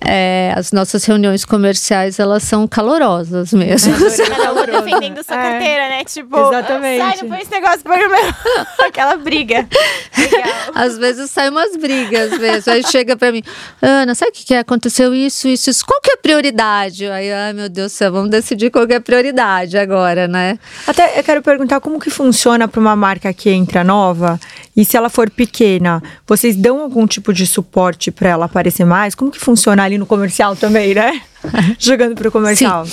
é, 0.00 0.52
as 0.56 0.72
nossas 0.72 1.04
reuniões 1.04 1.44
comerciais, 1.44 2.18
elas 2.18 2.42
são 2.42 2.66
calorosas 2.66 3.52
mesmo. 3.52 3.92
Cada 4.28 4.52
um 4.52 4.66
defendendo 4.66 5.24
sua 5.24 5.36
é. 5.36 5.50
carteira, 5.50 5.88
né? 5.88 6.04
Tipo, 6.04 6.48
Exatamente. 6.48 7.02
sai, 7.02 7.16
não 7.22 7.28
põe 7.28 7.40
esse 7.40 7.50
negócio 7.50 7.80
para 7.80 8.06
o 8.06 8.10
meu. 8.10 8.34
Aquela 8.86 9.16
briga. 9.16 9.68
Legal. 10.16 10.50
Às 10.74 10.98
vezes 10.98 11.30
saem 11.30 11.50
umas 11.50 11.76
brigas 11.76 12.38
mesmo. 12.38 12.72
Aí 12.72 12.82
chega 12.86 13.16
para 13.16 13.30
mim, 13.30 13.42
Ana, 13.80 14.14
sabe 14.14 14.30
o 14.30 14.34
que, 14.34 14.44
que 14.44 14.54
aconteceu? 14.54 15.14
Isso, 15.14 15.48
isso, 15.48 15.70
isso. 15.70 15.84
Qual 15.86 16.00
que 16.00 16.10
é 16.10 16.14
a 16.14 16.18
prioridade? 16.18 17.06
Aí, 17.06 17.32
ai 17.32 17.52
meu 17.52 17.68
Deus 17.68 17.92
do 17.92 17.94
céu, 17.94 18.12
vamos 18.12 18.30
decidir 18.30 18.70
qual 18.70 18.86
que 18.86 18.94
é 18.94 18.96
a 18.96 19.00
prioridade 19.00 19.76
agora, 19.76 20.26
né? 20.26 20.58
Até 20.86 21.18
eu 21.18 21.24
quero 21.24 21.42
perguntar 21.42 21.80
como 21.80 21.98
que 21.98 22.10
funciona 22.10 22.66
para 22.66 22.80
uma 22.80 22.96
marca 22.96 23.32
que 23.32 23.50
entra 23.50 23.84
nova 23.84 24.38
e 24.80 24.84
se 24.86 24.96
ela 24.96 25.10
for 25.10 25.28
pequena, 25.28 26.02
vocês 26.26 26.56
dão 26.56 26.80
algum 26.80 27.06
tipo 27.06 27.34
de 27.34 27.46
suporte 27.46 28.10
para 28.10 28.30
ela 28.30 28.46
aparecer 28.46 28.86
mais? 28.86 29.14
Como 29.14 29.30
que 29.30 29.38
funciona 29.38 29.84
ali 29.84 29.98
no 29.98 30.06
comercial 30.06 30.56
também, 30.56 30.94
né? 30.94 31.20
Jogando 31.78 32.14
para 32.14 32.28
o 32.28 32.32
comercial. 32.32 32.86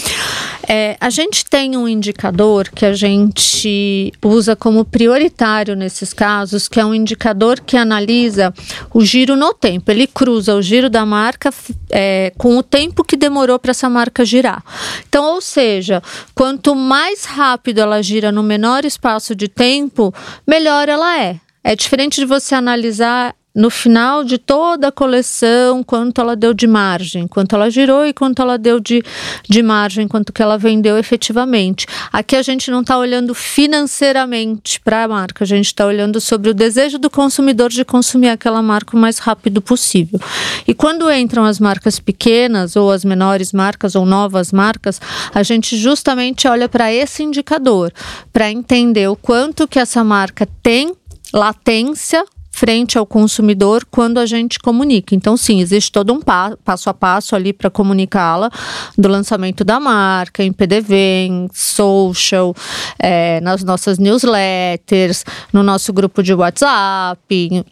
É, 0.67 0.97
a 0.99 1.09
gente 1.09 1.45
tem 1.45 1.77
um 1.77 1.87
indicador 1.87 2.69
que 2.75 2.85
a 2.85 2.93
gente 2.93 4.11
usa 4.21 4.53
como 4.53 4.83
prioritário 4.83 5.77
nesses 5.77 6.11
casos, 6.11 6.67
que 6.67 6.77
é 6.77 6.83
um 6.83 6.93
indicador 6.93 7.61
que 7.61 7.77
analisa 7.77 8.53
o 8.93 9.01
giro 9.01 9.37
no 9.37 9.53
tempo. 9.53 9.89
Ele 9.89 10.07
cruza 10.07 10.55
o 10.55 10.61
giro 10.61 10.89
da 10.89 11.05
marca 11.05 11.53
é, 11.89 12.33
com 12.37 12.57
o 12.57 12.63
tempo 12.63 13.01
que 13.01 13.15
demorou 13.15 13.57
para 13.57 13.71
essa 13.71 13.89
marca 13.89 14.25
girar. 14.25 14.61
Então, 15.07 15.35
ou 15.35 15.41
seja, 15.41 16.03
quanto 16.35 16.75
mais 16.75 17.23
rápido 17.23 17.79
ela 17.79 18.03
gira 18.03 18.29
no 18.29 18.43
menor 18.43 18.83
espaço 18.83 19.33
de 19.33 19.47
tempo, 19.47 20.13
melhor 20.45 20.89
ela 20.89 21.17
é. 21.17 21.39
É 21.63 21.75
diferente 21.75 22.19
de 22.19 22.25
você 22.25 22.55
analisar 22.55 23.35
no 23.57 23.71
final 23.71 24.23
de 24.23 24.37
toda 24.37 24.89
a 24.89 24.91
coleção 24.91 25.83
quanto 25.83 26.21
ela 26.21 26.35
deu 26.35 26.53
de 26.53 26.67
margem, 26.67 27.27
quanto 27.27 27.55
ela 27.55 27.71
girou 27.71 28.05
e 28.05 28.13
quanto 28.13 28.39
ela 28.39 28.55
deu 28.55 28.79
de, 28.79 29.03
de 29.49 29.63
margem, 29.63 30.07
quanto 30.07 30.31
que 30.31 30.43
ela 30.43 30.59
vendeu 30.59 30.95
efetivamente. 30.95 31.87
Aqui 32.13 32.35
a 32.35 32.43
gente 32.43 32.69
não 32.69 32.81
está 32.81 32.95
olhando 32.99 33.33
financeiramente 33.33 34.79
para 34.79 35.05
a 35.05 35.07
marca, 35.07 35.43
a 35.43 35.47
gente 35.47 35.65
está 35.65 35.87
olhando 35.87 36.21
sobre 36.21 36.51
o 36.51 36.53
desejo 36.53 36.99
do 36.99 37.09
consumidor 37.09 37.71
de 37.71 37.83
consumir 37.83 38.29
aquela 38.29 38.61
marca 38.61 38.95
o 38.95 38.99
mais 38.99 39.17
rápido 39.17 39.59
possível. 39.59 40.19
E 40.67 40.75
quando 40.75 41.11
entram 41.11 41.43
as 41.43 41.59
marcas 41.59 41.99
pequenas 41.99 42.75
ou 42.75 42.91
as 42.91 43.03
menores 43.03 43.51
marcas 43.51 43.95
ou 43.95 44.05
novas 44.05 44.51
marcas, 44.51 45.01
a 45.33 45.41
gente 45.41 45.75
justamente 45.77 46.47
olha 46.47 46.69
para 46.69 46.93
esse 46.93 47.23
indicador 47.23 47.91
para 48.31 48.51
entender 48.51 49.07
o 49.07 49.15
quanto 49.15 49.67
que 49.67 49.79
essa 49.79 50.03
marca 50.03 50.47
tem 50.61 50.93
latência 51.33 52.23
frente 52.57 52.97
ao 52.97 53.05
consumidor 53.05 53.85
quando 53.89 54.17
a 54.17 54.25
gente 54.25 54.57
comunica. 54.57 55.13
Então, 55.13 55.37
sim, 55.37 55.61
existe 55.61 55.91
todo 55.91 56.11
um 56.11 56.19
pa 56.19 56.57
passo 56.65 56.89
a 56.89 56.93
passo 56.93 57.35
ali 57.35 57.53
para 57.53 57.69
comunicá-la 57.69 58.49
do 58.97 59.07
lançamento 59.07 59.63
da 59.63 59.79
marca, 59.79 60.43
em 60.43 60.51
PDV, 60.51 60.95
em 61.27 61.49
social, 61.53 62.55
é, 62.97 63.39
nas 63.41 63.63
nossas 63.63 63.99
newsletters, 63.99 65.23
no 65.53 65.61
nosso 65.61 65.93
grupo 65.93 66.23
de 66.23 66.33
WhatsApp, 66.33 67.63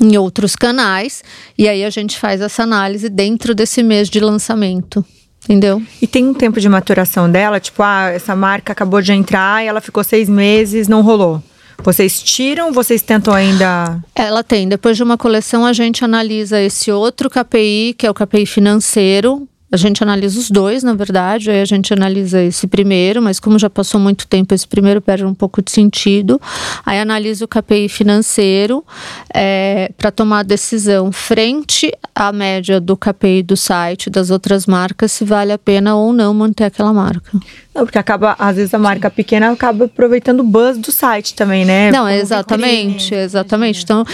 em 0.00 0.16
outros 0.16 0.56
canais, 0.56 1.22
e 1.56 1.68
aí 1.68 1.84
a 1.84 1.90
gente 1.90 2.18
faz 2.18 2.40
essa 2.40 2.64
análise 2.64 3.08
dentro 3.08 3.54
desse 3.54 3.84
mês 3.84 4.08
de 4.08 4.18
lançamento. 4.18 5.04
Entendeu? 5.44 5.82
E 6.00 6.06
tem 6.06 6.26
um 6.26 6.34
tempo 6.34 6.60
de 6.60 6.68
maturação 6.68 7.30
dela, 7.30 7.58
tipo, 7.58 7.82
ah, 7.82 8.10
essa 8.10 8.34
marca 8.34 8.72
acabou 8.72 9.02
de 9.02 9.12
entrar 9.12 9.64
e 9.64 9.66
ela 9.66 9.80
ficou 9.80 10.02
seis 10.04 10.28
meses, 10.28 10.86
não 10.86 11.02
rolou. 11.02 11.42
Vocês 11.82 12.22
tiram, 12.22 12.72
vocês 12.72 13.02
tentam 13.02 13.34
ainda. 13.34 13.98
Ela 14.14 14.44
tem. 14.44 14.68
Depois 14.68 14.96
de 14.96 15.02
uma 15.02 15.18
coleção, 15.18 15.66
a 15.66 15.72
gente 15.72 16.04
analisa 16.04 16.60
esse 16.60 16.92
outro 16.92 17.28
KPI, 17.28 17.94
que 17.98 18.06
é 18.06 18.10
o 18.10 18.14
KPI 18.14 18.46
financeiro, 18.46 19.48
a 19.72 19.76
gente 19.78 20.02
analisa 20.02 20.38
os 20.38 20.50
dois, 20.50 20.82
na 20.82 20.92
verdade, 20.92 21.50
aí 21.50 21.62
a 21.62 21.64
gente 21.64 21.94
analisa 21.94 22.42
esse 22.42 22.66
primeiro, 22.66 23.22
mas 23.22 23.40
como 23.40 23.58
já 23.58 23.70
passou 23.70 23.98
muito 23.98 24.26
tempo, 24.26 24.52
esse 24.54 24.68
primeiro 24.68 25.00
perde 25.00 25.24
um 25.24 25.32
pouco 25.32 25.62
de 25.62 25.70
sentido. 25.70 26.38
Aí 26.84 27.00
analisa 27.00 27.46
o 27.46 27.48
KPI 27.48 27.88
financeiro 27.88 28.84
é, 29.32 29.90
para 29.96 30.10
tomar 30.10 30.40
a 30.40 30.42
decisão 30.42 31.10
frente 31.10 31.90
à 32.14 32.30
média 32.30 32.78
do 32.78 32.94
KPI 32.98 33.42
do 33.42 33.56
site, 33.56 34.10
das 34.10 34.28
outras 34.28 34.66
marcas, 34.66 35.10
se 35.10 35.24
vale 35.24 35.52
a 35.52 35.58
pena 35.58 35.96
ou 35.96 36.12
não 36.12 36.34
manter 36.34 36.64
aquela 36.64 36.92
marca. 36.92 37.32
Não, 37.74 37.86
porque 37.86 37.96
acaba, 37.96 38.36
às 38.38 38.56
vezes 38.56 38.74
a 38.74 38.78
marca 38.78 39.10
pequena 39.10 39.50
acaba 39.50 39.86
aproveitando 39.86 40.40
o 40.40 40.44
buzz 40.44 40.76
do 40.76 40.92
site 40.92 41.34
também, 41.34 41.64
né? 41.64 41.90
Não, 41.90 42.06
exatamente, 42.06 43.14
exatamente. 43.14 43.82
Então, 43.82 44.04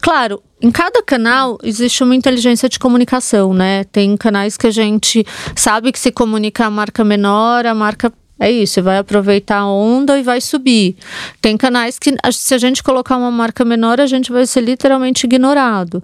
claro, 0.00 0.42
em 0.60 0.70
cada 0.70 1.02
canal 1.02 1.58
existe 1.62 2.02
uma 2.02 2.14
inteligência 2.14 2.68
de 2.68 2.78
comunicação, 2.78 3.52
né? 3.52 3.84
Tem 3.84 4.16
canais 4.16 4.56
que 4.56 4.66
a 4.66 4.70
gente 4.70 5.24
sabe 5.54 5.92
que 5.92 5.98
se 5.98 6.10
comunica 6.10 6.66
a 6.66 6.70
marca 6.70 7.04
menor, 7.04 7.66
a 7.66 7.74
marca 7.74 8.12
é 8.38 8.50
isso, 8.50 8.82
vai 8.82 8.98
aproveitar 8.98 9.60
a 9.60 9.66
onda 9.66 10.18
e 10.18 10.22
vai 10.22 10.42
subir. 10.42 10.96
Tem 11.40 11.56
canais 11.56 11.98
que, 11.98 12.14
se 12.32 12.54
a 12.54 12.58
gente 12.58 12.82
colocar 12.82 13.16
uma 13.16 13.30
marca 13.30 13.64
menor, 13.64 13.98
a 13.98 14.06
gente 14.06 14.30
vai 14.30 14.46
ser 14.46 14.60
literalmente 14.60 15.24
ignorado. 15.24 16.02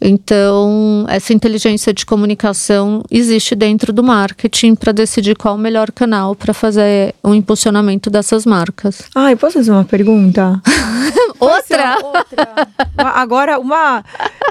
Então, 0.00 1.04
essa 1.08 1.34
inteligência 1.34 1.92
de 1.92 2.06
comunicação 2.06 3.02
existe 3.10 3.54
dentro 3.54 3.92
do 3.92 4.02
marketing 4.02 4.74
para 4.74 4.92
decidir 4.92 5.36
qual 5.36 5.56
o 5.56 5.58
melhor 5.58 5.92
canal 5.92 6.34
para 6.34 6.54
fazer 6.54 7.14
o 7.22 7.34
impulsionamento 7.34 8.08
dessas 8.08 8.46
marcas. 8.46 9.02
Ai, 9.14 9.36
posso 9.36 9.58
fazer 9.58 9.70
uma 9.70 9.84
pergunta? 9.84 10.62
outra? 11.44 11.98
outra. 12.02 12.68
Agora, 12.96 13.58
uma. 13.58 14.04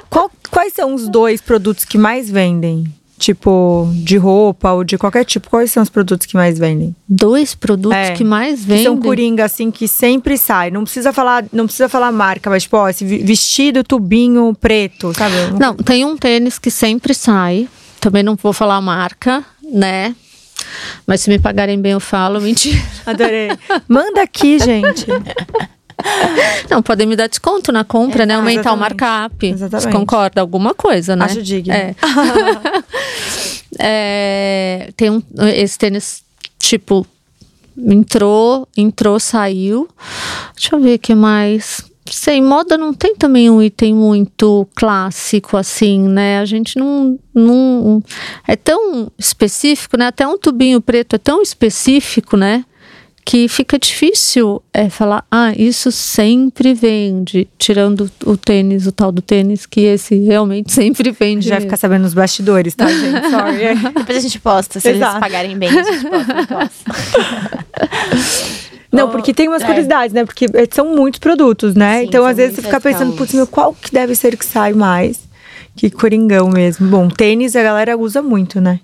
Qual, 0.10 0.30
quais 0.52 0.74
são 0.74 0.94
os 0.94 1.08
dois 1.08 1.42
produtos 1.42 1.86
que 1.86 1.98
mais 1.98 2.30
vendem? 2.30 2.86
tipo 3.24 3.90
de 3.94 4.18
roupa 4.18 4.74
ou 4.74 4.84
de 4.84 4.98
qualquer 4.98 5.24
tipo, 5.24 5.50
quais 5.50 5.72
são 5.72 5.82
os 5.82 5.90
produtos 5.90 6.28
que 6.28 6.36
mais 6.36 6.60
vendem? 6.60 6.94
Dois 7.08 7.56
produtos 7.56 7.98
é, 7.98 8.12
que 8.12 8.24
mais 8.24 8.66
vendem. 8.66 8.78
Que 8.80 8.84
são 8.84 8.98
coringa 8.98 9.46
assim 9.46 9.72
que 9.72 9.88
sempre 9.88 10.38
sai. 10.38 10.70
Não 10.70 10.84
precisa 10.84 11.14
falar, 11.14 11.46
não 11.54 11.66
precisa 11.66 11.88
falar 11.88 12.12
marca, 12.12 12.50
mas 12.50 12.64
tipo, 12.64 12.76
ó, 12.76 12.90
esse 12.90 13.06
vestido 13.06 13.82
tubinho 13.84 14.54
preto, 14.60 15.14
sabe? 15.14 15.36
Não, 15.58 15.76
tem 15.76 16.04
um 16.04 16.18
tênis 16.18 16.60
que 16.60 16.70
sempre 16.70 17.14
sai. 17.14 17.70
Também 18.02 18.24
não 18.24 18.36
vou 18.36 18.52
falar 18.52 18.82
marca, 18.82 19.46
né? 19.72 20.14
Mas 21.08 21.22
se 21.22 21.30
me 21.30 21.40
pagarem 21.40 21.80
bem, 21.80 21.94
eu 21.94 22.00
falo. 22.00 22.42
Mentira. 22.42 22.82
Adorei. 23.06 23.50
Manda 23.88 24.22
aqui, 24.22 24.60
gente. 24.64 25.06
Não, 26.70 26.82
podem 26.82 27.08
me 27.08 27.16
dar 27.16 27.28
desconto 27.28 27.72
na 27.72 27.84
compra, 27.84 28.24
é, 28.24 28.26
né? 28.26 28.36
Aumentar 28.36 28.72
exatamente. 28.72 28.78
o 28.78 28.80
markup. 28.80 29.46
Exatamente. 29.46 29.84
Você 29.84 29.92
concorda? 29.92 30.42
Alguma 30.42 30.74
coisa, 30.74 31.16
né? 31.16 31.26
Acho 31.26 31.42
digno. 31.42 31.74
É. 31.74 31.96
é, 33.80 34.90
tem 34.96 35.10
um, 35.10 35.22
esse 35.56 35.78
tênis, 35.78 36.24
tipo, 36.60 37.06
entrou, 37.78 38.68
entrou, 38.76 39.20
saiu. 39.20 39.88
Deixa 40.56 40.76
eu 40.76 40.80
ver 40.80 40.96
o 40.96 41.00
que 41.00 41.16
mais. 41.16 41.84
Sei, 42.06 42.42
moda 42.42 42.78
não 42.78 42.94
tem 42.94 43.16
também 43.16 43.50
um 43.50 43.62
item 43.62 43.96
muito 43.96 44.68
clássico 44.76 45.56
assim, 45.56 46.02
né? 46.02 46.40
A 46.40 46.46
gente 46.46 46.78
não, 46.78 47.18
não 47.34 48.04
é 48.46 48.56
tão 48.58 49.10
específico, 49.18 49.98
né? 49.98 50.08
Até 50.08 50.28
um 50.28 50.38
tubinho 50.38 50.82
preto 50.82 51.16
é 51.16 51.20
tão 51.20 51.42
específico, 51.42 52.36
né? 52.36 52.66
Que 53.26 53.48
fica 53.48 53.80
difícil 53.80 54.62
é, 54.74 54.90
falar, 54.90 55.26
ah, 55.32 55.54
isso 55.56 55.92
sempre 55.92 56.74
vende, 56.74 57.48
tirando 57.58 58.12
o 58.26 58.36
tênis, 58.36 58.86
o 58.86 58.92
tal 58.92 59.12
do 59.12 59.22
tênis, 59.22 59.66
que 59.66 59.82
esse 59.82 60.16
realmente 60.16 60.72
sempre 60.74 61.12
vende. 61.12 61.48
Já 61.48 61.62
ficar 61.62 61.78
sabendo 61.78 62.04
nos 62.04 62.14
bastidores, 62.14 62.76
tá, 62.76 62.88
gente? 62.88 63.30
Sorry. 63.32 63.94
Depois 63.96 64.18
a 64.18 64.22
gente 64.22 64.40
posta, 64.40 64.80
se 64.80 64.90
Exato. 64.90 65.14
eles 65.14 65.20
pagarem 65.20 65.58
bem, 65.58 65.70
a 65.70 65.84
gente 65.84 66.06
posta. 66.48 66.92
Não, 68.92 69.10
porque 69.10 69.34
tem 69.34 69.48
umas 69.48 69.64
é. 69.64 69.66
curiosidades, 69.66 70.14
né? 70.14 70.24
Porque 70.24 70.46
é, 70.54 70.68
são 70.72 70.96
muitos 70.96 71.20
produtos, 71.20 71.74
né? 71.74 72.02
Sim, 72.02 72.06
então, 72.06 72.24
às 72.26 72.38
vezes, 72.38 72.56
você 72.56 72.62
fica 72.62 72.80
pensando, 72.80 73.14
putz, 73.14 73.34
meu, 73.34 73.48
qual 73.48 73.74
que 73.74 73.92
deve 73.92 74.14
ser 74.14 74.38
que 74.38 74.46
sai 74.46 74.74
mais? 74.74 75.20
Que 75.76 75.90
coringão 75.90 76.48
mesmo. 76.48 76.88
Bom, 76.88 77.10
tênis 77.10 77.56
a 77.56 77.64
galera 77.64 77.98
usa 77.98 78.22
muito, 78.22 78.62
né? 78.62 78.80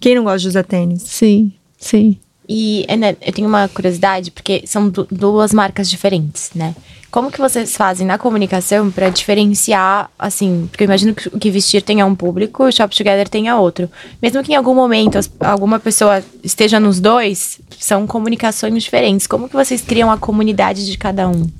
Quem 0.00 0.16
não 0.16 0.24
gosta 0.24 0.40
de 0.40 0.48
usar 0.48 0.64
tênis? 0.64 1.02
Sim, 1.02 1.52
sim. 1.78 2.18
E 2.54 2.84
né, 2.98 3.16
eu 3.22 3.32
tenho 3.32 3.48
uma 3.48 3.66
curiosidade, 3.66 4.30
porque 4.30 4.62
são 4.66 4.92
duas 5.10 5.54
marcas 5.54 5.88
diferentes, 5.88 6.50
né? 6.54 6.74
Como 7.10 7.30
que 7.30 7.38
vocês 7.38 7.74
fazem 7.74 8.06
na 8.06 8.18
comunicação 8.18 8.90
para 8.90 9.08
diferenciar, 9.08 10.10
assim, 10.18 10.68
porque 10.70 10.84
eu 10.84 10.86
imagino 10.86 11.14
que 11.14 11.30
que 11.30 11.50
vestir 11.50 11.80
tenha 11.80 12.04
um 12.04 12.14
público, 12.14 12.64
o 12.64 12.70
Shop 12.70 12.94
Together 12.94 13.26
tenha 13.26 13.56
outro. 13.56 13.90
Mesmo 14.20 14.42
que 14.42 14.52
em 14.52 14.54
algum 14.54 14.74
momento 14.74 15.18
alguma 15.40 15.80
pessoa 15.80 16.22
esteja 16.44 16.78
nos 16.78 17.00
dois, 17.00 17.58
são 17.78 18.06
comunicações 18.06 18.82
diferentes. 18.82 19.26
Como 19.26 19.48
que 19.48 19.54
vocês 19.54 19.80
criam 19.80 20.10
a 20.10 20.18
comunidade 20.18 20.84
de 20.84 20.98
cada 20.98 21.26
um? 21.28 21.50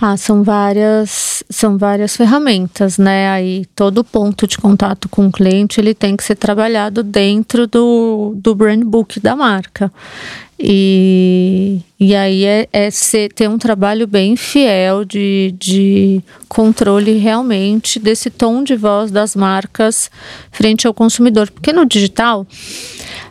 Ah, 0.00 0.16
são 0.16 0.44
várias, 0.44 1.42
são 1.50 1.76
várias 1.76 2.16
ferramentas, 2.16 2.98
né? 2.98 3.30
Aí 3.30 3.66
todo 3.74 4.04
ponto 4.04 4.46
de 4.46 4.56
contato 4.56 5.08
com 5.08 5.26
o 5.26 5.32
cliente 5.32 5.80
ele 5.80 5.92
tem 5.92 6.16
que 6.16 6.22
ser 6.22 6.36
trabalhado 6.36 7.02
dentro 7.02 7.66
do, 7.66 8.32
do 8.36 8.54
brand 8.54 8.84
book 8.84 9.18
da 9.18 9.34
marca. 9.34 9.92
E, 10.56 11.80
e 11.98 12.14
aí 12.14 12.44
é, 12.44 12.68
é 12.72 12.90
ser, 12.90 13.32
ter 13.32 13.48
um 13.48 13.58
trabalho 13.58 14.06
bem 14.06 14.36
fiel 14.36 15.04
de, 15.04 15.52
de 15.58 16.22
controle 16.48 17.18
realmente 17.18 17.98
desse 17.98 18.30
tom 18.30 18.62
de 18.62 18.76
voz 18.76 19.10
das 19.10 19.34
marcas 19.34 20.10
frente 20.52 20.86
ao 20.86 20.94
consumidor. 20.94 21.50
Porque 21.50 21.72
no 21.72 21.84
digital 21.84 22.46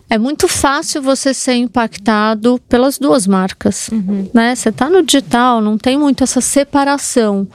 é 0.10 0.18
muito 0.18 0.48
fácil 0.48 1.02
você 1.02 1.34
ser 1.34 1.56
impactado 1.56 2.60
pelas 2.70 2.98
duas 2.98 3.28
marcas, 3.28 3.90
uhum. 3.90 4.30
né? 4.34 4.56
Você 4.56 4.70
está 4.70 4.90
no 4.90 5.04
digital, 5.04 5.60
não 5.62 5.78
tem 5.78 5.98
muito 5.98 6.24
essa 6.24 6.40
separação. 6.40 7.48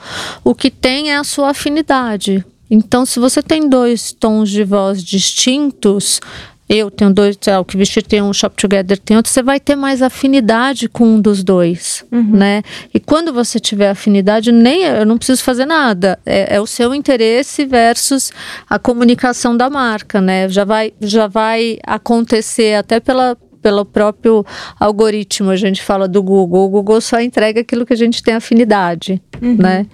O 0.43 0.53
que 0.53 0.69
tem 0.69 1.11
é 1.11 1.17
a 1.17 1.23
sua 1.23 1.49
afinidade. 1.49 2.45
Então, 2.69 3.05
se 3.05 3.19
você 3.19 3.41
tem 3.41 3.67
dois 3.67 4.11
tons 4.11 4.49
de 4.49 4.63
voz 4.63 5.03
distintos, 5.03 6.19
eu 6.67 6.89
tenho 6.89 7.13
dois, 7.13 7.37
é, 7.45 7.57
o 7.57 7.65
que 7.65 7.75
vestir 7.75 8.03
tem 8.03 8.21
um 8.21 8.33
shop 8.33 8.55
together 8.55 8.97
tem 8.97 9.17
outro, 9.17 9.31
você 9.31 9.43
vai 9.43 9.59
ter 9.59 9.75
mais 9.75 10.01
afinidade 10.01 10.87
com 10.87 11.05
um 11.05 11.19
dos 11.19 11.43
dois, 11.43 12.05
uhum. 12.11 12.31
né? 12.31 12.63
E 12.93 12.99
quando 12.99 13.33
você 13.33 13.59
tiver 13.59 13.89
afinidade, 13.89 14.51
nem 14.51 14.83
eu 14.83 15.05
não 15.05 15.17
preciso 15.17 15.43
fazer 15.43 15.65
nada, 15.65 16.17
é, 16.25 16.55
é, 16.55 16.61
o 16.61 16.65
seu 16.65 16.95
interesse 16.95 17.65
versus 17.65 18.31
a 18.69 18.79
comunicação 18.79 19.55
da 19.55 19.69
marca, 19.69 20.21
né? 20.21 20.47
Já 20.47 20.63
vai, 20.63 20.93
já 21.01 21.27
vai 21.27 21.79
acontecer 21.85 22.75
até 22.75 22.99
pela 22.99 23.37
pelo 23.61 23.85
próprio 23.85 24.45
algoritmo, 24.77 25.49
a 25.49 25.55
gente 25.55 25.81
fala 25.81 26.05
do 26.05 26.21
Google. 26.21 26.65
O 26.65 26.69
Google 26.69 26.99
só 26.99 27.21
entrega 27.21 27.61
aquilo 27.61 27.85
que 27.85 27.93
a 27.93 27.97
gente 27.97 28.21
tem 28.21 28.33
afinidade, 28.33 29.21
uhum. 29.41 29.55
né? 29.55 29.85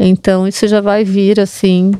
Então 0.00 0.48
isso 0.48 0.66
já 0.66 0.80
vai 0.80 1.04
vir 1.04 1.38
assim 1.38 1.92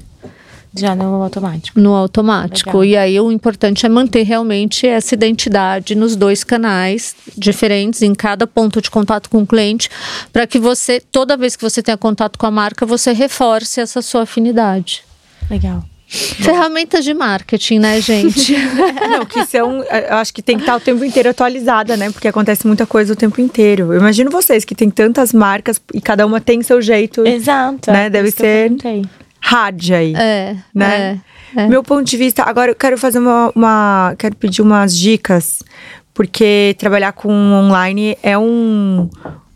já 0.76 0.94
no 0.94 1.22
automático. 1.22 1.78
No 1.78 1.94
automático. 1.94 2.78
Legal. 2.78 2.84
E 2.84 2.96
aí 2.96 3.20
o 3.20 3.30
importante 3.30 3.86
é 3.86 3.88
manter 3.88 4.22
realmente 4.22 4.86
essa 4.86 5.14
identidade 5.14 5.94
nos 5.94 6.16
dois 6.16 6.42
canais 6.42 7.14
diferentes, 7.36 8.02
em 8.02 8.14
cada 8.14 8.46
ponto 8.46 8.80
de 8.82 8.90
contato 8.90 9.30
com 9.30 9.42
o 9.42 9.46
cliente, 9.46 9.88
para 10.32 10.46
que 10.46 10.58
você, 10.58 11.00
toda 11.00 11.36
vez 11.36 11.56
que 11.56 11.62
você 11.62 11.82
tenha 11.82 11.96
contato 11.96 12.38
com 12.38 12.46
a 12.46 12.50
marca, 12.50 12.84
você 12.84 13.12
reforce 13.12 13.80
essa 13.80 14.02
sua 14.02 14.22
afinidade. 14.22 15.04
Legal. 15.50 15.84
Ferramentas 16.06 17.04
de 17.04 17.12
marketing, 17.12 17.78
né, 17.80 18.00
gente? 18.00 18.54
Não, 19.10 19.24
que 19.24 19.44
são. 19.46 19.82
É, 19.88 20.12
eu 20.12 20.16
acho 20.16 20.32
que 20.32 20.42
tem 20.42 20.56
que 20.56 20.62
estar 20.62 20.76
o 20.76 20.80
tempo 20.80 21.04
inteiro 21.04 21.30
atualizada, 21.30 21.96
né? 21.96 22.10
Porque 22.10 22.28
acontece 22.28 22.66
muita 22.66 22.86
coisa 22.86 23.14
o 23.14 23.16
tempo 23.16 23.40
inteiro. 23.40 23.92
Eu 23.92 23.98
imagino 23.98 24.30
vocês 24.30 24.64
que 24.64 24.74
tem 24.74 24.90
tantas 24.90 25.32
marcas 25.32 25.80
e 25.92 26.00
cada 26.00 26.24
uma 26.24 26.40
tem 26.40 26.62
seu 26.62 26.80
jeito. 26.80 27.26
Exato. 27.26 27.90
Né? 27.90 28.06
É 28.06 28.10
Deve 28.10 28.30
ser 28.30 28.72
hard 29.44 29.90
aí. 29.90 30.14
É. 30.16 30.56
Né? 30.74 31.20
É, 31.54 31.62
é. 31.62 31.68
Meu 31.68 31.82
ponto 31.82 32.04
de 32.04 32.16
vista. 32.16 32.42
Agora 32.42 32.70
eu 32.70 32.74
quero 32.74 32.96
fazer 32.96 33.18
uma, 33.18 33.52
uma. 33.54 34.14
Quero 34.18 34.34
pedir 34.36 34.62
umas 34.62 34.96
dicas, 34.96 35.62
porque 36.14 36.74
trabalhar 36.78 37.12
com 37.12 37.30
online 37.30 38.16
é 38.22 38.38
um 38.38 39.08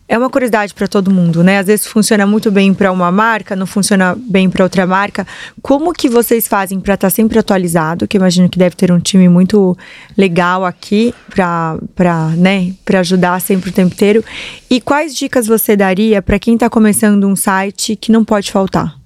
é 0.07 0.17
uma 0.17 0.29
curiosidade 0.29 0.73
para 0.73 0.87
todo 0.87 1.11
mundo, 1.11 1.43
né? 1.43 1.59
Às 1.59 1.67
vezes 1.67 1.85
funciona 1.85 2.25
muito 2.25 2.49
bem 2.49 2.73
para 2.73 2.91
uma 2.91 3.11
marca, 3.11 3.55
não 3.55 3.67
funciona 3.67 4.15
bem 4.17 4.49
para 4.49 4.63
outra 4.63 4.87
marca. 4.87 5.25
Como 5.61 5.93
que 5.93 6.09
vocês 6.09 6.47
fazem 6.47 6.79
para 6.79 6.95
estar 6.95 7.07
tá 7.07 7.11
sempre 7.11 7.37
atualizado? 7.37 8.07
Que 8.07 8.17
eu 8.17 8.19
imagino 8.19 8.49
que 8.49 8.57
deve 8.57 8.75
ter 8.75 8.91
um 8.91 8.99
time 8.99 9.29
muito 9.29 9.77
legal 10.17 10.65
aqui 10.65 11.13
para 11.29 12.29
né, 12.37 12.73
para 12.83 13.01
ajudar 13.01 13.39
sempre 13.39 13.69
o 13.69 13.73
tempo 13.73 13.93
inteiro. 13.93 14.23
E 14.67 14.81
quais 14.81 15.15
dicas 15.15 15.45
você 15.45 15.75
daria 15.75 16.21
para 16.23 16.39
quem 16.39 16.55
está 16.55 16.69
começando 16.69 17.27
um 17.27 17.35
site 17.35 17.95
que 17.95 18.11
não 18.11 18.25
pode 18.25 18.51
faltar? 18.51 18.98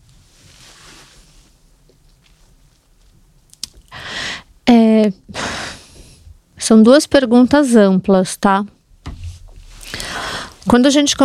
É, 4.66 5.12
são 6.58 6.82
duas 6.82 7.06
perguntas 7.06 7.76
amplas, 7.76 8.38
tá? 8.38 8.66
Quando 10.68 10.86
a 10.86 10.90
gente. 10.90 11.16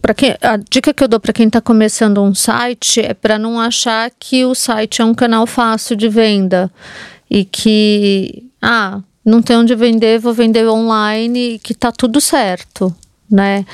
Pra 0.00 0.14
quem, 0.14 0.34
a 0.40 0.56
dica 0.56 0.92
que 0.92 1.04
eu 1.04 1.08
dou 1.08 1.20
para 1.20 1.32
quem 1.32 1.46
está 1.46 1.60
começando 1.60 2.22
um 2.22 2.34
site 2.34 3.00
é 3.00 3.12
para 3.12 3.38
não 3.38 3.60
achar 3.60 4.10
que 4.18 4.44
o 4.44 4.54
site 4.54 5.02
é 5.02 5.04
um 5.04 5.14
canal 5.14 5.46
fácil 5.46 5.96
de 5.96 6.08
venda 6.08 6.72
e 7.30 7.44
que. 7.44 8.44
Ah, 8.60 9.00
não 9.24 9.42
tem 9.42 9.56
onde 9.56 9.74
vender, 9.74 10.18
vou 10.18 10.32
vender 10.32 10.66
online 10.66 11.54
e 11.54 11.58
que 11.58 11.74
tá 11.74 11.92
tudo 11.92 12.20
certo. 12.20 12.94
Né? 13.30 13.66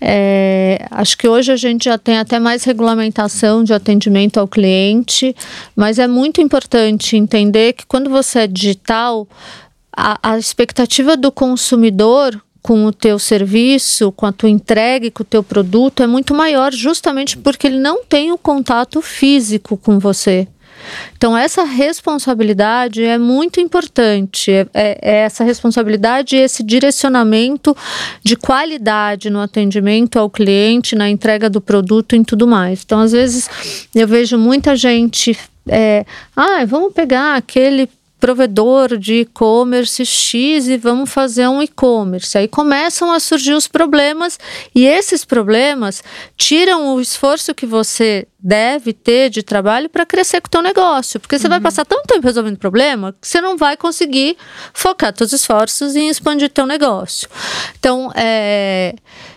É, 0.00 0.86
acho 0.90 1.18
que 1.18 1.26
hoje 1.26 1.50
a 1.50 1.56
gente 1.56 1.86
já 1.86 1.98
tem 1.98 2.18
até 2.18 2.38
mais 2.38 2.62
regulamentação 2.62 3.64
de 3.64 3.74
atendimento 3.74 4.38
ao 4.38 4.46
cliente, 4.46 5.34
mas 5.74 5.98
é 5.98 6.06
muito 6.06 6.40
importante 6.40 7.16
entender 7.16 7.72
que 7.72 7.84
quando 7.84 8.08
você 8.08 8.40
é 8.40 8.46
digital, 8.46 9.26
a, 9.94 10.18
a 10.22 10.38
expectativa 10.38 11.16
do 11.16 11.32
consumidor 11.32 12.40
com 12.62 12.86
o 12.86 12.92
teu 12.92 13.18
serviço, 13.18 14.12
com 14.12 14.24
a 14.24 14.32
tua 14.32 14.48
entrega, 14.48 15.10
com 15.10 15.24
o 15.24 15.26
teu 15.26 15.42
produto 15.42 16.02
é 16.02 16.06
muito 16.06 16.32
maior, 16.32 16.72
justamente 16.72 17.36
porque 17.36 17.66
ele 17.66 17.80
não 17.80 18.04
tem 18.04 18.30
o 18.30 18.38
contato 18.38 19.02
físico 19.02 19.76
com 19.76 19.98
você. 19.98 20.46
Então, 21.16 21.36
essa 21.36 21.64
responsabilidade 21.64 23.02
é 23.02 23.18
muito 23.18 23.60
importante. 23.60 24.50
É, 24.50 24.66
é, 24.74 24.98
é 25.02 25.16
essa 25.20 25.44
responsabilidade 25.44 26.36
e 26.36 26.40
esse 26.40 26.62
direcionamento 26.62 27.76
de 28.22 28.36
qualidade 28.36 29.30
no 29.30 29.40
atendimento 29.40 30.18
ao 30.18 30.28
cliente, 30.28 30.94
na 30.94 31.08
entrega 31.08 31.48
do 31.48 31.60
produto 31.60 32.16
e 32.16 32.24
tudo 32.24 32.46
mais. 32.46 32.82
Então, 32.84 33.00
às 33.00 33.12
vezes, 33.12 33.88
eu 33.94 34.06
vejo 34.06 34.38
muita 34.38 34.76
gente. 34.76 35.36
É, 35.68 36.04
ah, 36.36 36.64
vamos 36.64 36.92
pegar 36.92 37.36
aquele 37.36 37.88
provedor 38.22 38.96
de 38.96 39.22
e-commerce 39.22 40.06
X 40.06 40.68
e 40.68 40.76
vamos 40.76 41.10
fazer 41.10 41.48
um 41.48 41.60
e-commerce. 41.60 42.38
Aí 42.38 42.46
começam 42.46 43.10
a 43.10 43.18
surgir 43.18 43.52
os 43.52 43.66
problemas 43.66 44.38
e 44.72 44.86
esses 44.86 45.24
problemas 45.24 46.04
tiram 46.36 46.94
o 46.94 47.00
esforço 47.00 47.52
que 47.52 47.66
você 47.66 48.28
deve 48.38 48.92
ter 48.92 49.28
de 49.28 49.42
trabalho 49.42 49.88
para 49.88 50.06
crescer 50.06 50.40
com 50.40 50.46
o 50.46 50.50
teu 50.50 50.62
negócio, 50.62 51.18
porque 51.18 51.36
você 51.36 51.46
uhum. 51.46 51.50
vai 51.50 51.60
passar 51.60 51.84
tanto 51.84 52.06
tempo 52.06 52.24
resolvendo 52.24 52.58
problema 52.58 53.12
que 53.20 53.26
você 53.26 53.40
não 53.40 53.56
vai 53.56 53.76
conseguir 53.76 54.36
focar 54.72 55.12
seus 55.16 55.32
esforços 55.32 55.96
em 55.96 56.08
expandir 56.08 56.48
teu 56.48 56.64
negócio. 56.64 57.28
Então, 57.76 58.12
é, 58.14 58.94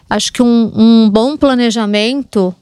acho 0.07 0.31
que 0.31 0.43
um, 0.43 0.71
um 0.75 1.09
bom 1.09 1.35
planejamento 1.35 2.55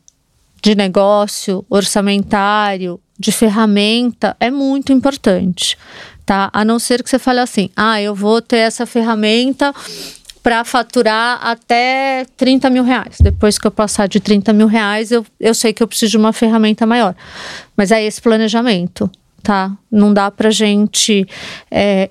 de 0.61 0.73
negócio, 0.73 1.65
orçamentário, 1.69 2.97
de 3.19 3.31
ferramenta 3.31 4.35
é 4.39 4.49
muito 4.49 4.91
importante 4.91 5.77
tá? 6.25 6.49
A 6.53 6.63
não 6.65 6.79
ser 6.79 7.03
que 7.03 7.09
você 7.09 7.19
fale 7.19 7.39
assim: 7.39 7.69
ah, 7.75 8.01
eu 8.01 8.15
vou 8.15 8.41
ter 8.41 8.57
essa 8.57 8.85
ferramenta 8.85 9.73
para 10.43 10.65
faturar 10.65 11.39
até 11.41 12.25
30 12.35 12.69
mil 12.69 12.83
reais. 12.83 13.15
Depois 13.21 13.57
que 13.57 13.65
eu 13.65 13.71
passar 13.71 14.07
de 14.09 14.19
30 14.19 14.51
mil 14.51 14.67
reais, 14.67 15.09
eu, 15.09 15.25
eu 15.39 15.53
sei 15.53 15.71
que 15.71 15.81
eu 15.81 15.87
preciso 15.87 16.11
de 16.11 16.17
uma 16.17 16.33
ferramenta 16.33 16.85
maior. 16.85 17.15
Mas 17.77 17.91
é 17.91 18.03
esse 18.03 18.21
planejamento, 18.21 19.09
tá? 19.41 19.71
Não 19.89 20.13
dá 20.13 20.29
pra 20.29 20.49
gente. 20.49 21.25
É, 21.71 22.09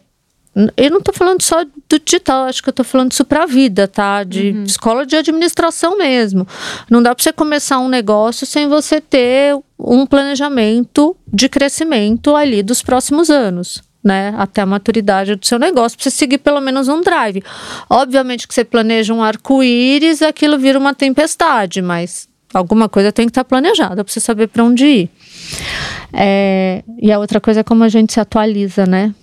eu 0.76 0.90
não 0.90 0.98
estou 0.98 1.14
falando 1.14 1.42
só 1.42 1.62
do 1.62 1.98
digital, 2.02 2.44
acho 2.44 2.62
que 2.62 2.70
eu 2.70 2.72
estou 2.72 2.84
falando 2.84 3.12
isso 3.12 3.24
para 3.24 3.42
a 3.42 3.46
vida, 3.46 3.86
tá? 3.86 4.24
De 4.24 4.50
uhum. 4.50 4.64
escola 4.64 5.04
de 5.04 5.14
administração 5.14 5.98
mesmo. 5.98 6.48
Não 6.90 7.02
dá 7.02 7.14
para 7.14 7.22
você 7.22 7.34
começar 7.34 7.80
um 7.80 7.88
negócio 7.88 8.46
sem 8.46 8.66
você 8.66 8.98
ter 8.98 9.58
um 9.78 10.06
planejamento 10.06 11.14
de 11.30 11.50
crescimento 11.50 12.34
ali 12.34 12.62
dos 12.62 12.82
próximos 12.82 13.28
anos 13.28 13.82
né, 14.03 14.34
até 14.36 14.62
a 14.62 14.66
maturidade 14.66 15.36
do 15.36 15.46
seu 15.46 15.59
negócio, 15.59 15.96
para 15.96 16.05
você 16.05 16.11
seguir 16.11 16.38
pelo 16.38 16.61
menos 16.61 16.88
um 16.88 17.00
drive. 17.00 17.42
Obviamente 17.88 18.48
que 18.48 18.55
você 18.55 18.64
planeja 18.64 19.14
um 19.14 19.22
arco-íris, 19.22 20.22
aquilo 20.22 20.59
vira 20.59 20.78
uma 20.78 20.94
tempestade, 20.94 21.80
mas 21.80 22.28
alguma 22.53 22.88
coisa 22.88 23.12
tem 23.12 23.26
que 23.26 23.30
estar 23.30 23.44
planejada 23.44 24.05
para 24.05 24.12
você 24.12 24.20
saber 24.20 24.48
para 24.48 24.64
onde 24.64 24.84
ir. 24.84 25.11
É, 26.12 26.82
e 27.00 27.11
a 27.12 27.18
outra 27.18 27.40
coisa 27.40 27.61
é 27.61 27.64
como 27.64 27.84
a 27.84 27.88
gente 27.88 28.12
se 28.12 28.20
atualiza, 28.20 28.86
né? 28.86 29.14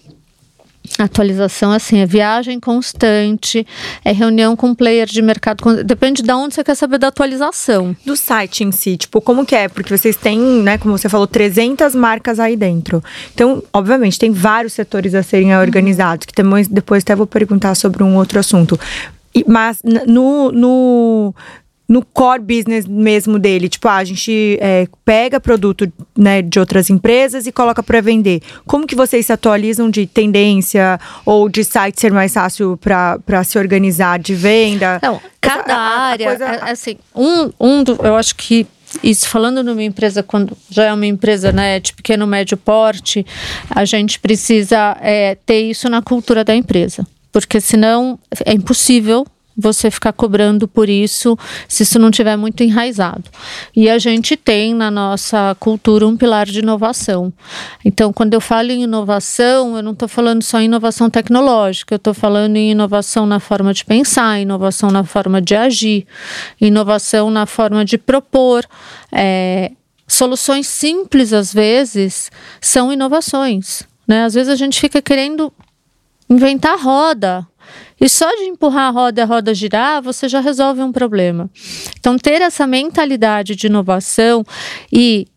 Atualização, 0.98 1.72
assim, 1.72 2.00
é 2.00 2.06
viagem 2.06 2.60
constante, 2.60 3.66
é 4.04 4.12
reunião 4.12 4.56
com 4.56 4.74
player 4.76 5.08
de 5.08 5.22
mercado. 5.22 5.84
Depende 5.84 6.22
de 6.22 6.32
onde 6.32 6.56
você 6.56 6.64
quer 6.64 6.76
saber 6.76 6.98
da 6.98 7.08
atualização. 7.08 7.96
Do 8.06 8.18
site 8.18 8.64
em 8.64 8.72
si, 8.72 8.98
tipo, 8.98 9.22
como 9.22 9.46
que 9.46 9.56
é? 9.56 9.70
Porque 9.70 9.96
vocês 9.96 10.16
têm, 10.16 10.40
né, 10.40 10.78
como 10.78 10.98
você 10.98 11.08
falou, 11.08 11.28
300 11.28 11.96
marcas 11.96 12.40
aí 12.40 12.58
dentro. 12.58 13.04
Então, 13.34 13.64
obviamente, 13.72 14.20
tem 14.20 14.32
vários 14.32 14.74
setores 14.74 15.16
a 15.16 15.24
serem 15.24 15.56
organizados, 15.56 16.26
que 16.26 16.34
também, 16.34 16.66
depois 16.70 17.04
até 17.04 17.16
vou 17.16 17.28
perguntar 17.28 17.76
sobre 17.76 18.04
um 18.04 18.16
outro 18.16 18.40
assunto. 18.40 18.80
Mas 19.48 19.80
no, 20.08 20.52
no, 20.52 21.34
no 21.90 22.06
core 22.06 22.40
business 22.42 22.86
mesmo 22.86 23.40
dele. 23.40 23.68
Tipo, 23.68 23.88
ah, 23.88 23.96
a 23.96 24.04
gente 24.04 24.60
é, 24.62 24.88
pega 25.04 25.40
produto 25.40 25.92
né, 26.16 26.44
de 26.44 26.60
outras 26.60 26.88
empresas 26.92 27.48
e 27.48 27.52
coloca 27.52 27.82
para 27.82 28.00
vender. 28.00 28.44
Como 28.68 28.86
que 28.86 28.96
vocês 28.96 29.26
se 29.26 29.34
atualizam 29.34 29.90
de 29.90 30.06
tendência 30.06 31.00
ou 31.26 31.50
de 31.50 31.64
site 31.64 32.00
ser 32.00 32.14
mais 32.14 32.32
fácil 32.32 32.78
para 32.78 33.44
se 33.44 33.58
organizar 33.58 34.20
de 34.20 34.36
venda? 34.36 35.00
Não, 35.02 35.20
cada 35.42 35.64
Essa, 35.64 35.74
área, 35.74 36.30
a, 36.30 36.34
a 36.34 36.38
coisa... 36.38 36.46
É, 36.46 36.72
assim, 36.72 36.98
um, 37.16 37.52
um 37.60 37.84
do, 37.84 37.98
eu 38.04 38.16
acho 38.16 38.36
que 38.36 38.68
isso 39.04 39.28
falando 39.28 39.64
numa 39.64 39.84
empresa 39.84 40.22
quando 40.22 40.56
já 40.70 40.86
é 40.86 40.94
uma 40.94 41.06
empresa 41.06 41.52
né, 41.52 41.80
de 41.80 41.94
pequeno 41.94 42.28
médio 42.28 42.58
porte, 42.58 43.26
a 43.70 43.84
gente 43.84 44.20
precisa 44.20 44.96
é, 45.02 45.36
ter 45.46 45.62
isso 45.62 45.90
na 45.90 46.02
cultura 46.02 46.44
da 46.44 46.56
empresa, 46.56 47.06
porque 47.32 47.60
senão 47.60 48.20
é 48.46 48.54
impossível 48.54 49.26
você 49.60 49.92
ficar 49.92 50.14
cobrando 50.14 50.68
por 50.68 50.90
isso 50.90 51.38
se 51.68 51.84
isso 51.84 52.00
não 52.00 52.10
tiver 52.10 52.38
muito 52.38 52.64
enraizado. 52.64 53.24
E 53.76 53.90
a 53.90 53.98
gente 53.98 54.38
tem 54.38 54.74
na 54.74 54.90
nossa 54.90 55.56
cultura 55.60 56.08
um 56.08 56.16
pilar 56.16 56.46
de 56.46 56.60
inovação. 56.60 57.34
Então, 57.84 58.14
quando 58.14 58.34
eu 58.34 58.42
falo 58.42 58.72
em 58.72 58.84
inovação, 58.84 59.76
eu 59.76 59.84
não 59.84 59.92
estou 59.92 60.08
falando 60.08 60.42
só 60.44 60.60
em 60.60 60.66
inovação 60.66 61.10
tecnológica, 61.10 61.96
eu 61.96 61.98
estou 61.98 62.14
falando 62.14 62.56
em 62.56 62.72
inovação 62.72 63.26
na 63.26 63.40
forma 63.40 63.74
de 63.74 63.84
pensar, 63.84 64.40
inovação 64.40 64.90
na 64.90 65.04
forma 65.04 65.42
de 65.42 65.56
agir, 65.56 66.08
inovação 66.60 67.30
na 67.30 67.46
forma 67.46 67.84
de 67.84 67.98
propor. 67.98 68.66
É, 69.12 69.72
soluções 70.08 70.68
simples, 70.68 71.34
às 71.34 71.54
vezes, 71.54 72.32
são 72.60 72.92
inovações. 72.92 73.84
Né? 74.08 74.24
Às 74.24 74.34
vezes 74.34 74.52
a 74.52 74.56
gente 74.56 74.80
fica 74.80 75.02
querendo 75.02 75.54
inventar 76.30 76.80
roda. 76.80 77.48
E 78.00 78.08
só 78.08 78.30
de 78.36 78.44
empurrar 78.44 78.88
a 78.88 78.92
roda 78.92 79.22
e 79.22 79.24
a 79.24 79.26
roda 79.26 79.54
girar, 79.54 80.02
você 80.02 80.30
já 80.30 80.40
resolve 80.40 80.82
um 80.82 80.92
problema. 80.92 81.50
Então, 82.00 82.18
ter 82.18 82.42
essa 82.42 82.66
mentalidade 82.66 83.56
de 83.56 83.68
inovação 83.68 84.46
e 84.92 85.28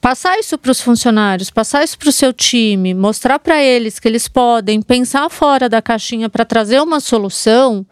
passar 0.00 0.38
isso 0.38 0.56
para 0.56 0.70
os 0.70 0.80
funcionários, 0.80 1.50
passar 1.50 1.84
isso 1.84 1.98
para 1.98 2.08
o 2.08 2.12
seu 2.12 2.32
time, 2.32 2.94
mostrar 2.94 3.38
para 3.38 3.62
eles 3.62 3.98
que 3.98 4.08
eles 4.08 4.28
podem 4.28 4.80
pensar 4.80 5.28
fora 5.28 5.68
da 5.68 5.82
caixinha 5.82 6.28
para 6.28 6.44
trazer 6.44 6.80
uma 6.80 7.00
solução, 7.00 7.84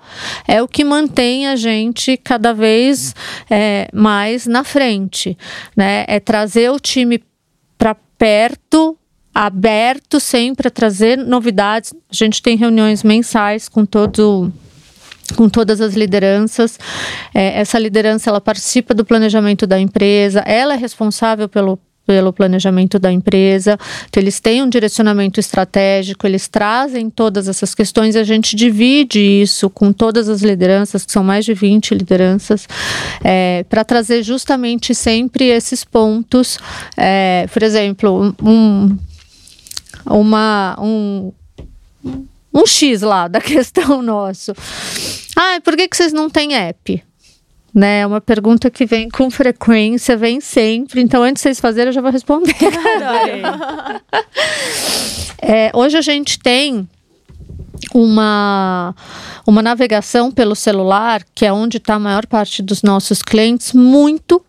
é 0.47 0.63
o 0.63 0.69
que 0.69 0.85
mantém 0.85 1.49
a 1.49 1.57
gente 1.57 2.17
cada 2.17 2.53
vez 2.53 3.15
é, 3.51 3.89
mais 3.93 4.47
na 4.47 4.65
frente. 4.65 5.37
Né? 5.77 6.05
É 6.09 6.21
trazer 6.21 6.71
o 6.71 6.81
time 6.81 7.23
para 7.77 7.95
perto 8.17 8.97
aberto 9.37 10.19
sempre 10.19 10.69
a 10.69 10.71
trazer 10.71 11.19
novidades. 11.19 11.93
A 12.11 12.15
gente 12.15 12.41
tem 12.41 12.57
reuniões 12.57 13.03
mensais 13.03 13.69
com 13.69 13.85
todo 13.85 14.51
com 15.35 15.49
todas 15.49 15.81
as 15.81 15.95
lideranças. 15.95 16.79
É, 17.35 17.61
essa 17.61 17.79
liderança 17.79 18.31
ela 18.31 18.41
participa 18.41 18.95
do 18.95 19.05
planejamento 19.05 19.67
da 19.67 19.79
empresa, 19.79 20.41
ela 20.47 20.73
é 20.73 20.77
responsável 20.77 21.49
pelo 21.49 21.79
pelo 22.07 22.33
planejamento 22.33 23.01
da 23.01 23.11
empresa. 23.11 23.77
Então, 24.09 24.23
eles 24.23 24.39
têm 24.39 24.63
um 24.63 24.69
direcionamento 24.69 25.41
estratégico, 25.41 26.25
eles 26.25 26.47
trazem 26.47 27.11
todas 27.11 27.49
essas 27.49 27.75
questões 27.75 28.15
a 28.15 28.23
gente 28.23 28.55
divide 28.55 29.19
isso 29.19 29.69
com 29.69 29.93
todas 29.93 30.29
as 30.29 30.41
lideranças, 30.41 31.05
que 31.05 31.11
são 31.11 31.25
mais 31.25 31.45
de 31.45 31.53
20 31.53 31.97
lideranças, 31.97 32.69
é, 33.25 33.65
para 33.69 33.85
trazer 33.85 34.23
justamente 34.23 34.95
sempre 34.95 35.47
esses 35.47 35.83
pontos. 35.83 36.61
É, 36.97 37.49
por 37.53 37.65
exemplo, 37.65 38.33
um, 38.41 38.97
uma 40.09 40.77
um, 40.81 41.33
um 42.55 42.67
X 42.67 43.03
lá 43.03 43.29
da 43.29 43.41
questão 43.41 44.03
nosso. 44.03 44.53
Ah, 45.37 45.61
por 45.63 45.77
que, 45.77 45.89
que 45.89 45.97
vocês 45.97 46.13
não 46.13 46.31
têm 46.31 46.55
app? 46.55 47.03
Né, 47.75 48.01
é 48.01 48.07
uma 48.07 48.23
pergunta 48.23 48.71
que 48.71 48.87
vem 48.87 49.11
com 49.11 49.31
frequência, 49.31 50.17
vem 50.17 50.41
sempre. 50.41 51.03
Então, 51.03 51.23
antes 51.23 51.41
de 51.41 51.43
vocês 51.43 51.61
fazerem, 51.61 51.89
eu 51.89 51.93
já 51.93 52.01
vou 52.01 52.11
responder. 52.11 52.57
é, 55.43 55.71
hoje 55.75 55.99
a 55.99 56.01
gente 56.01 56.39
tem 56.39 56.89
uma, 57.95 58.95
uma 59.47 59.63
navegação 59.63 60.31
pelo 60.31 60.55
celular, 60.55 61.23
que 61.35 61.45
é 61.45 61.53
onde 61.53 61.77
está 61.77 61.95
a 61.95 61.99
maior 61.99 62.27
parte 62.27 62.63
dos 62.63 62.83
nossos 62.83 63.23
clientes, 63.23 63.73
muito 63.73 64.45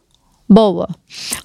boa. 0.48 0.88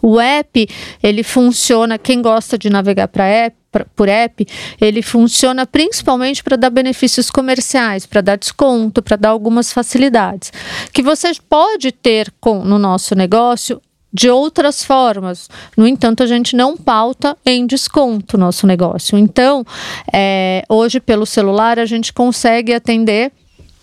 O 0.00 0.20
app, 0.20 0.68
ele 1.02 1.22
funciona, 1.22 1.98
quem 1.98 2.22
gosta 2.22 2.56
de 2.56 2.70
navegar 2.70 3.08
para 3.08 3.24
app, 3.24 3.56
por 3.96 4.08
app, 4.08 4.46
ele 4.80 5.00
funciona 5.00 5.66
principalmente 5.66 6.42
para 6.44 6.56
dar 6.56 6.70
benefícios 6.70 7.30
comerciais, 7.30 8.04
para 8.04 8.20
dar 8.20 8.36
desconto, 8.36 9.02
para 9.02 9.16
dar 9.16 9.30
algumas 9.30 9.72
facilidades. 9.72 10.52
Que 10.92 11.02
você 11.02 11.32
pode 11.48 11.90
ter 11.90 12.32
com, 12.38 12.64
no 12.64 12.78
nosso 12.78 13.14
negócio 13.14 13.80
de 14.12 14.28
outras 14.28 14.84
formas. 14.84 15.48
No 15.76 15.88
entanto, 15.88 16.22
a 16.22 16.26
gente 16.26 16.54
não 16.54 16.76
pauta 16.76 17.36
em 17.46 17.66
desconto 17.66 18.36
nosso 18.36 18.66
negócio. 18.66 19.16
Então, 19.16 19.64
é, 20.12 20.62
hoje, 20.68 21.00
pelo 21.00 21.24
celular, 21.24 21.78
a 21.78 21.86
gente 21.86 22.12
consegue 22.12 22.74
atender 22.74 23.32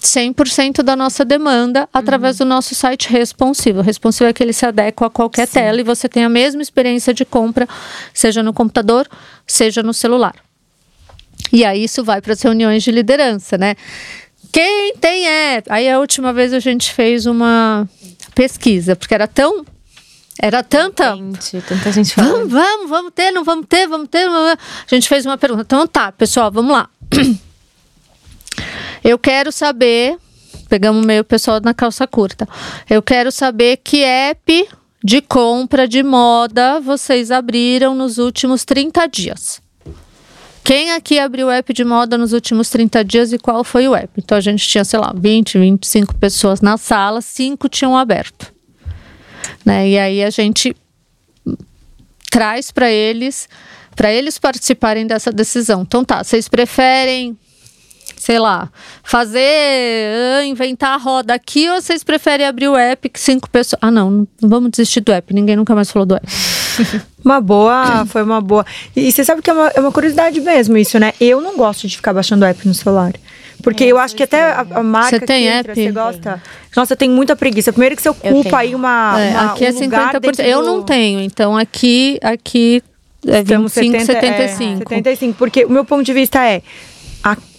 100% 0.02 0.82
da 0.82 0.96
nossa 0.96 1.26
demanda 1.26 1.88
através 1.94 2.40
uhum. 2.40 2.46
do 2.46 2.50
nosso 2.50 2.74
site 2.74 3.10
responsivo. 3.10 3.82
Responsivo 3.82 4.30
é 4.30 4.34
que 4.34 4.42
ele 4.42 4.54
se 4.54 4.66
adequa 4.66 5.08
a 5.08 5.10
qualquer 5.10 5.48
Sim. 5.48 5.54
tela 5.54 5.82
e 5.82 5.84
você 5.84 6.08
tem 6.08 6.24
a 6.24 6.30
mesma 6.30 6.62
experiência 6.62 7.14
de 7.14 7.26
compra, 7.26 7.68
seja 8.14 8.42
no 8.42 8.54
computador, 8.54 9.08
seja 9.46 9.84
no 9.84 9.94
celular. 9.94 10.36
E 11.52 11.66
aí 11.66 11.84
isso 11.84 12.04
vai 12.04 12.22
para 12.22 12.34
as 12.34 12.42
reuniões 12.42 12.84
de 12.84 12.92
liderança, 12.92 13.58
né? 13.58 13.76
Quem 14.52 14.96
tem 14.96 15.28
é? 15.28 15.64
Aí 15.70 15.90
a 15.90 16.00
última 16.00 16.32
vez 16.32 16.54
a 16.54 16.60
gente 16.60 16.94
fez 16.94 17.26
uma 17.26 17.88
pesquisa, 18.34 18.96
porque 18.96 19.14
era 19.14 19.28
tão 19.28 19.66
era 20.42 20.64
tanta. 20.64 21.16
Gente, 21.18 21.62
tanta 21.68 21.92
gente 21.92 22.14
falando. 22.14 22.50
Vamos, 22.50 22.54
vamos, 22.54 22.90
vamos 22.90 23.12
ter, 23.14 23.32
não 23.32 23.44
vamos 23.44 23.66
ter, 23.68 23.88
vamos 23.88 24.08
ter. 24.08 24.26
Vamos... 24.26 24.54
A 24.54 24.96
gente 24.96 25.10
fez 25.10 25.26
uma 25.26 25.38
pergunta. 25.38 25.64
Então 25.64 25.86
tá, 25.86 26.14
pessoal, 26.14 26.50
vamos 26.50 26.72
lá. 26.72 26.90
Eu 29.04 29.18
quero 29.18 29.52
saber, 29.52 30.18
pegamos 30.68 31.06
meio 31.06 31.24
pessoal 31.24 31.60
na 31.62 31.74
calça 31.74 32.08
curta. 32.08 32.48
Eu 32.90 33.02
quero 33.02 33.32
saber 33.32 33.78
que 33.78 34.04
app 34.04 34.70
de 35.04 35.22
compra 35.22 35.88
de 35.88 36.04
moda 36.04 36.80
vocês 36.80 37.32
abriram 37.32 37.96
nos 37.96 38.18
últimos 38.18 38.66
30 38.66 39.08
dias. 39.08 39.62
Quem 40.64 40.92
aqui 40.92 41.18
abriu 41.18 41.50
app 41.50 41.74
de 41.74 41.84
moda 41.84 42.18
nos 42.18 42.32
últimos 42.32 42.70
30 42.70 43.04
dias 43.04 43.34
e 43.34 43.40
qual 43.40 43.64
foi 43.64 43.88
o 43.88 43.96
app? 43.96 44.12
Então 44.18 44.38
a 44.38 44.42
gente 44.42 44.68
tinha, 44.68 44.84
sei 44.84 45.00
lá, 45.00 45.12
20, 45.16 45.58
25 45.58 46.16
pessoas 46.16 46.62
na 46.62 46.78
sala, 46.78 47.22
cinco 47.22 47.68
tinham 47.68 47.98
aberto. 47.98 48.54
Né? 49.66 49.90
E 49.90 49.98
aí 49.98 50.24
a 50.24 50.30
gente 50.30 50.76
traz 52.30 52.70
para 52.70 52.92
eles, 52.92 53.50
para 53.96 54.12
eles 54.14 54.38
participarem 54.38 55.08
dessa 55.08 55.32
decisão. 55.32 55.82
Então 55.82 56.06
tá, 56.06 56.24
vocês 56.24 56.48
preferem 56.48 57.36
sei 58.30 58.38
lá, 58.38 58.70
fazer, 59.04 59.40
ah, 60.38 60.46
inventar 60.46 60.94
a 60.94 60.98
roda 60.98 61.34
aqui 61.34 61.68
ou 61.68 61.82
vocês 61.82 62.04
preferem 62.04 62.46
abrir 62.46 62.68
o 62.68 62.78
app 62.78 63.10
que 63.10 63.20
cinco 63.20 63.50
pessoas. 63.50 63.80
Ah, 63.82 63.90
não, 63.90 64.28
não 64.40 64.48
vamos 64.48 64.70
desistir 64.70 65.02
do 65.02 65.12
app, 65.12 65.34
ninguém 65.34 65.56
nunca 65.56 65.74
mais 65.74 65.90
falou 65.90 66.06
do 66.06 66.16
app. 66.16 66.28
Uma 67.26 67.42
boa, 67.42 68.06
foi 68.06 68.24
uma 68.24 68.40
boa. 68.40 68.66
E 68.96 69.12
você 69.12 69.26
sabe 69.26 69.42
que 69.42 69.50
é 69.50 69.54
uma, 69.54 69.68
é 69.68 69.80
uma 69.82 69.92
curiosidade 69.92 70.40
mesmo 70.40 70.78
isso, 70.78 70.98
né? 70.98 71.12
Eu 71.20 71.42
não 71.42 71.58
gosto 71.58 71.86
de 71.86 71.98
ficar 71.98 72.14
baixando 72.14 72.46
o 72.46 72.48
app 72.48 72.66
no 72.66 72.74
celular. 72.74 73.12
Porque 73.62 73.84
é, 73.84 73.88
eu 73.88 73.98
acho 73.98 74.16
que 74.16 74.24
até 74.24 74.42
a, 74.42 74.66
a 74.76 74.84
marca 74.84 75.20
você 75.20 75.26
tem 75.26 75.48
entra, 75.48 75.74
app? 75.74 75.84
você 75.84 75.92
gosta. 75.92 76.42
Nossa, 76.74 76.94
eu 76.94 76.98
tenho 76.98 77.12
muita 77.12 77.36
preguiça. 77.36 77.74
Primeiro 77.74 77.98
que 77.98 78.02
você 78.02 78.10
ocupa 78.10 78.60
aí 78.60 78.74
uma, 78.74 79.20
é, 79.20 79.32
uma 79.32 79.52
aqui 79.52 79.66
é 79.66 79.72
um 79.72 79.80
lugar 79.82 80.14
50%. 80.14 80.46
Eu 80.46 80.62
não 80.62 80.82
tenho, 80.82 81.20
então 81.20 81.58
aqui 81.58 82.18
aqui 82.22 82.82
é 83.28 83.44
25, 83.44 83.70
70, 83.70 84.06
75. 84.06 84.94
É, 84.94 84.96
75, 84.96 85.38
porque 85.38 85.66
o 85.66 85.70
meu 85.70 85.84
ponto 85.84 86.04
de 86.04 86.14
vista 86.14 86.42
é 86.42 86.62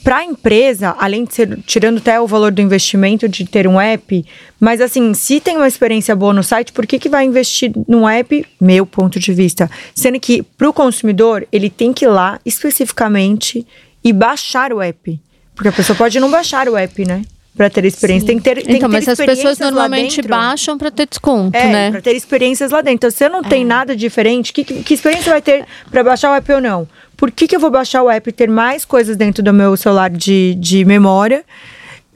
para 0.03 0.19
a 0.19 0.25
empresa, 0.25 0.95
além 0.99 1.25
de 1.25 1.35
ser 1.35 1.59
tirando 1.67 1.99
até 1.99 2.21
o 2.21 2.27
valor 2.27 2.51
do 2.51 2.61
investimento 2.61 3.29
de 3.29 3.45
ter 3.45 3.67
um 3.67 3.81
app, 3.81 4.25
mas 4.59 4.81
assim, 4.81 5.13
se 5.15 5.41
tem 5.41 5.57
uma 5.57 5.69
experiência 5.69 6.15
boa 6.17 6.33
no 6.33 6.43
site, 6.43 6.73
por 6.73 6.87
que, 6.87 6.99
que 6.99 7.09
vai 7.09 7.25
investir 7.25 7.73
num 7.87 8.09
app? 8.09 8.45
Meu 8.61 8.87
ponto 8.87 9.19
de 9.19 9.33
vista. 9.33 9.71
Sendo 9.95 10.19
que 10.19 10.43
para 10.43 10.69
o 10.69 10.73
consumidor, 10.73 11.47
ele 11.53 11.69
tem 11.69 11.93
que 11.93 12.05
ir 12.05 12.09
lá 12.09 12.41
especificamente 12.45 13.67
e 14.03 14.13
baixar 14.13 14.73
o 14.73 14.81
app. 14.81 15.21
Porque 15.55 15.69
a 15.69 15.73
pessoa 15.73 15.97
pode 15.97 16.19
não 16.19 16.31
baixar 16.31 16.69
o 16.69 16.77
app, 16.77 17.05
né? 17.05 17.23
Para 17.55 17.69
ter 17.69 17.85
experiência. 17.85 18.21
Sim. 18.21 18.27
Tem 18.27 18.39
que 18.39 18.43
ter, 18.45 18.55
tem 18.63 18.77
então, 18.77 18.89
que 18.89 18.97
ter 18.97 19.07
mas 19.07 19.09
as 19.09 19.19
pessoas 19.19 19.59
normalmente 19.59 20.23
baixam 20.23 20.79
para 20.79 20.91
ter 20.91 21.07
desconto, 21.07 21.57
é, 21.57 21.67
né? 21.67 21.91
Para 21.91 22.01
ter 22.01 22.17
experiências 22.17 22.71
lá 22.71 22.81
dentro. 22.81 22.95
Então, 22.95 23.11
se 23.11 23.19
você 23.19 23.29
não 23.29 23.41
é. 23.41 23.43
tem 23.43 23.65
nada 23.65 23.95
diferente, 23.95 24.53
que, 24.53 24.65
que 24.65 24.95
experiência 24.95 25.31
vai 25.31 25.43
ter 25.43 25.67
para 25.91 26.03
baixar 26.03 26.31
o 26.31 26.35
app 26.35 26.53
ou 26.53 26.61
não? 26.61 26.89
Por 27.21 27.31
que, 27.31 27.47
que 27.47 27.55
eu 27.55 27.61
vou 27.61 27.71
baixar 27.71 28.03
o 28.03 28.09
app 28.09 28.31
e 28.31 28.33
ter 28.33 28.49
mais 28.49 28.83
coisas 28.83 29.15
dentro 29.15 29.43
do 29.43 29.53
meu 29.53 29.77
celular 29.77 30.09
de, 30.09 30.57
de 30.59 30.87
memória 30.87 31.45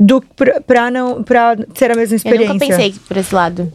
do 0.01 0.19
para 0.67 0.91
não 0.91 1.23
para 1.23 1.59
ser 1.75 1.91
a 1.91 1.95
mesma 1.95 2.17
experiência? 2.17 2.49
Eu 2.49 2.55
nunca 2.55 2.67
pensei 2.67 2.95
por 3.07 3.15
esse 3.19 3.35
lado. 3.35 3.71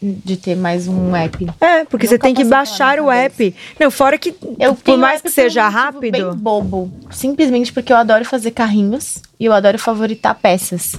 de 0.00 0.36
ter 0.36 0.54
mais 0.54 0.86
um 0.86 1.16
app. 1.16 1.44
É, 1.60 1.84
porque 1.86 2.06
você 2.06 2.16
tem 2.16 2.32
que 2.32 2.44
baixar 2.44 3.00
o 3.00 3.10
app. 3.10 3.52
Não, 3.80 3.90
fora 3.90 4.16
que 4.16 4.32
eu 4.60 4.76
por 4.76 4.96
mais 4.96 5.20
que 5.20 5.28
seja 5.28 5.68
rápido, 5.68 6.12
bem 6.12 6.32
bobo, 6.36 6.88
simplesmente 7.10 7.72
porque 7.72 7.92
eu 7.92 7.96
adoro 7.96 8.24
fazer 8.24 8.52
carrinhos 8.52 9.20
e 9.40 9.44
eu 9.44 9.52
adoro 9.52 9.76
favoritar 9.76 10.36
peças. 10.36 10.94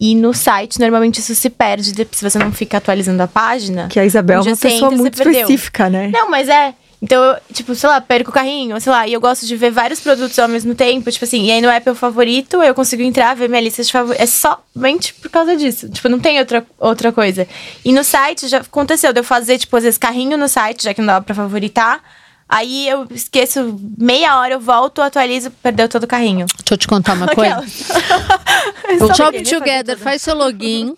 E 0.00 0.14
no 0.14 0.32
site, 0.32 0.80
normalmente 0.80 1.20
isso 1.20 1.34
se 1.34 1.50
perde 1.50 1.92
se 2.10 2.24
você 2.24 2.38
não 2.38 2.52
fica 2.52 2.78
atualizando 2.78 3.22
a 3.22 3.28
página. 3.28 3.88
Que 3.88 4.00
a 4.00 4.06
Isabel 4.06 4.38
é 4.38 4.42
uma 4.44 4.56
pessoa 4.56 4.90
muito 4.92 5.20
específica, 5.20 5.90
né? 5.90 6.08
Não, 6.08 6.30
mas 6.30 6.48
é. 6.48 6.72
Então, 7.00 7.22
eu, 7.22 7.36
tipo, 7.52 7.74
sei 7.74 7.88
lá, 7.88 8.00
perco 8.00 8.30
o 8.30 8.34
carrinho, 8.34 8.80
sei 8.80 8.90
lá, 8.90 9.06
e 9.06 9.12
eu 9.12 9.20
gosto 9.20 9.46
de 9.46 9.56
ver 9.56 9.70
vários 9.70 10.00
produtos 10.00 10.36
ao 10.38 10.48
mesmo 10.48 10.74
tempo, 10.74 11.10
tipo 11.10 11.24
assim, 11.24 11.44
e 11.44 11.52
aí 11.52 11.60
no 11.60 11.68
app 11.68 11.88
é 11.88 11.92
o 11.92 11.94
favorito, 11.94 12.60
eu 12.62 12.74
consigo 12.74 13.02
entrar, 13.02 13.36
ver 13.36 13.48
minha 13.48 13.60
lista 13.60 13.82
de 13.82 13.92
favoritos. 13.92 14.22
É 14.22 14.26
somente 14.26 15.14
por 15.14 15.30
causa 15.30 15.56
disso. 15.56 15.88
Tipo, 15.88 16.08
não 16.08 16.18
tem 16.18 16.38
outra, 16.40 16.66
outra 16.78 17.12
coisa. 17.12 17.46
E 17.84 17.92
no 17.92 18.02
site 18.02 18.48
já 18.48 18.58
aconteceu 18.58 19.12
de 19.12 19.20
eu 19.20 19.24
fazer, 19.24 19.58
tipo, 19.58 19.76
às 19.76 19.84
vezes 19.84 19.98
carrinho 19.98 20.36
no 20.36 20.48
site, 20.48 20.84
já 20.84 20.92
que 20.92 21.00
não 21.00 21.06
dava 21.06 21.24
pra 21.24 21.34
favoritar. 21.34 22.02
Aí 22.48 22.88
eu 22.88 23.06
esqueço 23.10 23.78
meia 23.98 24.38
hora, 24.38 24.54
eu 24.54 24.60
volto, 24.60 25.02
atualizo, 25.02 25.50
perdeu 25.62 25.88
todo 25.88 26.04
o 26.04 26.06
carrinho. 26.06 26.46
Deixa 26.46 26.74
eu 26.74 26.78
te 26.78 26.88
contar 26.88 27.12
uma 27.12 27.28
coisa. 27.28 27.60
o 29.00 29.14
Shop 29.14 29.42
Together 29.42 29.98
faz 29.98 30.22
seu 30.22 30.34
login 30.34 30.96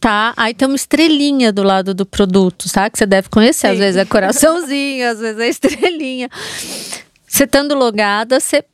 tá? 0.00 0.34
Aí 0.36 0.54
tem 0.54 0.66
uma 0.66 0.76
estrelinha 0.76 1.52
do 1.52 1.62
lado 1.62 1.94
do 1.94 2.06
produto, 2.06 2.70
tá? 2.72 2.88
Que 2.90 2.98
você 2.98 3.06
deve 3.06 3.28
conhecer. 3.28 3.68
Sim. 3.68 3.72
Às 3.72 3.78
vezes 3.78 3.96
é 4.00 4.04
coraçãozinho, 4.04 5.10
às 5.10 5.18
vezes 5.18 5.40
é 5.40 5.48
estrelinha. 5.48 6.28
Você 7.26 7.44
estando 7.44 7.74
logada, 7.74 8.40
você 8.40 8.64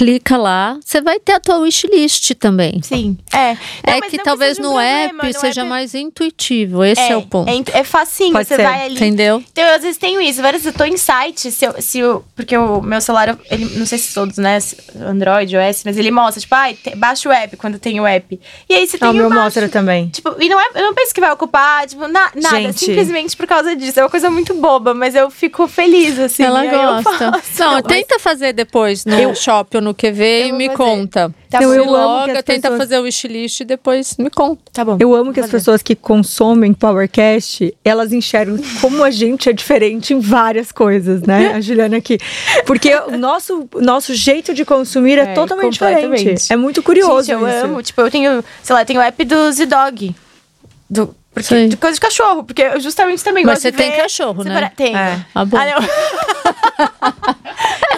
clica 0.00 0.38
lá, 0.38 0.78
você 0.82 0.98
vai 1.02 1.20
ter 1.20 1.32
a 1.32 1.40
tua 1.40 1.58
wishlist 1.58 2.30
também. 2.36 2.80
Sim. 2.82 3.18
É. 3.30 3.54
Não, 3.86 3.92
é 3.92 4.00
que 4.00 4.16
talvez 4.16 4.56
no 4.56 4.70
problema, 4.70 5.24
app 5.24 5.38
seja 5.38 5.60
app... 5.60 5.68
mais 5.68 5.94
intuitivo. 5.94 6.82
Esse 6.82 7.02
é, 7.02 7.10
é 7.10 7.16
o 7.18 7.22
ponto. 7.22 7.50
É, 7.50 7.80
é 7.80 7.84
facinho, 7.84 8.32
Pode 8.32 8.48
você 8.48 8.56
ser. 8.56 8.62
vai 8.62 8.86
ali. 8.86 8.94
Entendeu? 8.94 9.44
Então, 9.52 9.62
eu 9.62 9.74
às 9.74 9.82
vezes 9.82 9.98
tenho 9.98 10.18
isso. 10.22 10.40
Várias 10.40 10.62
vezes 10.62 10.74
eu 10.74 10.78
tô 10.78 10.90
em 10.90 10.96
site, 10.96 11.50
se 11.50 11.66
eu, 11.66 11.82
se 11.82 11.98
eu, 11.98 12.24
porque 12.34 12.56
o 12.56 12.80
meu 12.80 12.98
celular, 13.02 13.38
ele, 13.50 13.66
não 13.78 13.84
sei 13.84 13.98
se 13.98 14.14
todos, 14.14 14.38
né? 14.38 14.56
Android, 15.06 15.54
OS, 15.54 15.82
mas 15.84 15.98
ele 15.98 16.10
mostra, 16.10 16.40
tipo, 16.40 16.54
ah, 16.54 16.68
baixa 16.96 17.28
o 17.28 17.32
app 17.32 17.54
quando 17.58 17.78
tem 17.78 18.00
o 18.00 18.06
app. 18.06 18.40
E 18.70 18.74
aí 18.74 18.86
você 18.86 18.96
tem 18.96 19.06
ah, 19.06 19.10
o 19.10 19.14
meu 19.14 19.28
baixo. 19.28 19.42
mostra 19.42 19.68
também. 19.68 20.08
Tipo, 20.08 20.34
e 20.40 20.48
não 20.48 20.58
é, 20.58 20.66
eu 20.76 20.82
não 20.82 20.94
penso 20.94 21.12
que 21.12 21.20
vai 21.20 21.30
ocupar, 21.30 21.86
tipo, 21.86 22.08
na, 22.08 22.30
nada, 22.34 22.56
Gente. 22.56 22.86
simplesmente 22.86 23.36
por 23.36 23.46
causa 23.46 23.76
disso. 23.76 24.00
É 24.00 24.02
uma 24.02 24.10
coisa 24.10 24.30
muito 24.30 24.54
boba, 24.54 24.94
mas 24.94 25.14
eu 25.14 25.30
fico 25.30 25.68
feliz, 25.68 26.18
assim. 26.18 26.44
Ela 26.44 26.64
gosta. 26.64 27.30
Não, 27.58 27.72
não, 27.72 27.82
tenta 27.82 28.18
fazer 28.18 28.54
depois 28.54 29.04
no 29.04 29.14
eu, 29.14 29.34
shop 29.34 29.76
ou 29.76 29.82
no 29.82 29.89
QV 29.94 30.48
e 30.48 30.52
me 30.52 30.70
me 30.70 30.76
conta. 30.76 31.34
Tá 31.48 31.62
eu, 31.62 31.74
eu 31.74 31.84
loga, 31.84 32.42
tenta 32.42 32.62
pessoas... 32.62 32.78
fazer 32.78 32.98
o 32.98 33.02
wishlist 33.02 33.60
e 33.60 33.64
depois 33.64 34.16
me 34.16 34.30
conta. 34.30 34.62
Tá 34.72 34.84
bom. 34.84 34.96
Eu 35.00 35.14
amo 35.14 35.32
que 35.32 35.40
as 35.40 35.50
pessoas 35.50 35.82
que 35.82 35.94
consomem 35.94 36.72
Powercast, 36.72 37.74
elas 37.84 38.12
enxergam 38.12 38.58
como 38.80 39.02
a 39.02 39.10
gente 39.10 39.48
é 39.48 39.52
diferente 39.52 40.14
em 40.14 40.20
várias 40.20 40.70
coisas, 40.70 41.22
né? 41.22 41.52
A 41.54 41.60
Juliana 41.60 41.96
aqui. 41.96 42.18
Porque 42.64 42.94
o 42.94 43.18
nosso, 43.18 43.68
nosso 43.76 44.14
jeito 44.14 44.54
de 44.54 44.64
consumir 44.64 45.18
é, 45.18 45.22
é 45.22 45.34
totalmente 45.34 45.72
diferente. 45.72 46.52
É 46.52 46.56
muito 46.56 46.82
curioso 46.82 47.26
gente, 47.26 47.40
eu 47.40 47.48
isso. 47.48 47.64
amo. 47.64 47.82
Tipo, 47.82 48.00
eu 48.02 48.10
tenho, 48.10 48.44
sei 48.62 48.74
lá, 48.74 48.84
tenho 48.84 49.00
o 49.00 49.02
app 49.02 49.24
do 49.24 49.52
Z-Dog. 49.52 50.14
Do, 50.88 51.14
porque, 51.32 51.68
de 51.68 51.76
coisa 51.76 51.94
de 51.94 52.00
cachorro, 52.00 52.42
porque 52.42 52.62
eu 52.62 52.80
justamente 52.80 53.22
também 53.22 53.44
Mas 53.44 53.62
gosto 53.62 53.62
você 53.62 53.72
tem 53.72 53.96
cachorro, 53.96 54.42
né? 54.42 54.72
Tem. 54.76 54.96
É. 54.96 55.24
Ah, 55.32 55.44
bom. 55.44 55.56
Ah, 55.56 55.66
não. 55.66 55.80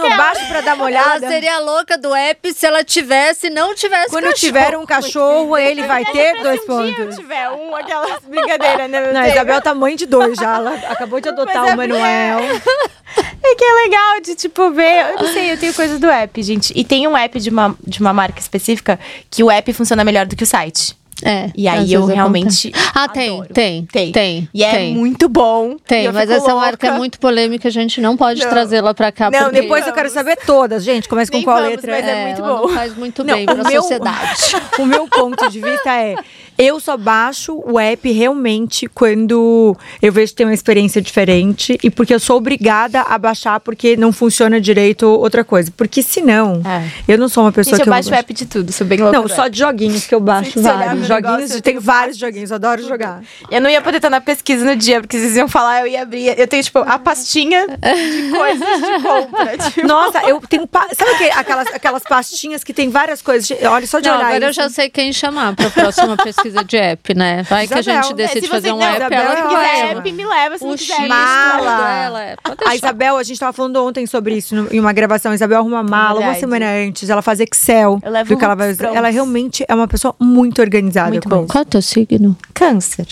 não, 0.09 0.16
baixo 0.16 0.47
pra 0.49 0.61
dar 0.61 0.74
uma 0.74 0.85
olhada. 0.85 1.24
Ela 1.24 1.28
seria 1.28 1.59
louca 1.61 1.97
do 1.97 2.14
app 2.14 2.53
se 2.53 2.66
ela 2.66 2.85
tivesse 2.85 3.49
não 3.49 3.74
tivesse 3.74 4.11
Quando 4.11 4.24
cachorro. 4.24 4.39
tiver 4.39 4.76
um 4.76 4.85
cachorro, 4.85 5.57
ele 5.57 5.83
vai 5.85 6.05
ter 6.05 6.43
dois 6.43 6.62
pontos. 6.66 7.14
Se 7.14 7.22
tiver 7.22 7.49
um, 7.51 7.74
aquela 7.74 8.20
brincadeira, 8.20 8.87
né? 8.87 9.12
Não, 9.12 9.20
a 9.20 9.28
Isabel 9.28 9.62
tá 9.62 9.74
mãe 9.74 9.97
de 9.97 10.05
dois 10.05 10.37
já. 10.37 10.57
Ela 10.57 10.74
acabou 10.91 11.18
de 11.18 11.30
adotar 11.30 11.62
Mas 11.62 11.70
o 11.70 11.72
é 11.72 11.76
Manuel. 11.76 12.41
É 13.45 13.55
que 13.55 13.64
é 13.64 13.74
legal 13.74 14.20
de, 14.22 14.35
tipo, 14.37 14.70
ver. 14.70 15.11
Eu 15.11 15.16
não 15.16 15.33
sei, 15.33 15.53
eu 15.53 15.59
tenho 15.59 15.74
coisas 15.74 15.99
do 15.99 16.09
app, 16.09 16.43
gente. 16.43 16.72
E 16.74 16.85
tem 16.85 17.07
um 17.07 17.16
app 17.16 17.39
de 17.39 17.51
uma, 17.51 17.76
de 17.85 18.01
uma 18.01 18.12
marca 18.12 18.41
específica 18.41 18.99
que 19.28 19.43
o 19.43 19.51
app 19.51 19.72
funciona 19.72 20.05
melhor 20.05 20.26
do 20.26 20.37
que 20.37 20.45
o 20.45 20.47
site. 20.47 20.97
É. 21.25 21.51
E 21.57 21.68
aí 21.68 21.93
eu 21.93 22.05
realmente. 22.05 22.73
Ah, 22.95 23.09
tem, 23.09 23.43
tem, 23.45 23.87
tem, 23.87 24.12
tem. 24.12 24.49
E 24.53 24.62
é 24.62 24.70
tem. 24.70 24.95
muito 24.95 25.29
bom. 25.29 25.77
Tem, 25.87 26.11
mas 26.12 26.31
essa 26.31 26.53
louca. 26.53 26.66
marca 26.66 26.87
é 26.89 26.91
muito 26.93 27.18
polêmica, 27.18 27.68
a 27.68 27.70
gente 27.70 28.01
não 28.01 28.16
pode 28.16 28.41
trazê-la 28.47 28.93
pra 28.93 29.11
cá. 29.12 29.31
Não, 29.31 29.45
porque... 29.45 29.61
depois 29.62 29.87
eu 29.87 29.93
quero 29.93 30.11
saber 30.11 30.37
todas, 30.45 30.85
gente. 30.85 31.09
Começa 31.09 31.31
com 31.31 31.39
Nem 31.39 31.45
qual 31.45 31.57
vamos, 31.57 31.70
letra. 31.70 31.93
Mas 31.93 32.05
é, 32.05 32.11
é 32.11 32.27
muito 32.27 32.43
bom. 32.43 32.68
faz 32.68 32.97
muito 32.97 33.25
bem 33.25 33.47
não, 33.47 33.55
pra 33.55 33.68
meu, 33.68 33.83
sociedade. 33.83 34.57
o 34.79 34.87
meu 34.87 35.09
ponto 35.09 35.49
de 35.49 35.61
vista 35.61 35.91
é 35.95 36.16
Eu 36.59 36.78
só 36.80 36.96
baixo 36.96 37.61
o 37.66 37.78
app 37.78 38.11
realmente 38.12 38.86
quando 38.88 39.76
eu 40.00 40.12
vejo 40.12 40.32
que 40.32 40.36
tem 40.36 40.46
uma 40.46 40.55
experiência 40.55 41.00
diferente 41.00 41.78
e 41.82 41.90
porque 41.90 42.14
eu 42.14 42.20
sou 42.20 42.36
obrigada 42.36 43.00
a 43.03 43.18
baixar 43.18 43.59
porque 43.61 43.96
não 43.96 44.12
funciona 44.12 44.61
direito 44.61 45.07
outra 45.07 45.44
coisa. 45.44 45.72
Porque 45.76 46.03
senão, 46.03 46.61
É. 46.64 46.88
eu 47.12 47.18
não 47.18 47.28
sou 47.28 47.44
uma 47.44 47.53
pessoa 47.53 47.76
Gente, 47.76 47.84
que 47.84 47.88
eu 47.88 47.92
eu 47.92 47.96
baixo 47.96 48.11
o 48.11 48.14
app 48.14 48.32
de 48.34 48.46
tudo, 48.46 48.72
sou 48.72 48.86
bem 48.86 48.98
louca. 48.98 49.18
Não, 49.18 49.28
só 49.28 49.42
app. 49.42 49.50
de 49.50 49.59
joguinhos 49.59 50.07
que 50.07 50.14
eu 50.14 50.20
baixo 50.20 50.61
vários. 50.61 51.07
Joguinhos, 51.07 51.09
negócio, 51.09 51.44
eu 51.57 51.62
tem 51.62 51.72
tenho 51.72 51.80
vários 51.80 52.16
joguinhos, 52.18 52.50
eu 52.50 52.57
adoro 52.57 52.82
jogar. 52.86 53.22
Eu 53.50 53.61
não 53.61 53.70
ia 53.70 53.80
poder 53.80 53.96
estar 53.96 54.11
na 54.11 54.20
pesquisa 54.20 54.64
no 54.64 54.76
dia, 54.76 55.00
porque 55.00 55.18
vocês 55.18 55.36
iam 55.36 55.48
falar, 55.48 55.80
eu 55.80 55.86
ia 55.86 56.03
abrir. 56.03 56.38
Eu 56.38 56.46
tenho, 56.46 56.62
tipo, 56.62 56.78
a 56.80 56.98
pastinha 56.98 57.66
de 57.66 58.30
coisas 58.36 58.80
de 58.80 59.03
compra. 59.03 59.59
Tipo. 59.72 59.86
Nossa, 59.86 60.18
eu 60.28 60.40
tenho. 60.48 60.66
pa- 60.66 60.88
Sabe 60.96 61.16
que- 61.18 61.30
aquelas, 61.30 61.68
aquelas 61.68 62.03
pastinhas 62.03 62.62
que 62.64 62.72
tem 62.72 62.88
várias 62.90 63.20
coisas? 63.22 63.50
Olha, 63.62 63.86
só 63.86 64.00
de 64.00 64.09
Não, 64.09 64.16
olhar 64.16 64.26
agora 64.28 64.44
eu 64.46 64.50
isso. 64.50 64.61
já 64.61 64.68
sei 64.68 64.88
quem 64.90 65.12
chamar 65.12 65.55
para 65.55 65.66
a 65.66 65.70
próxima 65.70 66.16
pesquisa 66.43 66.64
de 66.64 66.76
app, 66.76 67.14
né? 67.14 67.43
Vai 67.49 67.66
que 67.66 67.74
a 67.74 67.80
Isabel. 67.80 68.03
gente 68.03 68.12
É, 68.12 68.16
decide 68.16 68.40
se 68.47 68.49
fazer 68.49 68.72
um 68.72 68.76
não, 68.78 68.82
app, 68.86 68.97
Isabel 68.97 69.20
ela 69.20 69.32
é 69.32 69.36
que 69.36 69.49
quiser 69.49 69.84
ótima. 69.84 70.01
app, 70.01 70.12
me 70.12 70.24
leva. 70.24 70.59
Se 70.59 70.64
não 70.64 70.72
O 70.72 70.76
quiser, 70.76 70.93
X 70.95 71.03
me 71.03 71.09
mala. 71.09 72.20
é, 72.22 72.36
A. 72.66 72.76
Isabel, 72.76 73.16
a 73.16 73.22
gente 73.22 73.38
tava 73.40 73.53
falando 73.53 73.76
ontem 73.84 74.07
sobre 74.07 74.34
isso 74.36 74.55
no- 74.55 74.68
em 74.72 74.80
uma 74.80 74.93
gravação. 74.93 75.32
A 75.32 75.34
Isabel 75.34 75.59
arruma 75.59 75.82
mala 75.82 76.20
uma 76.20 76.34
semana 76.34 76.66
antes, 76.66 77.09
ela 77.11 77.22
faz 77.22 77.40
Excel. 77.40 77.99
Eu 78.03 78.11
levo 78.11 78.28
do 78.30 78.36
que 78.36 78.45
ela 78.45 78.55
vai 78.55 78.70
usar. 78.72 78.95
Ela 78.95 79.09
realmente 79.11 79.64
é 79.68 79.74
uma 79.74 79.88
pessoa 79.88 80.14
muito 80.20 80.61
organizada. 80.61 81.11
Muito 81.11 81.28
bom. 81.28 81.47
Qual 81.47 81.62
é 81.62 81.66
o 81.66 81.68
teu 81.68 81.82
signo? 81.82 82.36
Câncer. 82.55 83.07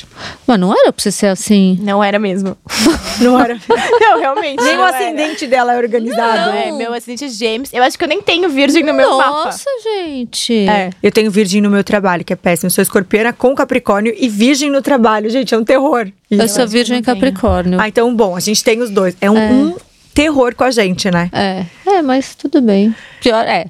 Mas 0.46 0.58
não 0.58 0.72
era 0.72 0.92
pra 0.92 1.02
você 1.02 1.10
ser 1.12 1.26
assim. 1.28 1.78
Não 1.82 2.02
era 2.02 2.18
mesmo. 2.18 2.56
Não 3.20 3.38
era. 3.38 3.54
não, 4.00 4.18
realmente. 4.18 4.62
Nem 4.64 4.74
o 4.74 4.76
não 4.78 4.86
era. 4.86 4.96
ascendente 4.96 5.46
dela 5.46 5.74
é 5.74 5.76
organizado. 5.78 6.50
É, 6.56 6.72
meu 6.72 6.94
ascendente 6.94 7.26
é 7.26 7.28
gêmeos. 7.28 7.70
Eu 7.70 7.82
acho 7.82 7.98
que 7.98 8.04
eu 8.04 8.08
nem 8.08 8.22
tenho 8.22 8.48
virgem 8.48 8.82
no 8.82 8.94
meu 8.94 9.18
mapa. 9.18 9.30
Nossa, 9.44 9.68
gente. 9.82 10.66
É. 10.66 10.88
Eu 11.02 11.12
tenho 11.12 11.30
virgem 11.30 11.60
no 11.60 11.68
meu 11.68 11.84
trabalho, 11.84 12.24
que 12.24 12.32
é 12.32 12.36
péssimo. 12.36 12.68
Eu 12.68 12.70
sou 12.70 12.80
com 13.32 13.54
capricórnio 13.54 14.14
e 14.16 14.28
virgem 14.28 14.70
no 14.70 14.80
trabalho. 14.82 15.28
Gente, 15.30 15.54
é 15.54 15.58
um 15.58 15.64
terror. 15.64 16.10
Eu 16.30 16.48
sou 16.48 16.66
virgem 16.66 17.02
tenho. 17.02 17.16
Capricórnio. 17.16 17.80
Ah, 17.80 17.88
então, 17.88 18.14
bom, 18.14 18.36
a 18.36 18.40
gente 18.40 18.62
tem 18.64 18.80
os 18.80 18.90
dois. 18.90 19.16
É 19.20 19.30
um, 19.30 19.68
um 19.68 19.76
terror 20.14 20.54
com 20.54 20.64
a 20.64 20.70
gente, 20.70 21.10
né? 21.10 21.30
É. 21.32 21.64
É, 21.86 22.02
mas 22.02 22.34
tudo 22.34 22.60
bem. 22.60 22.94
Pior 23.20 23.44
é. 23.46 23.66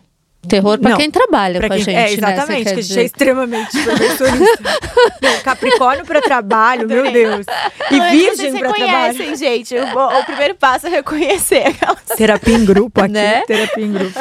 Terror 0.48 0.78
pra 0.78 0.90
Não, 0.92 0.96
quem 0.96 1.10
trabalha 1.10 1.60
Pra 1.60 1.68
com 1.68 1.74
quem, 1.74 1.82
a 1.82 1.84
gente, 1.84 2.18
é, 2.18 2.26
né? 2.26 2.32
Exatamente, 2.32 2.64
quer 2.64 2.72
que 2.74 2.78
a 2.78 2.82
gente 2.82 2.88
dizer. 2.88 3.00
é 3.00 3.04
extremamente. 3.04 3.70
Não, 5.20 5.40
Capricórnio 5.44 6.04
pra 6.04 6.20
trabalho, 6.22 6.88
meu. 6.88 7.10
Deus. 7.12 7.46
E 7.90 7.96
Não 7.96 8.04
é 8.04 8.10
virgem 8.10 8.52
pra 8.58 8.72
trabalho. 8.72 9.12
reconhecem, 9.18 9.36
gente. 9.36 9.74
O, 9.76 10.18
o 10.18 10.24
primeiro 10.24 10.54
passo 10.54 10.86
é 10.86 10.90
reconhecer 10.90 11.66
aquelas. 11.68 11.98
Terapia 12.16 12.54
em 12.56 12.64
grupo 12.64 13.00
aqui, 13.02 13.12
Né? 13.12 13.42
terapia 13.42 13.84
em 13.84 13.92
grupo. 13.92 14.18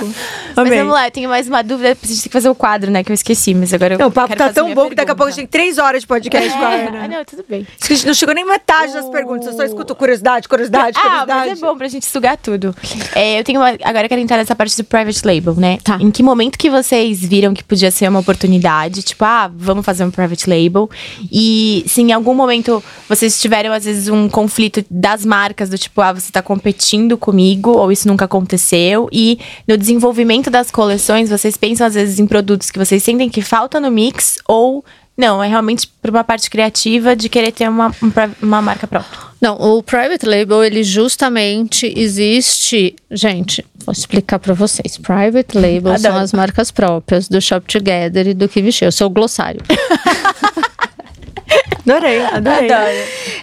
Mas 0.56 0.58
Amei. 0.58 0.78
vamos 0.80 0.94
lá, 0.94 1.08
eu 1.08 1.12
tenho 1.12 1.30
mais 1.30 1.48
uma 1.48 1.64
dúvida. 1.64 1.90
A 1.92 1.94
gente 2.06 2.08
tem 2.22 2.24
que 2.24 2.30
fazer 2.30 2.50
o 2.50 2.56
quadro, 2.56 2.92
né? 2.92 3.04
Que 3.04 3.12
eu 3.12 3.16
esqueci, 3.16 3.54
mas 3.54 3.74
agora 3.74 3.94
eu 3.96 4.00
Não, 4.00 4.08
o 4.08 4.12
papo 4.12 4.28
quero 4.36 4.40
tá 4.40 4.54
tão 4.54 4.74
bom 4.74 4.90
que 4.90 4.96
daqui 4.96 5.12
a 5.12 5.16
pouco 5.16 5.30
a 5.30 5.32
gente 5.32 5.48
pergunta. 5.48 5.58
tem 5.58 5.62
três 5.74 5.78
horas 5.78 6.02
de 6.02 6.08
podcast 6.08 6.50
com 6.58 6.66
a 6.66 6.74
É, 6.74 6.88
Ana. 6.88 7.04
ah, 7.04 7.08
não, 7.08 7.26
tudo 7.26 7.46
bem. 7.48 7.66
Acho 7.80 7.88
que 7.88 7.94
a 7.94 7.96
gente 7.96 8.08
não 8.08 8.14
chegou 8.14 8.36
nem 8.36 8.46
metade 8.46 8.94
das 8.94 9.08
perguntas, 9.10 9.48
eu 9.48 9.54
só 9.54 9.64
escuto 9.64 9.96
curiosidade, 9.96 10.48
curiosidade, 10.48 10.98
Ah, 10.98 11.02
curiosidade. 11.02 11.50
mas 11.50 11.58
é 11.62 11.66
bom 11.66 11.78
pra 11.78 11.88
gente 11.88 12.06
sugar 12.06 12.38
tudo. 12.38 12.76
É, 13.16 13.40
eu 13.40 13.44
tenho 13.44 13.60
uma, 13.60 13.70
agora 13.70 14.06
eu 14.06 14.10
quero 14.10 14.22
entrar 14.22 14.38
nessa 14.38 14.56
parte 14.56 14.76
do 14.78 14.84
private 14.84 15.22
label, 15.26 15.56
né? 15.56 15.78
Tá. 15.84 15.98
Em 16.10 16.12
que 16.12 16.24
momento 16.24 16.58
que 16.58 16.72
vocês 16.72 17.20
viram 17.20 17.54
que 17.54 17.64
podia 17.64 17.92
ser 17.92 18.10
uma 18.10 18.20
oportunidade? 18.20 19.04
Tipo, 19.04 19.26
ah, 19.26 19.48
vamos 19.56 19.86
fazer 19.86 20.04
um 20.04 20.10
private 20.10 20.50
label. 20.50 20.90
E 21.32 21.84
se 21.86 22.02
em 22.02 22.12
algum 22.12 22.34
momento 22.34 22.84
vocês 23.08 23.40
tiveram, 23.40 23.72
às 23.72 23.86
vezes, 23.86 24.08
um 24.08 24.28
conflito 24.28 24.84
das 24.90 25.24
marcas, 25.24 25.70
do 25.70 25.78
tipo, 25.78 26.02
ah, 26.02 26.12
você 26.12 26.32
tá 26.32 26.42
competindo 26.42 27.16
comigo, 27.16 27.70
ou 27.70 27.92
isso 27.92 28.08
nunca 28.08 28.26
aconteceu. 28.26 29.08
E 29.12 29.38
no 29.68 29.78
desenvolvimento 29.78 30.50
das 30.50 30.72
coleções, 30.72 31.30
vocês 31.30 31.56
pensam, 31.56 31.86
às 31.86 31.94
vezes, 31.94 32.18
em 32.18 32.26
produtos 32.26 32.72
que 32.72 32.80
vocês 32.80 33.04
sentem 33.04 33.30
que 33.30 33.44
falta 33.44 33.80
no 33.80 33.92
mix, 33.92 34.40
ou 34.48 34.84
não, 35.16 35.44
é 35.44 35.48
realmente 35.48 35.88
por 36.02 36.10
uma 36.10 36.24
parte 36.24 36.50
criativa 36.50 37.16
de 37.16 37.30
querer 37.30 37.52
ter 37.52 37.70
uma, 37.70 37.90
um 38.02 38.12
uma 38.42 38.64
marca 38.64 38.88
própria. 38.88 39.29
Não, 39.42 39.56
o 39.56 39.82
private 39.82 40.26
label, 40.26 40.64
ele 40.64 40.84
justamente 40.84 41.92
existe. 41.96 42.96
Gente, 43.10 43.66
vou 43.86 43.94
explicar 43.94 44.38
pra 44.38 44.54
vocês. 44.54 44.98
Private 44.98 45.58
label 45.58 45.98
são 45.98 46.12
Adoro. 46.12 46.24
as 46.26 46.34
marcas 46.34 46.72
próprias 46.72 47.30
do 47.30 47.40
Shop 47.42 47.66
Together 47.66 48.28
e 48.28 48.34
do 48.34 48.50
Que 48.50 48.62
Vestir. 48.62 48.86
Eu 48.86 48.92
sou 48.92 49.08
o 49.08 49.10
glossário. 49.10 49.62
Adorei, 51.88 52.22
adorei. 52.22 52.70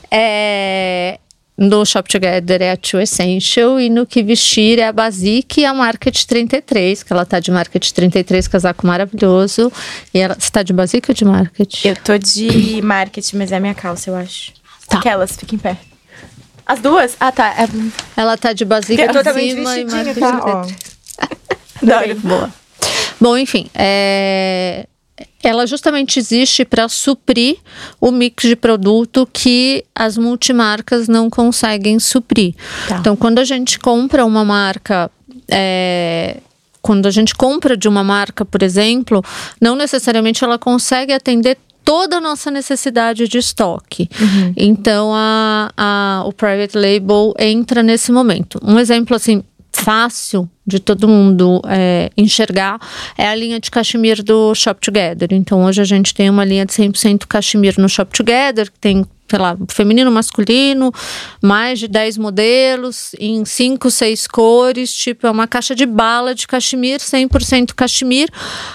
É, 0.08 1.18
no 1.58 1.84
Shop 1.84 2.08
Together 2.08 2.62
é 2.62 2.70
a 2.70 2.76
True 2.76 3.02
Essential 3.02 3.80
e 3.80 3.88
no 3.88 4.06
Que 4.06 4.22
Vestir 4.22 4.78
é 4.78 4.86
a 4.86 4.92
Basic 4.92 5.60
e 5.60 5.64
a 5.64 5.74
Market 5.74 6.24
33, 6.24 7.02
que 7.02 7.12
ela 7.12 7.24
tá 7.24 7.40
de 7.40 7.50
Market 7.50 7.90
33, 7.90 8.46
casaco 8.46 8.86
maravilhoso. 8.86 9.72
E 10.12 10.18
ela, 10.18 10.36
você 10.38 10.50
tá 10.50 10.62
de 10.62 10.72
Basic 10.72 11.10
ou 11.10 11.14
de 11.14 11.24
Market? 11.24 11.84
Eu 11.84 11.96
tô 11.96 12.16
de 12.18 12.80
marketing, 12.82 13.36
mas 13.38 13.50
é 13.50 13.56
a 13.56 13.60
minha 13.60 13.74
calça, 13.74 14.10
eu 14.10 14.16
acho. 14.16 14.52
Tá. 14.88 14.98
Aquelas, 14.98 15.36
fica 15.36 15.54
em 15.54 15.58
pé. 15.58 15.76
As 16.66 16.80
duas? 16.80 17.16
Ah, 17.20 17.30
tá. 17.30 17.54
É... 17.54 17.68
Ela 18.16 18.36
tá 18.36 18.52
de 18.52 18.64
Basic 18.64 18.98
Eu 19.00 19.12
tô 19.12 19.22
também 19.22 19.52
acima 19.52 19.78
e 19.78 19.84
tá? 19.84 20.02
33. 20.02 20.34
Ó. 20.42 20.66
Adorei. 21.82 22.14
Boa. 22.14 22.52
Bom, 23.20 23.36
enfim, 23.38 23.70
é, 23.74 24.86
ela 25.42 25.66
justamente 25.66 26.18
existe 26.18 26.64
para 26.64 26.88
suprir 26.88 27.56
o 28.00 28.10
mix 28.10 28.46
de 28.46 28.56
produto 28.56 29.28
que 29.32 29.84
as 29.94 30.18
multimarcas 30.18 31.08
não 31.08 31.30
conseguem 31.30 31.98
suprir. 31.98 32.54
Tá. 32.88 32.98
Então, 32.98 33.16
quando 33.16 33.38
a 33.38 33.44
gente 33.44 33.78
compra 33.78 34.24
uma 34.24 34.44
marca. 34.44 35.10
é, 35.48 36.38
quando 36.82 37.06
a 37.06 37.10
gente 37.10 37.34
compra 37.34 37.76
de 37.76 37.88
uma 37.88 38.04
marca, 38.04 38.44
por 38.44 38.62
exemplo, 38.62 39.20
não 39.60 39.74
necessariamente 39.74 40.44
ela 40.44 40.56
consegue 40.56 41.12
atender 41.12 41.58
toda 41.86 42.16
a 42.16 42.20
nossa 42.20 42.50
necessidade 42.50 43.26
de 43.28 43.38
estoque. 43.38 44.10
Então, 44.56 45.12
a, 45.14 45.70
a- 45.76 46.22
o 46.26 46.32
private 46.32 46.76
label 46.76 47.32
entra 47.38 47.82
nesse 47.82 48.10
momento. 48.10 48.58
Um 48.62 48.78
exemplo 48.78 49.14
assim 49.16 49.42
fácil 49.72 50.50
de 50.66 50.80
todo 50.80 51.06
mundo 51.06 51.60
é, 51.68 52.10
enxergar 52.16 52.80
é 53.16 53.28
a 53.28 53.34
linha 53.36 53.60
de 53.60 53.70
cachemir 53.70 54.22
do 54.22 54.52
Shop 54.54 54.80
Together. 54.80 55.28
Então, 55.32 55.64
hoje 55.64 55.80
a 55.80 55.84
gente 55.84 56.12
tem 56.12 56.28
uma 56.28 56.44
linha 56.44 56.66
de 56.66 56.72
100% 56.72 57.24
cachemir 57.28 57.74
no 57.78 57.88
Shop 57.88 58.10
Together, 58.12 58.70
que 58.72 58.78
tem 58.80 59.04
sei 59.28 59.40
lá, 59.40 59.56
feminino, 59.68 60.08
masculino, 60.10 60.92
mais 61.42 61.80
de 61.80 61.88
10 61.88 62.16
modelos, 62.16 63.10
em 63.18 63.44
5, 63.44 63.90
6 63.90 64.26
cores, 64.28 64.94
tipo, 64.94 65.26
é 65.26 65.30
uma 65.30 65.48
caixa 65.48 65.74
de 65.74 65.84
bala 65.84 66.32
de 66.32 66.46
cachemir, 66.46 67.00
100% 67.00 67.74
cachemir, 67.74 68.28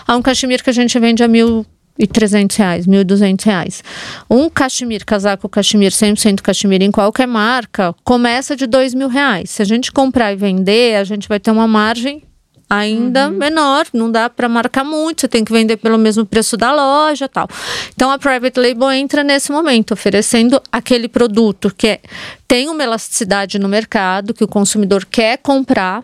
é 0.06 0.12
um 0.14 0.22
cachemir 0.22 0.62
que 0.62 0.70
a 0.70 0.74
gente 0.74 1.00
vende 1.00 1.24
a 1.24 1.28
mil 1.30 1.66
e 1.98 2.08
300 2.08 2.56
reais, 2.56 2.88
1.200 2.88 3.44
reais. 3.46 3.84
Um 4.30 4.50
cachemir, 4.50 5.06
casaco 5.06 5.48
cachemir, 5.50 5.92
100% 5.92 6.42
cachemir 6.42 6.82
em 6.82 6.92
qualquer 6.92 7.28
marca, 7.28 7.94
começa 8.04 8.56
de 8.56 8.66
dois 8.66 8.94
mil 8.94 9.08
reais. 9.08 9.50
Se 9.52 9.62
a 9.62 9.66
gente 9.66 9.92
comprar 9.92 10.32
e 10.34 10.36
vender, 10.36 10.96
a 10.96 11.04
gente 11.04 11.28
vai 11.28 11.40
ter 11.40 11.52
uma 11.52 11.68
margem 11.68 12.24
ainda 12.70 13.30
menor, 13.30 13.86
não 13.94 14.10
dá 14.10 14.30
para 14.30 14.48
marcar 14.48 14.86
muito, 14.86 15.20
você 15.22 15.28
tem 15.28 15.44
que 15.44 15.52
vender 15.52 15.76
pelo 15.76 15.98
mesmo 15.98 16.26
preço 16.26 16.56
da 16.56 16.72
loja 16.74 17.28
tal. 17.28 17.46
Então 17.94 18.10
a 18.10 18.18
private 18.18 18.58
label 18.58 18.90
entra 18.92 19.26
nesse 19.26 19.52
momento, 19.52 19.92
oferecendo 19.94 20.62
aquele 20.72 21.10
produto 21.10 21.70
que 21.76 21.88
é- 21.88 22.00
tem 22.48 22.70
uma 22.70 22.82
elasticidade 22.82 23.60
no 23.60 23.68
mercado, 23.68 24.34
que 24.34 24.44
o 24.44 24.48
consumidor 24.48 25.06
quer 25.06 25.38
comprar, 25.40 26.02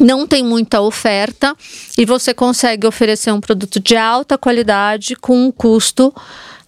não 0.00 0.26
tem 0.26 0.42
muita 0.44 0.80
oferta 0.80 1.54
e 1.96 2.04
você 2.04 2.32
consegue 2.34 2.86
oferecer 2.86 3.32
um 3.32 3.40
produto 3.40 3.80
de 3.80 3.96
alta 3.96 4.36
qualidade 4.38 5.14
com 5.16 5.46
um 5.46 5.50
custo 5.52 6.14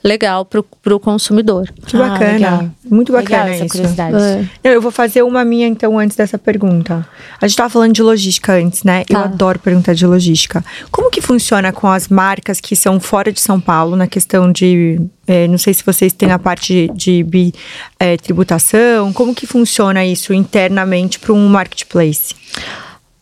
legal 0.03 0.47
para 0.47 0.95
o 0.95 0.99
consumidor. 0.99 1.71
Que 1.87 1.95
Ah, 1.95 2.09
bacana. 2.09 2.33
legal. 2.33 2.71
Muito 2.91 3.13
bacana 3.13 3.45
Legal 3.45 3.55
essa 3.55 3.65
isso. 3.67 3.75
curiosidade. 3.75 4.17
É. 4.17 4.49
Não, 4.65 4.71
eu 4.73 4.81
vou 4.81 4.91
fazer 4.91 5.21
uma 5.23 5.45
minha, 5.45 5.67
então, 5.67 5.99
antes 5.99 6.17
dessa 6.17 6.39
pergunta. 6.39 7.07
A 7.39 7.47
gente 7.47 7.57
tava 7.59 7.69
falando 7.69 7.93
de 7.93 8.03
logística 8.03 8.55
antes, 8.55 8.83
né? 8.83 9.03
Eu 9.11 9.17
Tá. 9.19 9.25
adoro 9.25 9.59
perguntar 9.59 9.93
de 9.93 10.07
logística. 10.07 10.65
Como 10.91 11.11
que 11.11 11.21
funciona 11.21 11.71
com 11.71 11.87
as 11.87 12.09
marcas 12.09 12.61
que 12.63 12.75
são 12.75 12.99
fora 12.99 13.31
de 13.31 13.41
São 13.41 13.61
Paulo, 13.61 13.95
na 13.95 14.07
questão 14.07 14.51
de. 14.51 14.99
eh, 15.27 15.47
não 15.47 15.59
sei 15.59 15.75
se 15.75 15.85
vocês 15.85 16.15
têm 16.15 16.33
a 16.33 16.39
parte 16.39 16.73
de, 16.89 16.95
de 16.95 17.23
bi- 17.23 17.53
eh, 17.99 18.17
tributação. 18.17 19.13
Como 19.13 19.35
que 19.35 19.47
funciona 19.47 20.03
isso 20.03 20.33
internamente 20.33 21.19
para 21.19 21.35
um 21.35 21.47
marketplace? 21.47 22.35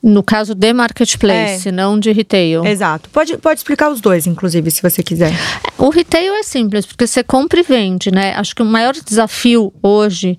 No 0.09 0.23
caso 0.23 0.55
de 0.55 0.73
marketplace, 0.73 1.71
não 1.71 2.01
de 2.01 2.11
retail. 2.13 2.65
Exato. 2.65 3.11
Pode, 3.11 3.37
pode 3.37 3.61
explicar 3.61 3.91
os 3.91 4.01
dois, 4.01 4.27
inclusive, 4.27 4.71
se 4.71 4.81
você 4.81 5.03
quiser. 5.03 5.33
O 5.77 5.91
retail 5.91 6.33
é 6.35 6.43
simples, 6.43 6.87
porque 6.87 7.07
você 7.07 7.23
compra 7.23 7.61
e 7.61 7.63
vende, 7.63 8.11
né? 8.11 8.35
Acho 8.35 8.57
que 8.57 8.63
o 8.63 8.65
maior 8.65 8.95
desafio 8.95 9.73
hoje 9.83 10.39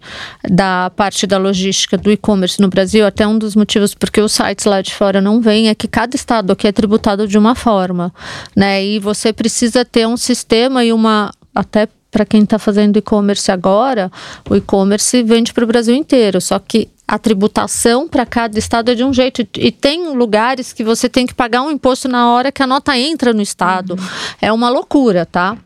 da 0.50 0.90
parte 0.96 1.28
da 1.28 1.38
logística 1.38 1.98
do 1.98 2.12
e-commerce 2.12 2.60
no 2.60 2.68
Brasil, 2.68 3.06
até 3.06 3.28
um 3.28 3.38
dos 3.38 3.56
motivos 3.56 3.94
porque 3.94 4.20
os 4.20 4.32
sites 4.32 4.66
lá 4.66 4.82
de 4.82 4.94
fora 4.94 5.22
não 5.22 5.40
vêm, 5.40 5.70
é 5.70 5.76
que 5.76 5.88
cada 5.88 6.16
estado 6.16 6.52
aqui 6.52 6.68
é 6.68 6.72
tributado 6.72 7.28
de 7.28 7.38
uma 7.38 7.54
forma, 7.54 8.12
né? 8.56 8.84
E 8.84 9.00
você 9.00 9.32
precisa 9.32 9.86
ter 9.86 10.08
um 10.08 10.18
sistema 10.18 10.84
e 10.84 10.92
uma 10.92 11.32
até 11.54 11.88
para 12.10 12.26
quem 12.26 12.42
está 12.42 12.58
fazendo 12.58 12.98
e-commerce 12.98 13.52
agora, 13.52 14.12
o 14.50 14.56
e-commerce 14.56 15.22
vende 15.22 15.54
para 15.54 15.64
o 15.64 15.68
Brasil 15.68 15.94
inteiro, 15.94 16.42
só 16.42 16.58
que 16.58 16.90
a 17.10 17.18
tributação 17.18 18.08
para 18.08 18.24
cada 18.24 18.60
estado 18.60 18.92
é 18.92 18.96
de 18.96 19.04
um 19.04 19.12
jeito. 19.12 19.42
E 19.58 19.72
tem 19.72 20.16
lugares 20.16 20.72
que 20.72 20.84
você 20.84 21.10
tem 21.10 21.26
que 21.26 21.34
pagar 21.34 21.64
um 21.64 21.72
imposto 21.72 22.08
na 22.08 22.32
hora 22.32 22.52
que 22.52 22.62
a 22.62 22.68
nota 22.68 22.96
entra 22.96 23.34
no 23.34 23.42
estado. 23.42 23.98
É 24.40 24.54
uma 24.54 24.70
loucura, 24.70 25.26
tá? 25.26 25.58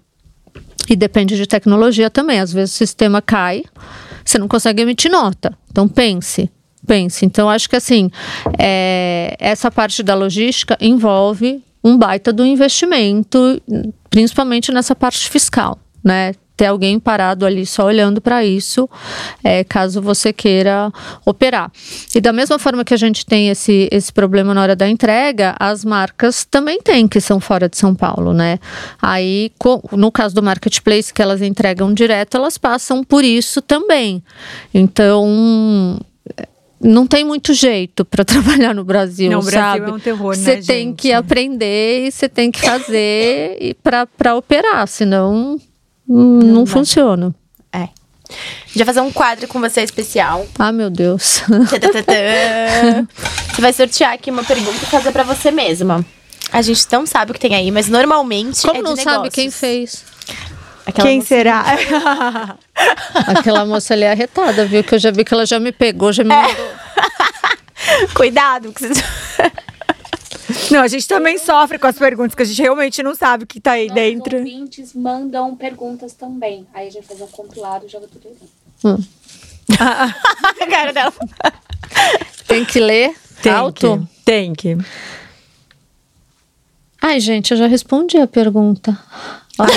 E 0.90 0.96
depende 0.96 1.36
de 1.36 1.46
tecnologia 1.46 2.10
também. 2.10 2.40
Às 2.40 2.54
vezes 2.54 2.74
o 2.74 2.78
sistema 2.78 3.22
cai, 3.22 3.66
você 4.24 4.38
não 4.40 4.48
consegue 4.48 4.84
emitir 4.84 5.12
nota. 5.12 5.58
Então 5.70 5.86
pense, 5.86 6.50
pense. 6.88 7.26
Então 7.26 7.50
acho 7.50 7.70
que 7.70 7.76
assim, 7.76 8.10
é, 8.58 9.36
essa 9.38 9.70
parte 9.70 10.02
da 10.02 10.16
logística 10.16 10.78
envolve 10.80 11.62
um 11.84 11.98
baita 11.98 12.32
do 12.32 12.46
investimento, 12.46 13.62
principalmente 14.10 14.72
nessa 14.72 14.96
parte 14.96 15.30
fiscal, 15.30 15.78
né? 16.02 16.34
Ter 16.56 16.66
alguém 16.68 17.00
parado 17.00 17.46
ali 17.46 17.66
só 17.66 17.86
olhando 17.86 18.22
para 18.22 18.46
isso, 18.46 18.90
é, 19.44 19.64
caso 19.64 20.02
você 20.02 20.32
queira 20.32 20.92
operar. 21.26 21.72
E 22.16 22.22
da 22.22 22.32
mesma 22.32 22.60
forma 22.60 22.84
que 22.86 22.94
a 22.94 22.98
gente 22.98 23.26
tem 23.26 23.50
esse, 23.50 23.88
esse 23.92 24.12
problema 24.14 24.54
na 24.54 24.62
hora 24.62 24.76
da 24.76 24.88
entrega, 24.88 25.56
as 25.60 25.84
marcas 25.84 26.46
também 26.46 26.80
têm 26.82 27.08
que 27.08 27.20
são 27.20 27.40
fora 27.40 27.68
de 27.68 27.78
São 27.78 27.96
Paulo, 27.96 28.34
né? 28.34 28.60
Aí, 29.02 29.52
no 29.92 30.12
caso 30.12 30.36
do 30.36 30.44
marketplace, 30.44 31.14
que 31.14 31.22
elas 31.22 31.42
entregam 31.42 31.94
direto, 31.94 32.38
elas 32.38 32.58
passam 32.58 33.04
por 33.04 33.24
isso 33.24 33.62
também. 33.62 34.24
Então, 34.74 36.00
não 36.80 37.08
tem 37.08 37.24
muito 37.24 37.54
jeito 37.54 38.06
para 38.06 38.24
trabalhar 38.26 38.76
no 38.76 38.84
Brasil, 38.84 39.32
não, 39.32 39.42
sabe? 39.42 39.56
O 39.56 39.84
Brasil 39.84 39.88
é 39.88 39.92
um 39.92 40.00
terror, 40.00 40.36
Você 40.36 40.56
né, 40.56 40.62
tem 40.62 40.88
gente? 40.90 40.98
que 40.98 41.12
aprender 41.14 42.08
e 42.08 42.12
você 42.12 42.30
tem 42.30 42.52
que 42.52 42.62
fazer 42.62 43.76
para 43.82 44.36
operar, 44.36 44.88
senão 44.88 45.60
não, 46.08 46.40
não 46.40 46.66
funciona. 46.66 47.34
É. 47.72 47.78
A 47.80 48.68
gente 48.68 48.78
vai 48.78 48.86
fazer 48.86 49.02
um 49.02 49.12
quadro 49.12 49.48
com 49.48 49.60
você 49.60 49.82
especial. 49.82 50.46
Ah, 50.58 50.72
meu 50.72 50.90
Deus. 50.90 51.44
Você 53.54 53.62
vai 53.62 53.72
sortear 53.74 54.14
aqui 54.14 54.32
uma 54.32 54.44
pergunta 54.44 54.78
e 54.82 54.86
fazer 54.88 55.12
pra 55.12 55.24
você 55.24 55.52
mesma. 55.52 56.04
A 56.52 56.62
gente 56.62 56.86
não 56.92 57.06
sabe 57.06 57.32
o 57.32 57.34
que 57.34 57.40
tem 57.40 57.54
aí, 57.56 57.70
mas 57.72 57.88
normalmente 57.88 58.62
Como 58.62 58.74
é 58.74 58.78
de 58.78 58.84
não 58.84 58.96
sabe 58.96 59.10
negócios. 59.10 59.36
quem 59.36 59.52
fez? 59.52 60.04
Aquela 60.86 61.08
Quem 61.08 61.18
moça- 61.18 61.28
será? 61.28 61.66
Aquela 63.28 63.66
moça 63.66 63.94
ali 63.94 64.04
é 64.04 64.12
arretada, 64.12 64.66
viu? 64.66 64.84
Que 64.84 64.96
eu 64.96 65.00
já 65.00 65.12
vi 65.12 65.24
que 65.24 65.34
ela 65.34 65.46
já 65.46 65.60
me 65.60 65.72
pegou, 65.72 66.12
já 66.12 66.24
me 66.24 66.30
mandou. 66.36 66.72
Cuidado, 68.16 68.72
que 68.74 68.82
vocês... 68.88 69.04
Não, 70.72 70.82
a 70.82 70.88
gente 70.88 71.08
também 71.08 71.38
sofre 71.38 71.78
com 71.80 71.88
as 71.88 71.98
perguntas, 71.98 72.36
que 72.36 72.42
a 72.42 72.46
gente 72.46 72.62
realmente 72.62 73.02
não 73.02 73.16
sabe 73.16 73.44
o 73.44 73.48
que 73.48 73.62
tá 73.62 73.72
aí 73.74 73.88
Nossos 73.88 73.96
dentro. 73.96 74.38
ouvintes 74.38 74.94
mandam 74.94 75.56
perguntas 75.56 76.14
também. 76.14 76.68
Aí 76.74 76.88
a 76.88 76.92
gente 76.92 77.06
faz 77.08 77.22
um 77.22 77.28
compilado 77.28 77.86
e 77.86 77.90
joga 77.90 78.08
tudo 78.08 78.28
aí. 78.28 78.36
Hum. 78.84 79.04
a 79.80 80.68
cara 80.68 80.92
dela. 80.92 81.14
Tem 82.48 82.66
que 82.66 82.80
ler 82.80 83.16
Tem 83.42 83.52
alto? 83.52 84.08
que. 84.08 84.24
Tem 84.26 84.54
que. 84.54 84.78
Ai, 87.02 87.20
gente, 87.20 87.52
eu 87.52 87.58
já 87.58 87.68
respondi 87.68 88.18
a 88.18 88.28
pergunta. 88.28 88.98
Olha, 89.60 89.70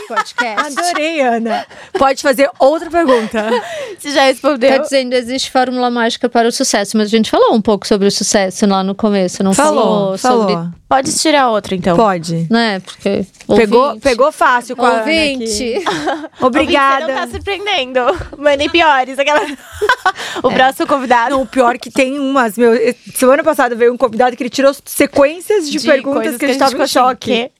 de 0.00 0.06
podcast. 0.06 0.78
Adorei, 0.80 1.20
Ana. 1.20 1.66
Pode 1.98 2.22
fazer 2.22 2.48
outra 2.58 2.90
pergunta. 2.90 3.50
Você 3.98 4.10
já 4.10 4.24
respondeu? 4.24 4.70
Tá 4.70 4.78
dizendo, 4.78 5.12
existe 5.12 5.50
fórmula 5.50 5.90
mágica 5.90 6.30
para 6.30 6.48
o 6.48 6.52
sucesso, 6.52 6.96
mas 6.96 7.08
a 7.08 7.10
gente 7.10 7.30
falou 7.30 7.52
um 7.54 7.60
pouco 7.60 7.86
sobre 7.86 8.08
o 8.08 8.10
sucesso 8.10 8.66
lá 8.66 8.82
no 8.82 8.94
começo, 8.94 9.42
não 9.42 9.52
Falou, 9.52 10.16
falou, 10.16 10.18
falou. 10.18 10.48
sobre, 10.48 10.70
Pode 10.88 11.18
tirar 11.18 11.50
outra, 11.50 11.74
então. 11.74 11.94
Pode. 11.94 12.46
né? 12.50 12.80
Porque 12.80 13.26
Pegou, 13.54 13.82
ouvinte, 13.84 14.02
pegou 14.02 14.32
fácil 14.32 14.74
com 14.76 14.86
a 14.86 14.88
Ana 14.88 14.98
ouvinte. 15.00 15.74
Ouvinte, 15.84 16.28
Obrigada. 16.40 17.06
Você 17.06 17.12
não 17.12 17.18
tá 17.20 17.28
surpreendendo. 17.28 18.00
Mandem 18.38 18.70
piores. 18.70 19.18
Aquela... 19.18 19.40
o 20.42 20.50
próximo 20.50 20.86
convidado. 20.86 21.30
Não, 21.32 21.42
o 21.42 21.46
pior 21.46 21.76
que 21.76 21.90
tem 21.90 22.18
umas, 22.18 22.56
meu. 22.56 22.72
Semana 23.14 23.44
passada 23.44 23.74
veio 23.74 23.92
um 23.92 23.96
convidado 23.98 24.34
que 24.36 24.42
ele 24.42 24.50
tirou 24.50 24.74
sequências 24.86 25.70
de, 25.70 25.80
perguntas 25.80 26.22
coisas 26.22 26.38
que 26.38 26.44
a 26.46 26.48
gente 26.48 26.58
tava 26.58 26.76
em 26.76 26.80
assim, 26.80 26.92
choque. 26.92 27.30
"Quê?" 27.30 27.50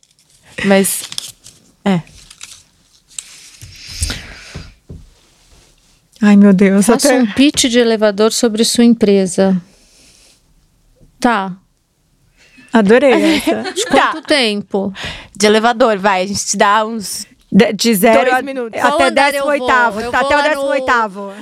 Mas. 0.64 1.02
Ai, 6.22 6.36
meu 6.36 6.52
Deus. 6.52 6.86
Faça 6.86 7.08
até- 7.08 7.18
um 7.18 7.26
pitch 7.26 7.64
de 7.64 7.78
elevador 7.78 8.32
sobre 8.32 8.64
sua 8.64 8.84
empresa. 8.84 9.60
Tá. 11.20 11.52
Adorei 12.72 13.12
essa. 13.36 13.72
De 13.72 13.84
quanto 13.86 14.22
tempo? 14.22 14.92
De 15.36 15.46
elevador, 15.46 15.98
vai. 15.98 16.22
A 16.22 16.26
gente 16.26 16.44
te 16.46 16.56
dá 16.56 16.84
uns. 16.86 17.26
De, 17.50 17.72
de 17.72 17.94
zero 17.94 18.20
Dois 18.22 18.34
a- 18.34 18.42
minutos. 18.42 18.80
Até 18.80 19.10
décimo 19.10 19.46
oitavo. 19.46 20.10
Tá 20.10 20.20
até 20.20 20.36
o 20.38 20.42
décimo 20.42 20.62
no- 20.62 20.68
oitavo. 20.70 21.32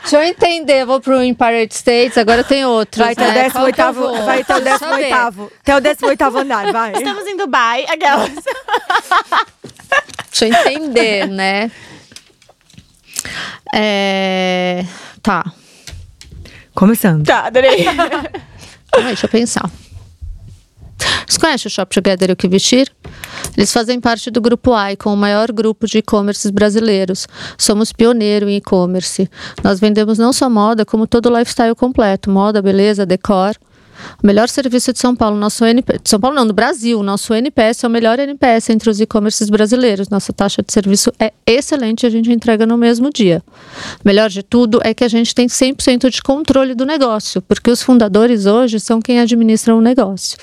Deixa 0.00 0.16
eu 0.18 0.22
entender, 0.22 0.82
eu 0.82 0.86
vou 0.86 1.00
pro 1.00 1.20
Empire 1.20 1.66
States, 1.72 2.16
agora 2.16 2.44
tem 2.44 2.64
outros, 2.64 3.02
Vai 3.04 3.12
até 3.12 3.24
o 3.28 3.32
né? 3.32 3.64
oitavo. 3.64 4.00
vou? 4.02 4.24
Vai 4.24 4.40
até 4.42 4.54
o 4.56 4.60
Preciso 4.60 4.64
décimo 4.78 4.90
saber. 4.90 5.02
oitavo. 5.04 5.52
Até 5.60 5.76
o 5.76 5.80
décimo 5.80 6.08
oitavo 6.08 6.38
andar, 6.38 6.72
vai. 6.72 6.92
Estamos 6.92 7.26
em 7.26 7.36
Dubai. 7.36 7.84
Aquelas. 7.88 8.30
Deixa 10.30 10.46
eu 10.46 10.52
entender, 10.72 11.26
né? 11.26 11.70
É... 13.74 14.84
Tá. 15.22 15.52
Começando. 16.74 17.24
tá, 17.24 17.46
adorei. 17.46 17.86
Ai, 18.94 19.02
deixa 19.04 19.26
eu 19.26 19.30
pensar. 19.30 19.70
Você 21.26 21.38
conhece 21.38 21.66
o 21.66 21.70
Shop 21.70 21.92
Together 21.92 22.30
e 22.30 22.32
o 22.32 22.36
que 22.36 22.48
vestir? 22.48 22.90
Eles 23.56 23.72
fazem 23.72 24.00
parte 24.00 24.30
do 24.30 24.40
Grupo 24.40 24.72
Icon, 24.90 25.12
o 25.12 25.16
maior 25.16 25.50
grupo 25.50 25.86
de 25.86 25.98
e-commerces 25.98 26.50
brasileiros. 26.50 27.26
Somos 27.58 27.92
pioneiro 27.92 28.48
em 28.48 28.56
e-commerce. 28.56 29.28
Nós 29.62 29.80
vendemos 29.80 30.18
não 30.18 30.32
só 30.32 30.48
moda, 30.48 30.84
como 30.84 31.06
todo 31.06 31.26
o 31.26 31.36
lifestyle 31.36 31.74
completo: 31.74 32.30
moda, 32.30 32.62
beleza, 32.62 33.04
decor. 33.04 33.56
O 34.22 34.26
melhor 34.26 34.48
serviço 34.48 34.92
de 34.92 34.98
São 34.98 35.14
Paulo, 35.14 35.36
nosso 35.36 35.64
NPS, 35.64 36.00
de 36.02 36.10
São 36.10 36.20
Paulo 36.20 36.36
não, 36.36 36.46
do 36.46 36.52
Brasil, 36.52 37.02
nosso 37.02 37.34
NPS 37.34 37.84
é 37.84 37.86
o 37.86 37.90
melhor 37.90 38.18
NPS 38.18 38.70
entre 38.70 38.90
os 38.90 39.00
e-commerces 39.00 39.50
brasileiros. 39.50 40.08
Nossa 40.08 40.32
taxa 40.32 40.62
de 40.62 40.72
serviço 40.72 41.12
é 41.18 41.32
excelente 41.46 42.06
a 42.06 42.10
gente 42.10 42.30
entrega 42.30 42.66
no 42.66 42.76
mesmo 42.76 43.10
dia. 43.10 43.42
Melhor 44.04 44.28
de 44.28 44.42
tudo 44.42 44.80
é 44.82 44.94
que 44.94 45.04
a 45.04 45.08
gente 45.08 45.34
tem 45.34 45.46
100% 45.46 46.10
de 46.10 46.22
controle 46.22 46.74
do 46.74 46.84
negócio, 46.84 47.42
porque 47.42 47.70
os 47.70 47.82
fundadores 47.82 48.46
hoje 48.46 48.80
são 48.80 49.00
quem 49.00 49.20
administram 49.20 49.78
o 49.78 49.80
negócio. 49.80 50.38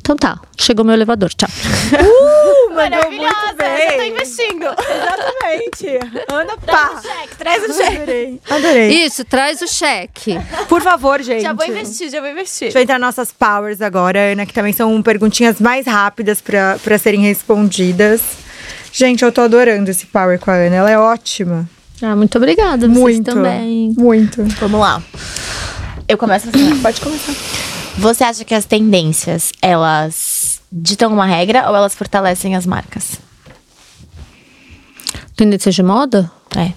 Então 0.00 0.16
tá, 0.16 0.40
chegou 0.58 0.84
meu 0.84 0.94
elevador, 0.94 1.30
tchau. 1.32 1.48
Uh, 1.92 2.41
mandou 2.72 3.10
muito 3.10 3.22
Maravilhosa. 3.22 3.56
Já 3.58 3.90
tô 3.92 3.98
bem. 3.98 4.12
investindo. 4.12 4.64
Exatamente. 4.64 5.86
Anda 6.32 6.56
pá. 6.58 7.00
Cheque, 7.02 7.36
traz 7.36 7.62
o 7.62 7.72
cheque. 7.74 7.96
Adorei. 7.96 8.40
Adorei. 8.50 8.88
Isso, 9.04 9.24
traz 9.24 9.60
o 9.62 9.68
cheque. 9.68 10.38
Por 10.68 10.80
favor, 10.82 11.22
gente. 11.22 11.42
Já 11.42 11.52
vou 11.52 11.66
investir, 11.66 12.10
já 12.10 12.20
vou 12.20 12.30
investir. 12.30 12.66
Deixa 12.66 12.78
eu 12.78 12.82
entrar 12.82 12.98
nas 12.98 13.16
nossas 13.16 13.32
powers 13.32 13.80
agora, 13.80 14.32
Ana, 14.32 14.46
que 14.46 14.52
também 14.52 14.72
são 14.72 15.02
perguntinhas 15.02 15.60
mais 15.60 15.86
rápidas 15.86 16.40
pra 16.40 16.78
pra 16.82 16.98
serem 16.98 17.20
respondidas. 17.22 18.20
Gente, 18.92 19.24
eu 19.24 19.32
tô 19.32 19.40
adorando 19.40 19.90
esse 19.90 20.06
power 20.06 20.38
com 20.38 20.50
a 20.50 20.54
Ana. 20.54 20.76
Ela 20.76 20.90
é 20.90 20.98
ótima. 20.98 21.68
Ah, 22.02 22.16
muito 22.16 22.36
obrigada, 22.36 22.88
vocês 22.88 22.98
Muito. 22.98 23.24
também. 23.32 23.94
Muito. 23.96 24.42
Vamos 24.58 24.80
lá. 24.80 25.00
Eu 26.08 26.18
começo 26.18 26.48
assim. 26.48 26.76
Pode 26.80 27.00
começar. 27.00 27.32
Você 27.98 28.24
acha 28.24 28.42
que 28.44 28.54
as 28.54 28.64
tendências, 28.64 29.52
elas 29.60 30.31
ditam 30.72 31.12
uma 31.12 31.26
regra 31.26 31.68
ou 31.68 31.76
elas 31.76 31.94
fortalecem 31.94 32.56
as 32.56 32.64
marcas? 32.64 33.20
Tendência 35.36 35.70
de 35.70 35.82
moda? 35.82 36.30
É. 36.56 36.72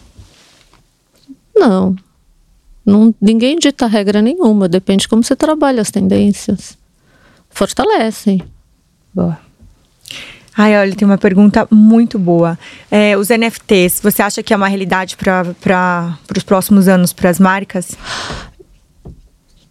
Não. 1.55 1.95
não. 2.85 3.15
Ninguém 3.21 3.57
dita 3.57 3.87
regra 3.87 4.21
nenhuma, 4.21 4.67
depende 4.67 5.03
de 5.03 5.07
como 5.07 5.23
você 5.23 5.35
trabalha 5.35 5.81
as 5.81 5.91
tendências. 5.91 6.77
Fortalecem. 7.49 8.43
Boa. 9.13 9.39
Ai, 10.57 10.77
olha, 10.77 10.95
tem 10.95 11.05
uma 11.05 11.17
pergunta 11.17 11.67
muito 11.69 12.17
boa. 12.17 12.57
É, 12.89 13.17
os 13.17 13.29
NFTs, 13.29 13.99
você 14.01 14.21
acha 14.21 14.41
que 14.41 14.53
é 14.53 14.57
uma 14.57 14.69
realidade 14.69 15.17
para 15.17 16.17
os 16.35 16.43
próximos 16.43 16.87
anos 16.87 17.11
para 17.11 17.29
as 17.29 17.39
marcas? 17.39 17.91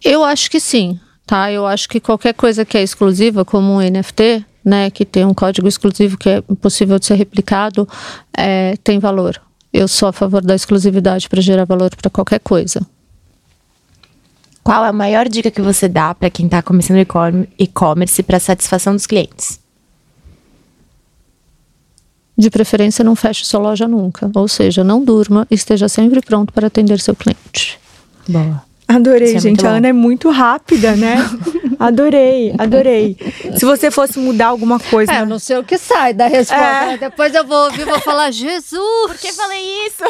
Eu 0.03 0.23
acho 0.23 0.51
que 0.51 0.59
sim, 0.59 0.99
tá? 1.25 1.51
Eu 1.51 1.65
acho 1.65 1.87
que 1.89 1.99
qualquer 1.99 2.33
coisa 2.33 2.63
que 2.65 2.77
é 2.77 2.83
exclusiva, 2.83 3.43
como 3.45 3.73
um 3.73 3.79
NFT, 3.81 4.45
né, 4.63 4.89
que 4.89 5.05
tem 5.05 5.25
um 5.25 5.33
código 5.33 5.67
exclusivo 5.67 6.17
que 6.17 6.29
é 6.29 6.43
impossível 6.49 6.97
de 6.99 7.05
ser 7.05 7.15
replicado, 7.15 7.87
é, 8.35 8.75
tem 8.83 8.99
valor. 8.99 9.39
Eu 9.71 9.87
sou 9.87 10.07
a 10.09 10.13
favor 10.13 10.41
da 10.41 10.55
exclusividade 10.55 11.27
para 11.29 11.41
gerar 11.41 11.65
valor 11.65 11.93
para 11.95 12.09
qualquer 12.09 12.39
coisa. 12.39 12.81
Qual 14.63 14.83
é 14.83 14.87
a 14.89 14.93
maior 14.93 15.29
dica 15.29 15.51
que 15.51 15.61
você 15.61 15.87
dá 15.87 16.15
para 16.15 16.29
quem 16.29 16.49
tá 16.49 16.61
começando 16.63 16.97
e-com- 16.97 17.45
e-commerce 17.59 18.23
para 18.23 18.39
satisfação 18.39 18.93
dos 18.95 19.05
clientes? 19.05 19.59
De 22.37 22.49
preferência, 22.49 23.03
não 23.03 23.15
feche 23.15 23.45
sua 23.45 23.59
loja 23.61 23.87
nunca. 23.87 24.29
Ou 24.33 24.47
seja, 24.47 24.83
não 24.83 25.03
durma 25.05 25.45
e 25.51 25.55
esteja 25.55 25.87
sempre 25.87 26.19
pronto 26.19 26.51
para 26.51 26.67
atender 26.67 26.99
seu 26.99 27.15
cliente. 27.15 27.79
Boa. 28.27 28.64
Adorei, 28.87 29.35
é 29.35 29.39
gente. 29.39 29.65
A. 29.65 29.71
Ana 29.71 29.87
é 29.87 29.93
muito 29.93 30.29
rápida, 30.29 30.95
né? 30.95 31.17
Adorei, 31.79 32.53
adorei. 32.57 33.17
Se 33.57 33.65
você 33.65 33.89
fosse 33.91 34.17
mudar 34.19 34.47
alguma 34.47 34.79
coisa. 34.79 35.11
É, 35.13 35.21
eu 35.21 35.25
não 35.25 35.39
sei 35.39 35.57
o 35.57 35.63
que 35.63 35.77
sai 35.77 36.13
da 36.13 36.27
resposta. 36.27 36.63
É. 36.93 36.97
Depois 36.97 37.33
eu 37.33 37.45
vou 37.45 37.65
ouvir 37.65 37.81
e 37.81 37.85
vou 37.85 37.99
falar, 37.99 38.31
Jesus! 38.31 38.79
Por 39.07 39.17
que 39.17 39.31
falei 39.33 39.61
isso? 39.87 40.03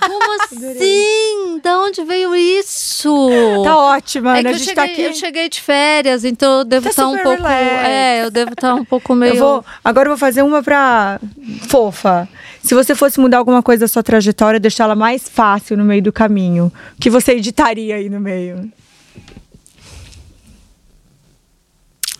Como 0.00 0.32
assim? 0.42 1.60
Da 1.62 1.78
onde 1.80 2.04
veio 2.04 2.34
isso? 2.34 3.28
Tá 3.64 3.76
ótima, 3.76 4.38
É 4.38 4.42
né? 4.42 4.42
que 4.42 4.48
A 4.48 4.50
eu 4.52 4.58
gente 4.58 4.68
cheguei, 4.68 4.74
tá 4.74 4.92
aqui. 4.92 5.02
eu 5.02 5.14
cheguei 5.14 5.48
de 5.48 5.60
férias, 5.60 6.24
então 6.24 6.58
eu 6.60 6.64
devo 6.64 6.84
Tá 6.84 6.90
estar 6.90 7.08
um 7.08 7.16
pouco. 7.18 7.42
relax. 7.42 7.88
É, 7.88 8.24
eu 8.24 8.30
devo 8.30 8.52
estar 8.52 8.74
um 8.74 8.84
pouco 8.84 9.14
meio. 9.14 9.34
Eu 9.34 9.38
vou, 9.38 9.64
agora 9.84 10.06
eu 10.08 10.10
vou 10.10 10.18
fazer 10.18 10.42
uma 10.42 10.62
pra 10.62 11.20
fofa. 11.68 12.28
Se 12.62 12.74
você 12.74 12.94
fosse 12.94 13.18
mudar 13.18 13.38
alguma 13.38 13.62
coisa 13.62 13.80
da 13.84 13.88
sua 13.88 14.02
trajetória, 14.02 14.60
deixar 14.60 14.84
ela 14.84 14.94
mais 14.94 15.28
fácil 15.28 15.76
no 15.76 15.84
meio 15.84 16.02
do 16.02 16.12
caminho, 16.12 16.70
o 16.96 17.00
que 17.00 17.08
você 17.08 17.32
editaria 17.32 17.96
aí 17.96 18.08
no 18.10 18.20
meio? 18.20 18.70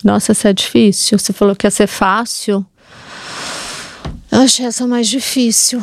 Nossa, 0.03 0.31
essa 0.31 0.49
é 0.49 0.53
difícil. 0.53 1.19
Você 1.19 1.31
falou 1.31 1.55
que 1.55 1.65
ia 1.65 1.71
ser 1.71 1.87
fácil. 1.87 2.65
Eu 4.31 4.41
achei 4.41 4.65
essa 4.65 4.87
mais 4.87 5.07
difícil. 5.07 5.81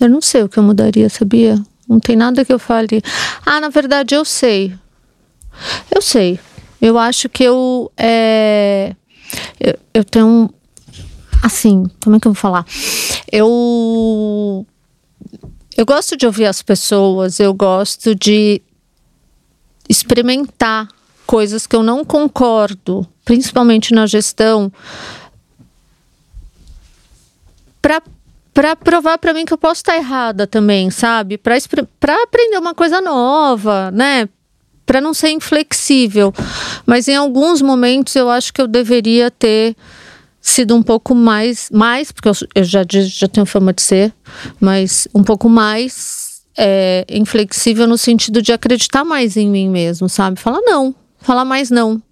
Eu 0.00 0.08
não 0.08 0.20
sei 0.20 0.42
o 0.42 0.48
que 0.48 0.58
eu 0.58 0.62
mudaria, 0.62 1.08
sabia? 1.08 1.62
Não 1.88 2.00
tem 2.00 2.16
nada 2.16 2.44
que 2.44 2.52
eu 2.52 2.58
fale. 2.58 3.02
Ah, 3.44 3.60
na 3.60 3.68
verdade, 3.68 4.14
eu 4.14 4.24
sei. 4.24 4.72
Eu 5.94 6.00
sei. 6.00 6.38
Eu 6.80 6.98
acho 6.98 7.28
que 7.28 7.44
eu. 7.44 7.92
É, 7.96 8.94
eu, 9.58 9.78
eu 9.94 10.04
tenho 10.04 10.26
um. 10.26 10.48
Assim, 11.42 11.86
como 12.02 12.16
é 12.16 12.20
que 12.20 12.26
eu 12.26 12.32
vou 12.32 12.40
falar? 12.40 12.64
Eu. 13.30 14.66
Eu 15.76 15.86
gosto 15.86 16.16
de 16.16 16.26
ouvir 16.26 16.46
as 16.46 16.62
pessoas, 16.62 17.40
eu 17.40 17.54
gosto 17.54 18.14
de 18.14 18.60
experimentar 19.90 20.86
coisas 21.26 21.66
que 21.66 21.74
eu 21.74 21.82
não 21.82 22.04
concordo, 22.04 23.04
principalmente 23.24 23.92
na 23.92 24.06
gestão, 24.06 24.72
para 27.82 28.00
para 28.52 28.74
provar 28.74 29.16
para 29.16 29.32
mim 29.32 29.44
que 29.44 29.52
eu 29.52 29.58
posso 29.58 29.78
estar 29.78 29.96
errada 29.96 30.44
também, 30.44 30.90
sabe? 30.90 31.38
Para 31.38 31.56
aprender 32.22 32.58
uma 32.58 32.74
coisa 32.74 33.00
nova, 33.00 33.92
né? 33.92 34.28
Para 34.84 35.00
não 35.00 35.14
ser 35.14 35.30
inflexível. 35.30 36.34
Mas 36.84 37.06
em 37.06 37.14
alguns 37.14 37.62
momentos 37.62 38.14
eu 38.16 38.28
acho 38.28 38.52
que 38.52 38.60
eu 38.60 38.66
deveria 38.66 39.30
ter 39.30 39.76
sido 40.40 40.74
um 40.74 40.82
pouco 40.82 41.14
mais, 41.14 41.70
mais 41.72 42.10
porque 42.10 42.28
eu, 42.28 42.32
eu 42.56 42.64
já, 42.64 42.82
já 42.88 43.28
tenho 43.28 43.46
fama 43.46 43.72
de 43.72 43.82
ser, 43.82 44.12
mas 44.60 45.06
um 45.14 45.22
pouco 45.22 45.48
mais 45.48 46.19
é, 46.62 47.06
inflexível 47.08 47.86
no 47.86 47.96
sentido 47.96 48.42
de 48.42 48.52
acreditar 48.52 49.02
mais 49.02 49.34
em 49.38 49.48
mim 49.48 49.70
mesmo, 49.70 50.10
sabe? 50.10 50.38
Falar 50.38 50.60
não, 50.60 50.94
falar 51.18 51.46
mais 51.46 51.70
não. 51.70 52.02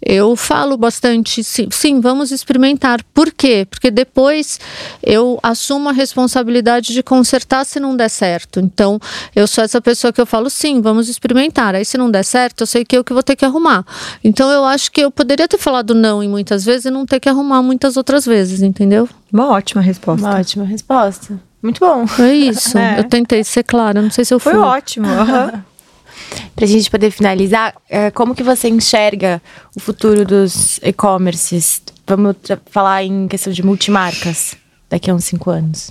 Eu 0.00 0.36
falo 0.36 0.76
bastante, 0.76 1.42
sim, 1.42 1.66
sim, 1.72 2.00
vamos 2.00 2.30
experimentar. 2.30 3.02
Por 3.12 3.32
quê? 3.32 3.66
Porque 3.68 3.90
depois 3.90 4.60
eu 5.02 5.40
assumo 5.42 5.88
a 5.88 5.92
responsabilidade 5.92 6.94
de 6.94 7.02
consertar 7.02 7.66
se 7.66 7.80
não 7.80 7.96
der 7.96 8.08
certo. 8.08 8.60
Então, 8.60 9.00
eu 9.34 9.48
sou 9.48 9.64
essa 9.64 9.80
pessoa 9.80 10.12
que 10.12 10.20
eu 10.20 10.24
falo, 10.24 10.48
sim, 10.48 10.80
vamos 10.80 11.08
experimentar. 11.08 11.74
Aí, 11.74 11.84
se 11.84 11.98
não 11.98 12.08
der 12.08 12.24
certo, 12.24 12.60
eu 12.60 12.66
sei 12.66 12.84
que 12.84 12.96
eu 12.96 13.02
que 13.02 13.12
vou 13.12 13.24
ter 13.24 13.34
que 13.34 13.44
arrumar. 13.44 13.84
Então, 14.22 14.50
eu 14.50 14.64
acho 14.64 14.92
que 14.92 15.00
eu 15.00 15.10
poderia 15.10 15.48
ter 15.48 15.58
falado 15.58 15.96
não 15.96 16.22
em 16.22 16.28
muitas 16.28 16.64
vezes 16.64 16.84
e 16.84 16.90
não 16.90 17.04
ter 17.04 17.18
que 17.18 17.28
arrumar 17.28 17.60
muitas 17.60 17.96
outras 17.96 18.24
vezes, 18.24 18.62
entendeu? 18.62 19.08
Uma 19.32 19.48
ótima 19.48 19.82
resposta. 19.82 20.24
Uma 20.24 20.38
ótima 20.38 20.64
resposta. 20.64 21.49
Muito 21.62 21.80
bom. 21.80 22.04
É 22.22 22.32
isso. 22.34 22.76
É. 22.78 23.00
Eu 23.00 23.04
tentei 23.04 23.42
ser 23.44 23.62
clara, 23.64 24.00
não 24.00 24.10
sei 24.10 24.24
se 24.24 24.32
eu 24.32 24.38
Foi 24.40 24.52
fui. 24.52 24.60
ótimo. 24.60 25.06
aham. 25.06 25.64
Pra 26.54 26.66
gente 26.66 26.88
poder 26.90 27.10
finalizar, 27.10 27.74
é, 27.88 28.10
como 28.10 28.34
que 28.34 28.42
você 28.42 28.68
enxerga 28.68 29.42
o 29.74 29.80
futuro 29.80 30.24
dos 30.24 30.78
e-commerces? 30.82 31.82
Vamos 32.06 32.36
falar 32.70 33.02
em 33.02 33.26
questão 33.26 33.52
de 33.52 33.64
multimarcas 33.64 34.54
daqui 34.88 35.10
a 35.10 35.14
uns 35.14 35.24
cinco 35.24 35.50
anos. 35.50 35.90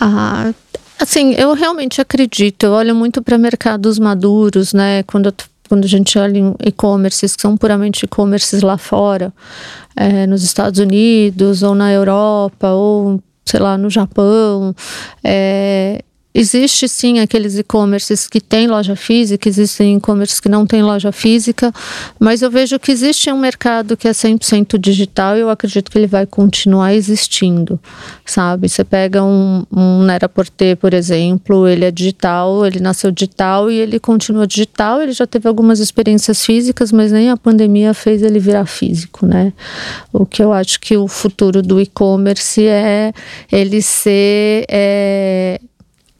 Ah, 0.00 0.52
assim, 0.98 1.32
eu 1.34 1.52
realmente 1.54 2.00
acredito. 2.00 2.64
Eu 2.64 2.72
olho 2.72 2.94
muito 2.94 3.20
para 3.22 3.36
mercados 3.36 3.98
maduros, 3.98 4.72
né? 4.72 5.02
Quando, 5.02 5.32
quando 5.68 5.84
a 5.84 5.88
gente 5.88 6.18
olha 6.18 6.38
em 6.38 6.54
e-commerces 6.64 7.34
que 7.36 7.42
são 7.42 7.56
puramente 7.56 8.04
e-commerces 8.04 8.62
lá 8.62 8.78
fora, 8.78 9.32
eh, 9.96 10.26
nos 10.26 10.42
Estados 10.42 10.78
Unidos 10.78 11.62
ou 11.62 11.74
na 11.74 11.92
Europa 11.92 12.70
ou 12.70 13.20
sei 13.44 13.60
lá 13.60 13.76
no 13.76 13.90
Japão, 13.90 14.74
eh, 15.24 16.02
Existe 16.34 16.88
sim 16.88 17.18
aqueles 17.20 17.58
e-commerces 17.58 18.26
que 18.26 18.40
têm 18.40 18.66
loja 18.66 18.96
física, 18.96 19.48
existem 19.48 19.96
e-commerces 19.96 20.40
que 20.40 20.48
não 20.48 20.66
têm 20.66 20.82
loja 20.82 21.12
física, 21.12 21.72
mas 22.18 22.40
eu 22.40 22.50
vejo 22.50 22.78
que 22.78 22.90
existe 22.90 23.30
um 23.30 23.38
mercado 23.38 23.96
que 23.98 24.08
é 24.08 24.12
100% 24.12 24.78
digital 24.78 25.36
e 25.36 25.40
eu 25.40 25.50
acredito 25.50 25.90
que 25.90 25.98
ele 25.98 26.06
vai 26.06 26.24
continuar 26.24 26.94
existindo, 26.94 27.78
sabe? 28.24 28.66
Você 28.66 28.82
pega 28.82 29.22
um, 29.22 29.66
um 29.70 30.04
Neraporter, 30.04 30.76
por 30.78 30.94
exemplo, 30.94 31.68
ele 31.68 31.84
é 31.84 31.90
digital, 31.90 32.64
ele 32.64 32.80
nasceu 32.80 33.10
digital 33.10 33.70
e 33.70 33.74
ele 33.74 34.00
continua 34.00 34.46
digital, 34.46 35.02
ele 35.02 35.12
já 35.12 35.26
teve 35.26 35.46
algumas 35.46 35.80
experiências 35.80 36.46
físicas, 36.46 36.90
mas 36.92 37.12
nem 37.12 37.28
a 37.28 37.36
pandemia 37.36 37.92
fez 37.92 38.22
ele 38.22 38.38
virar 38.38 38.64
físico, 38.64 39.26
né? 39.26 39.52
O 40.10 40.24
que 40.24 40.42
eu 40.42 40.50
acho 40.50 40.80
que 40.80 40.96
o 40.96 41.06
futuro 41.06 41.60
do 41.60 41.78
e-commerce 41.78 42.66
é 42.66 43.12
ele 43.50 43.82
ser... 43.82 44.64
é, 44.70 45.60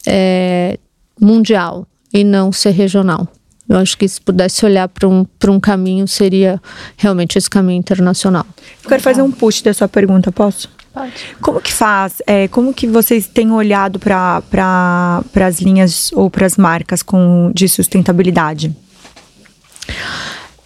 é, 0.07 0.79
mundial 1.21 1.87
e 2.13 2.25
não 2.25 2.53
ser 2.53 2.71
regional. 2.71 3.29
Eu 3.69 3.79
acho 3.79 3.97
que 3.97 4.07
se 4.07 4.21
pudesse 4.21 4.65
olhar 4.67 4.89
para 4.89 5.09
um, 5.09 5.27
um 5.49 5.61
caminho, 5.61 6.07
seria 6.07 6.61
realmente 6.97 7.39
esse 7.39 7.49
caminho 7.49 7.79
internacional. 7.79 8.45
Eu 8.83 8.89
quero 8.89 9.03
fazer 9.03 9.23
um 9.23 9.31
push 9.31 9.63
da 9.63 9.73
sua 9.73 9.89
pergunta, 9.89 10.31
posso? 10.31 10.69
Pode. 10.93 11.37
Como 11.41 11.61
que 11.61 11.73
faz? 11.73 12.21
é, 12.27 12.49
como 12.49 12.75
que 12.75 12.87
vocês 12.87 13.27
têm 13.27 13.51
olhado 13.51 13.99
para 13.99 14.43
pra, 14.51 15.23
as 15.47 15.61
linhas 15.61 16.13
ou 16.13 16.29
para 16.29 16.45
as 16.45 16.57
marcas 16.59 17.03
com, 17.03 17.51
de 17.55 17.67
sustentabilidade? 17.67 18.77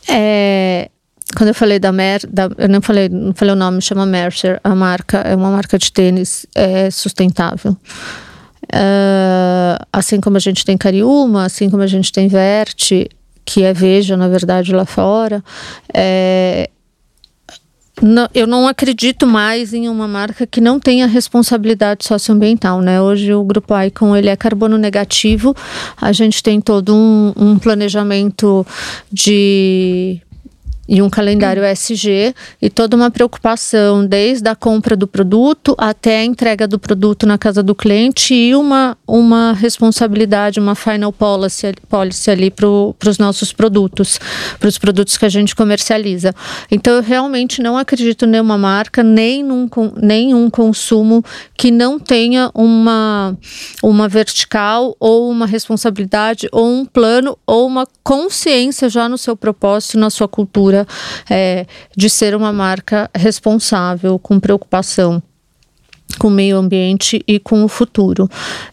É, 0.08 0.90
quando 1.36 1.48
eu 1.48 1.54
falei 1.54 1.78
da 1.78 1.92
Mer, 1.92 2.26
da, 2.28 2.48
eu 2.58 2.68
não 2.68 2.80
falei, 2.80 3.08
não 3.08 3.32
falei 3.34 3.54
o 3.54 3.56
nome, 3.56 3.80
chama 3.80 4.04
Mercer, 4.04 4.60
a 4.64 4.74
marca 4.74 5.18
é 5.18 5.36
uma 5.36 5.50
marca 5.50 5.78
de 5.78 5.92
tênis 5.92 6.44
é, 6.54 6.90
sustentável. 6.90 7.76
Ah, 8.72 9.78
assim 9.92 10.20
como 10.20 10.36
a 10.36 10.40
gente 10.40 10.64
tem 10.64 10.76
Cariúma, 10.76 11.44
assim 11.44 11.70
como 11.70 11.82
a 11.82 11.86
gente 11.86 12.12
tem 12.12 12.28
Verte, 12.28 13.08
que 13.44 13.62
é 13.62 13.72
Veja, 13.72 14.16
na 14.16 14.28
verdade, 14.28 14.72
lá 14.74 14.84
fora, 14.84 15.42
é, 15.94 16.68
não- 18.02 18.28
eu 18.34 18.46
não 18.46 18.68
acredito 18.68 19.26
mais 19.26 19.72
em 19.72 19.88
uma 19.88 20.06
marca 20.06 20.46
que 20.46 20.60
não 20.60 20.78
tenha 20.78 21.06
responsabilidade 21.06 22.04
socioambiental, 22.04 22.82
né? 22.82 23.00
Hoje 23.00 23.32
o 23.32 23.42
grupo 23.42 23.74
Icon 23.80 24.14
ele 24.14 24.28
é 24.28 24.36
carbono 24.36 24.76
negativo. 24.76 25.54
A 25.96 26.12
gente 26.12 26.42
tem 26.42 26.60
todo 26.60 26.94
um, 26.94 27.32
um 27.36 27.58
planejamento 27.58 28.66
de 29.10 30.20
e 30.88 31.02
um 31.02 31.10
calendário 31.10 31.64
SG 31.64 32.34
e 32.60 32.70
toda 32.70 32.96
uma 32.96 33.10
preocupação 33.10 34.06
desde 34.06 34.48
a 34.48 34.54
compra 34.54 34.96
do 34.96 35.06
produto 35.06 35.74
até 35.78 36.20
a 36.20 36.24
entrega 36.24 36.68
do 36.68 36.78
produto 36.78 37.26
na 37.26 37.36
casa 37.36 37.62
do 37.62 37.74
cliente 37.74 38.34
e 38.34 38.54
uma, 38.54 38.96
uma 39.06 39.52
responsabilidade, 39.52 40.60
uma 40.60 40.74
final 40.74 41.12
policy, 41.12 41.74
policy 41.88 42.30
ali 42.30 42.50
para 42.50 42.68
os 42.68 43.18
nossos 43.18 43.52
produtos, 43.52 44.18
para 44.58 44.68
os 44.68 44.78
produtos 44.78 45.16
que 45.16 45.24
a 45.24 45.28
gente 45.28 45.56
comercializa. 45.56 46.34
Então 46.70 46.94
eu 46.94 47.02
realmente 47.02 47.60
não 47.60 47.76
acredito 47.76 48.24
em 48.24 48.28
nenhuma 48.28 48.56
marca, 48.56 49.02
nem 49.02 49.42
num, 49.42 49.68
nenhum 50.00 50.48
consumo 50.48 51.24
que 51.56 51.70
não 51.70 51.98
tenha 51.98 52.50
uma, 52.54 53.36
uma 53.82 54.08
vertical 54.08 54.96
ou 55.00 55.30
uma 55.30 55.46
responsabilidade 55.46 56.48
ou 56.52 56.66
um 56.66 56.84
plano 56.84 57.36
ou 57.46 57.66
uma 57.66 57.86
consciência 58.04 58.88
já 58.88 59.08
no 59.08 59.18
seu 59.18 59.36
propósito, 59.36 59.98
na 59.98 60.10
sua 60.10 60.28
cultura 60.28 60.75
é, 61.30 61.66
de 61.96 62.10
ser 62.10 62.34
uma 62.34 62.52
marca 62.52 63.08
responsável, 63.14 64.18
com 64.18 64.40
preocupação 64.40 65.22
com 66.18 66.28
o 66.28 66.30
meio 66.30 66.56
ambiente 66.56 67.22
e 67.26 67.38
com 67.38 67.64
o 67.64 67.68
futuro. 67.68 68.28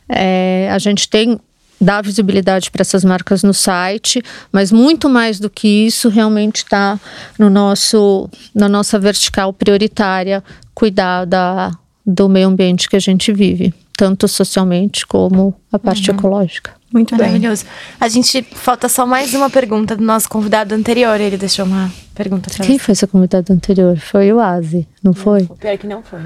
É, 0.08 0.70
a 0.72 0.80
gente 0.80 1.10
tem 1.10 1.40
dá 1.82 2.02
visibilidade 2.02 2.72
para 2.72 2.82
essas 2.82 3.04
marcas 3.04 3.44
no 3.44 3.54
site, 3.54 4.24
mas 4.54 4.72
muito 4.72 5.10
mais 5.10 5.38
do 5.38 5.50
que 5.50 5.68
isso 5.68 6.08
realmente 6.08 6.58
está 6.58 6.98
no 7.38 7.50
nosso 7.50 8.30
na 8.56 8.70
nossa 8.70 8.98
vertical 8.98 9.52
prioritária 9.52 10.42
cuidar 10.74 11.26
da, 11.26 11.72
do 12.06 12.30
meio 12.30 12.48
ambiente 12.48 12.90
que 12.90 12.96
a 12.96 13.00
gente 13.00 13.34
vive, 13.34 13.74
tanto 13.98 14.28
socialmente 14.28 15.06
como 15.06 15.54
a 15.72 15.80
parte 15.80 16.10
ecológica. 16.10 16.74
Muito 16.92 17.16
bem. 17.16 17.28
Maravilhoso. 17.28 17.66
A 18.00 18.08
gente 18.08 18.44
falta 18.54 18.88
só 18.88 19.06
mais 19.06 19.34
uma 19.34 19.50
pergunta 19.50 19.96
do 19.96 20.04
nosso 20.04 20.30
convidado 20.30 20.76
anterior. 20.76 21.20
Ele 21.20 21.38
deixou 21.38 21.66
uma 21.66 21.92
pergunta 22.14 22.50
pra 22.52 22.66
Quem 22.66 22.78
você. 22.78 22.84
foi 22.84 22.92
essa 22.92 23.08
convidada 23.08 23.52
anterior? 23.52 23.98
Foi 24.00 24.32
o 24.32 24.40
Azi, 24.40 24.88
não 25.02 25.14
foi? 25.14 25.44
O 25.44 25.56
pior 25.56 25.72
é 25.72 25.78
que 25.78 25.88
não 25.88 26.04
foi. 26.04 26.22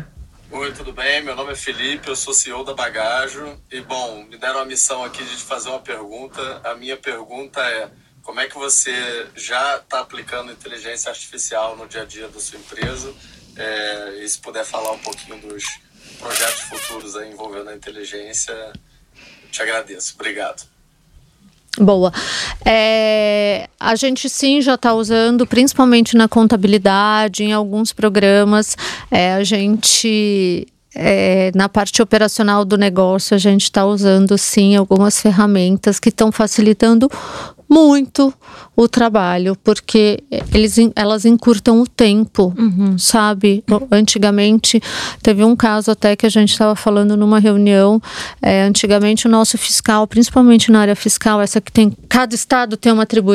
Oi, 0.51 0.72
tudo 0.74 0.91
bem? 0.93 1.24
Meu 1.24 1.36
nome 1.36 1.51
é 1.51 1.55
Felipe, 1.55 2.07
eu 2.07 2.15
sou 2.15 2.34
CEO 2.34 2.63
da 2.63 2.74
Bagajo. 2.74 3.57
E, 3.72 3.82
bom, 3.82 4.26
me 4.30 4.38
deram 4.38 4.59
a 4.59 4.65
missão 4.65 5.03
aqui 5.03 5.24
de 5.24 5.38
te 5.38 5.43
fazer 5.43 5.70
uma 5.70 5.80
pergunta. 5.80 6.41
A 6.63 6.74
minha 6.76 6.97
pergunta 6.97 7.61
é: 7.61 7.89
como 8.24 8.39
é 8.39 8.47
que 8.47 8.57
você 8.57 9.28
já 9.36 9.78
está 9.78 9.99
aplicando 9.99 10.51
inteligência 10.51 11.09
artificial 11.09 11.78
no 11.78 11.88
dia 11.88 12.01
a 12.01 12.05
dia 12.05 12.28
da 12.28 12.39
sua 12.39 12.57
empresa? 12.59 13.13
É, 13.55 14.20
e 14.24 14.30
se 14.30 14.38
puder 14.39 14.63
falar 14.65 14.91
um 14.91 14.99
pouquinho 14.99 15.38
dos 15.39 15.63
projetos 16.20 16.61
futuros 16.61 17.15
aí 17.15 17.32
envolvendo 17.32 17.70
a 17.70 17.76
inteligência, 17.76 18.53
te 19.51 19.61
agradeço. 19.61 20.13
Obrigado. 20.15 20.65
Boa. 21.80 22.11
É, 22.65 23.70
a 23.80 23.95
gente 23.95 24.28
sim 24.30 24.61
já 24.61 24.74
está 24.74 24.93
usando, 24.93 25.45
principalmente 25.45 26.18
na 26.18 26.28
contabilidade, 26.28 27.43
em 27.43 27.53
alguns 27.53 27.93
programas. 27.93 28.76
É, 29.11 29.34
a 29.34 29.43
gente 29.43 30.68
é, 30.95 31.51
na 31.53 31.70
parte 31.70 32.01
operacional 32.01 32.65
do 32.65 32.76
negócio, 32.78 33.36
a 33.36 33.38
gente 33.38 33.63
está 33.63 33.86
usando 33.86 34.36
sim 34.38 34.76
algumas 34.76 35.22
ferramentas 35.22 35.99
que 35.99 36.09
estão 36.09 36.32
facilitando 36.32 37.07
muito 37.70 38.34
o 38.76 38.88
trabalho, 38.88 39.57
porque 39.63 40.24
eles, 40.53 40.78
elas 40.95 41.26
encurtam 41.26 41.82
o 41.82 41.88
tempo, 41.88 42.53
uhum. 42.57 42.97
sabe? 42.97 43.63
Antigamente, 43.91 44.82
teve 45.22 45.43
um 45.43 45.55
caso 45.55 45.91
até 45.91 46.15
que 46.15 46.26
a 46.26 46.30
gente 46.30 46.51
estava 46.51 46.76
falando 46.76 47.18
numa 47.18 47.39
reunião. 47.39 48.01
É, 48.41 48.63
antigamente, 48.63 49.28
o 49.28 49.30
nosso 49.30 49.57
fiscal, 49.57 50.07
principalmente 50.07 50.72
na 50.72 50.82
área 50.82 50.95
fiscal, 50.95 51.41
essa 51.41 51.59
que 51.59 51.72
tem. 51.72 51.91
Cada 52.07 52.36
estado 52.36 52.78
tem 52.78 52.91
uma, 52.91 53.05
tribu, 53.05 53.32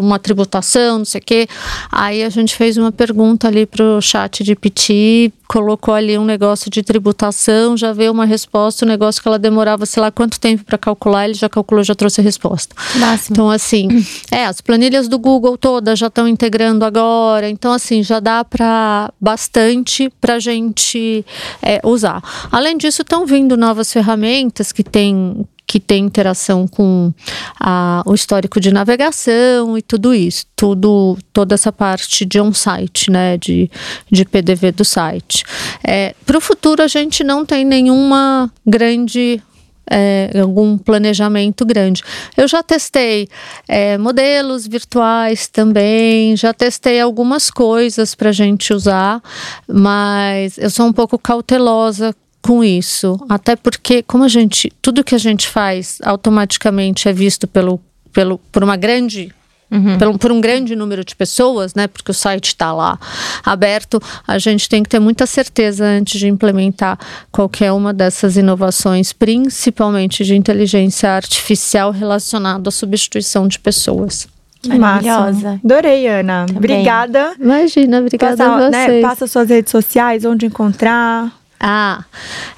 uma 0.00 0.18
tributação, 0.18 0.98
não 0.98 1.04
sei 1.04 1.20
o 1.20 1.24
quê. 1.24 1.48
Aí 1.92 2.22
a 2.22 2.30
gente 2.30 2.56
fez 2.56 2.76
uma 2.76 2.90
pergunta 2.90 3.48
ali 3.48 3.66
para 3.66 3.84
o 3.84 4.00
chat 4.00 4.42
de 4.42 4.56
PT, 4.56 5.32
colocou 5.46 5.94
ali 5.94 6.18
um 6.18 6.24
negócio 6.24 6.70
de 6.70 6.82
tributação, 6.82 7.76
já 7.76 7.92
veio 7.92 8.12
uma 8.12 8.24
resposta, 8.24 8.84
o 8.84 8.88
um 8.88 8.90
negócio 8.90 9.22
que 9.22 9.28
ela 9.28 9.38
demorava, 9.38 9.86
sei 9.86 10.00
lá, 10.02 10.10
quanto 10.10 10.40
tempo 10.40 10.64
para 10.64 10.78
calcular, 10.78 11.24
ele 11.24 11.34
já 11.34 11.48
calculou, 11.48 11.84
já 11.84 11.94
trouxe 11.94 12.20
a 12.20 12.24
resposta. 12.24 12.74
Máximo. 12.96 13.34
Então, 13.34 13.50
assim, 13.50 13.88
é, 14.30 14.44
as 14.44 14.60
planilhas 14.60 15.08
do 15.08 15.18
Google 15.18 15.56
todas 15.56 15.98
já 15.98 16.08
estão 16.08 16.26
integrando 16.26 16.84
agora, 16.84 17.48
então, 17.48 17.72
assim, 17.72 18.02
já 18.02 18.20
dá 18.20 18.44
para 18.44 19.12
bastante 19.20 20.10
para 20.20 20.38
gente 20.38 21.24
é, 21.62 21.80
usar. 21.84 22.22
Além 22.50 22.76
disso, 22.76 23.02
estão 23.02 23.26
vindo 23.26 23.56
novas 23.56 23.92
ferramentas 23.92 24.72
que 24.72 24.82
têm 24.82 25.46
que 25.66 25.80
tem 25.80 26.04
interação 26.04 26.66
com 26.68 27.12
a, 27.60 28.02
o 28.06 28.14
histórico 28.14 28.60
de 28.60 28.72
navegação 28.72 29.76
e 29.76 29.82
tudo 29.82 30.14
isso, 30.14 30.46
tudo, 30.54 31.18
toda 31.32 31.54
essa 31.54 31.72
parte 31.72 32.24
de 32.24 32.40
on-site, 32.40 33.10
né, 33.10 33.36
de, 33.36 33.70
de 34.10 34.24
PDV 34.24 34.72
do 34.72 34.84
site. 34.84 35.44
É, 35.82 36.14
Para 36.24 36.38
o 36.38 36.40
futuro, 36.40 36.82
a 36.82 36.86
gente 36.86 37.24
não 37.24 37.44
tem 37.44 37.64
nenhuma 37.64 38.50
grande 38.64 39.42
é, 39.88 40.30
algum 40.40 40.76
planejamento 40.76 41.64
grande. 41.64 42.02
Eu 42.36 42.48
já 42.48 42.62
testei 42.62 43.28
é, 43.68 43.96
modelos 43.96 44.66
virtuais 44.66 45.46
também, 45.46 46.36
já 46.36 46.52
testei 46.52 47.00
algumas 47.00 47.50
coisas 47.50 48.14
para 48.14 48.30
a 48.30 48.32
gente 48.32 48.72
usar, 48.72 49.22
mas 49.68 50.58
eu 50.58 50.70
sou 50.70 50.86
um 50.86 50.92
pouco 50.92 51.18
cautelosa 51.18 52.14
com 52.46 52.62
isso, 52.62 53.18
até 53.28 53.56
porque 53.56 54.02
como 54.02 54.24
a 54.24 54.28
gente, 54.28 54.72
tudo 54.80 55.02
que 55.02 55.14
a 55.14 55.18
gente 55.18 55.48
faz 55.48 55.98
automaticamente 56.02 57.08
é 57.08 57.12
visto 57.12 57.46
pelo, 57.46 57.80
pelo 58.12 58.38
por 58.52 58.62
uma 58.62 58.76
grande 58.76 59.32
Uhum. 59.68 59.98
Por, 59.98 60.18
por, 60.20 60.30
um 60.30 60.40
grande 60.40 60.76
número 60.76 61.04
de 61.04 61.16
pessoas, 61.16 61.74
né? 61.74 61.88
Porque 61.88 62.12
o 62.12 62.14
site 62.14 62.46
está 62.46 62.72
lá 62.72 62.96
aberto, 63.44 64.00
a 64.24 64.38
gente 64.38 64.68
tem 64.68 64.80
que 64.80 64.88
ter 64.88 65.00
muita 65.00 65.26
certeza 65.26 65.84
antes 65.84 66.20
de 66.20 66.28
implementar 66.28 66.96
qualquer 67.32 67.72
uma 67.72 67.92
dessas 67.92 68.36
inovações, 68.36 69.12
principalmente 69.12 70.24
de 70.24 70.36
inteligência 70.36 71.10
artificial 71.10 71.90
relacionada 71.90 72.68
à 72.68 72.70
substituição 72.70 73.48
de 73.48 73.58
pessoas. 73.58 74.28
Maravilhosa. 74.68 75.60
Adorei, 75.64 76.06
Ana. 76.06 76.46
Também. 76.46 76.58
Obrigada. 76.58 77.34
Imagina, 77.38 77.98
obrigada 77.98 78.36
Passa, 78.36 78.66
a 78.66 78.70
né, 78.70 79.00
passa 79.00 79.26
suas 79.26 79.48
redes 79.48 79.72
sociais, 79.72 80.24
onde 80.24 80.46
encontrar. 80.46 81.32
Ah, 81.58 82.04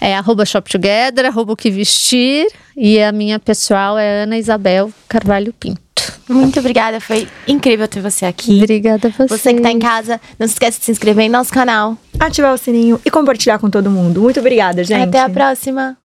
é 0.01 0.17
arroba 0.17 0.45
Shop 0.45 0.69
Together, 0.71 1.27
arroba 1.27 1.53
o 1.53 1.57
que 1.57 1.71
vestir. 1.71 2.47
E 2.77 3.03
a 3.03 3.11
minha 3.11 3.39
pessoal 3.39 3.99
é 3.99 4.23
Ana 4.23 4.39
Isabel 4.39 4.93
Carvalho 5.09 5.53
Pinto. 5.53 5.89
Muito 6.29 6.61
obrigada, 6.61 7.01
foi 7.01 7.27
incrível 7.47 7.89
ter 7.89 8.01
você 8.01 8.27
aqui. 8.27 8.59
Obrigada 8.59 9.09
a 9.09 9.11
você. 9.11 9.27
Você 9.27 9.53
que 9.53 9.59
está 9.59 9.71
em 9.71 9.79
casa, 9.79 10.21
não 10.39 10.47
se 10.47 10.53
esqueça 10.55 10.79
de 10.79 10.85
se 10.85 10.93
inscrever 10.93 11.25
em 11.25 11.29
nosso 11.29 11.53
canal. 11.53 11.97
Ativar 12.21 12.53
o 12.53 12.59
sininho 12.59 13.01
e 13.05 13.11
compartilhar 13.11 13.59
com 13.59 13.71
todo 13.71 13.91
mundo. 13.91 14.21
Muito 14.21 14.39
obrigada, 14.41 14.85
gente. 14.85 15.09
Até 15.09 15.21
a 15.21 15.29
próxima. 15.29 15.97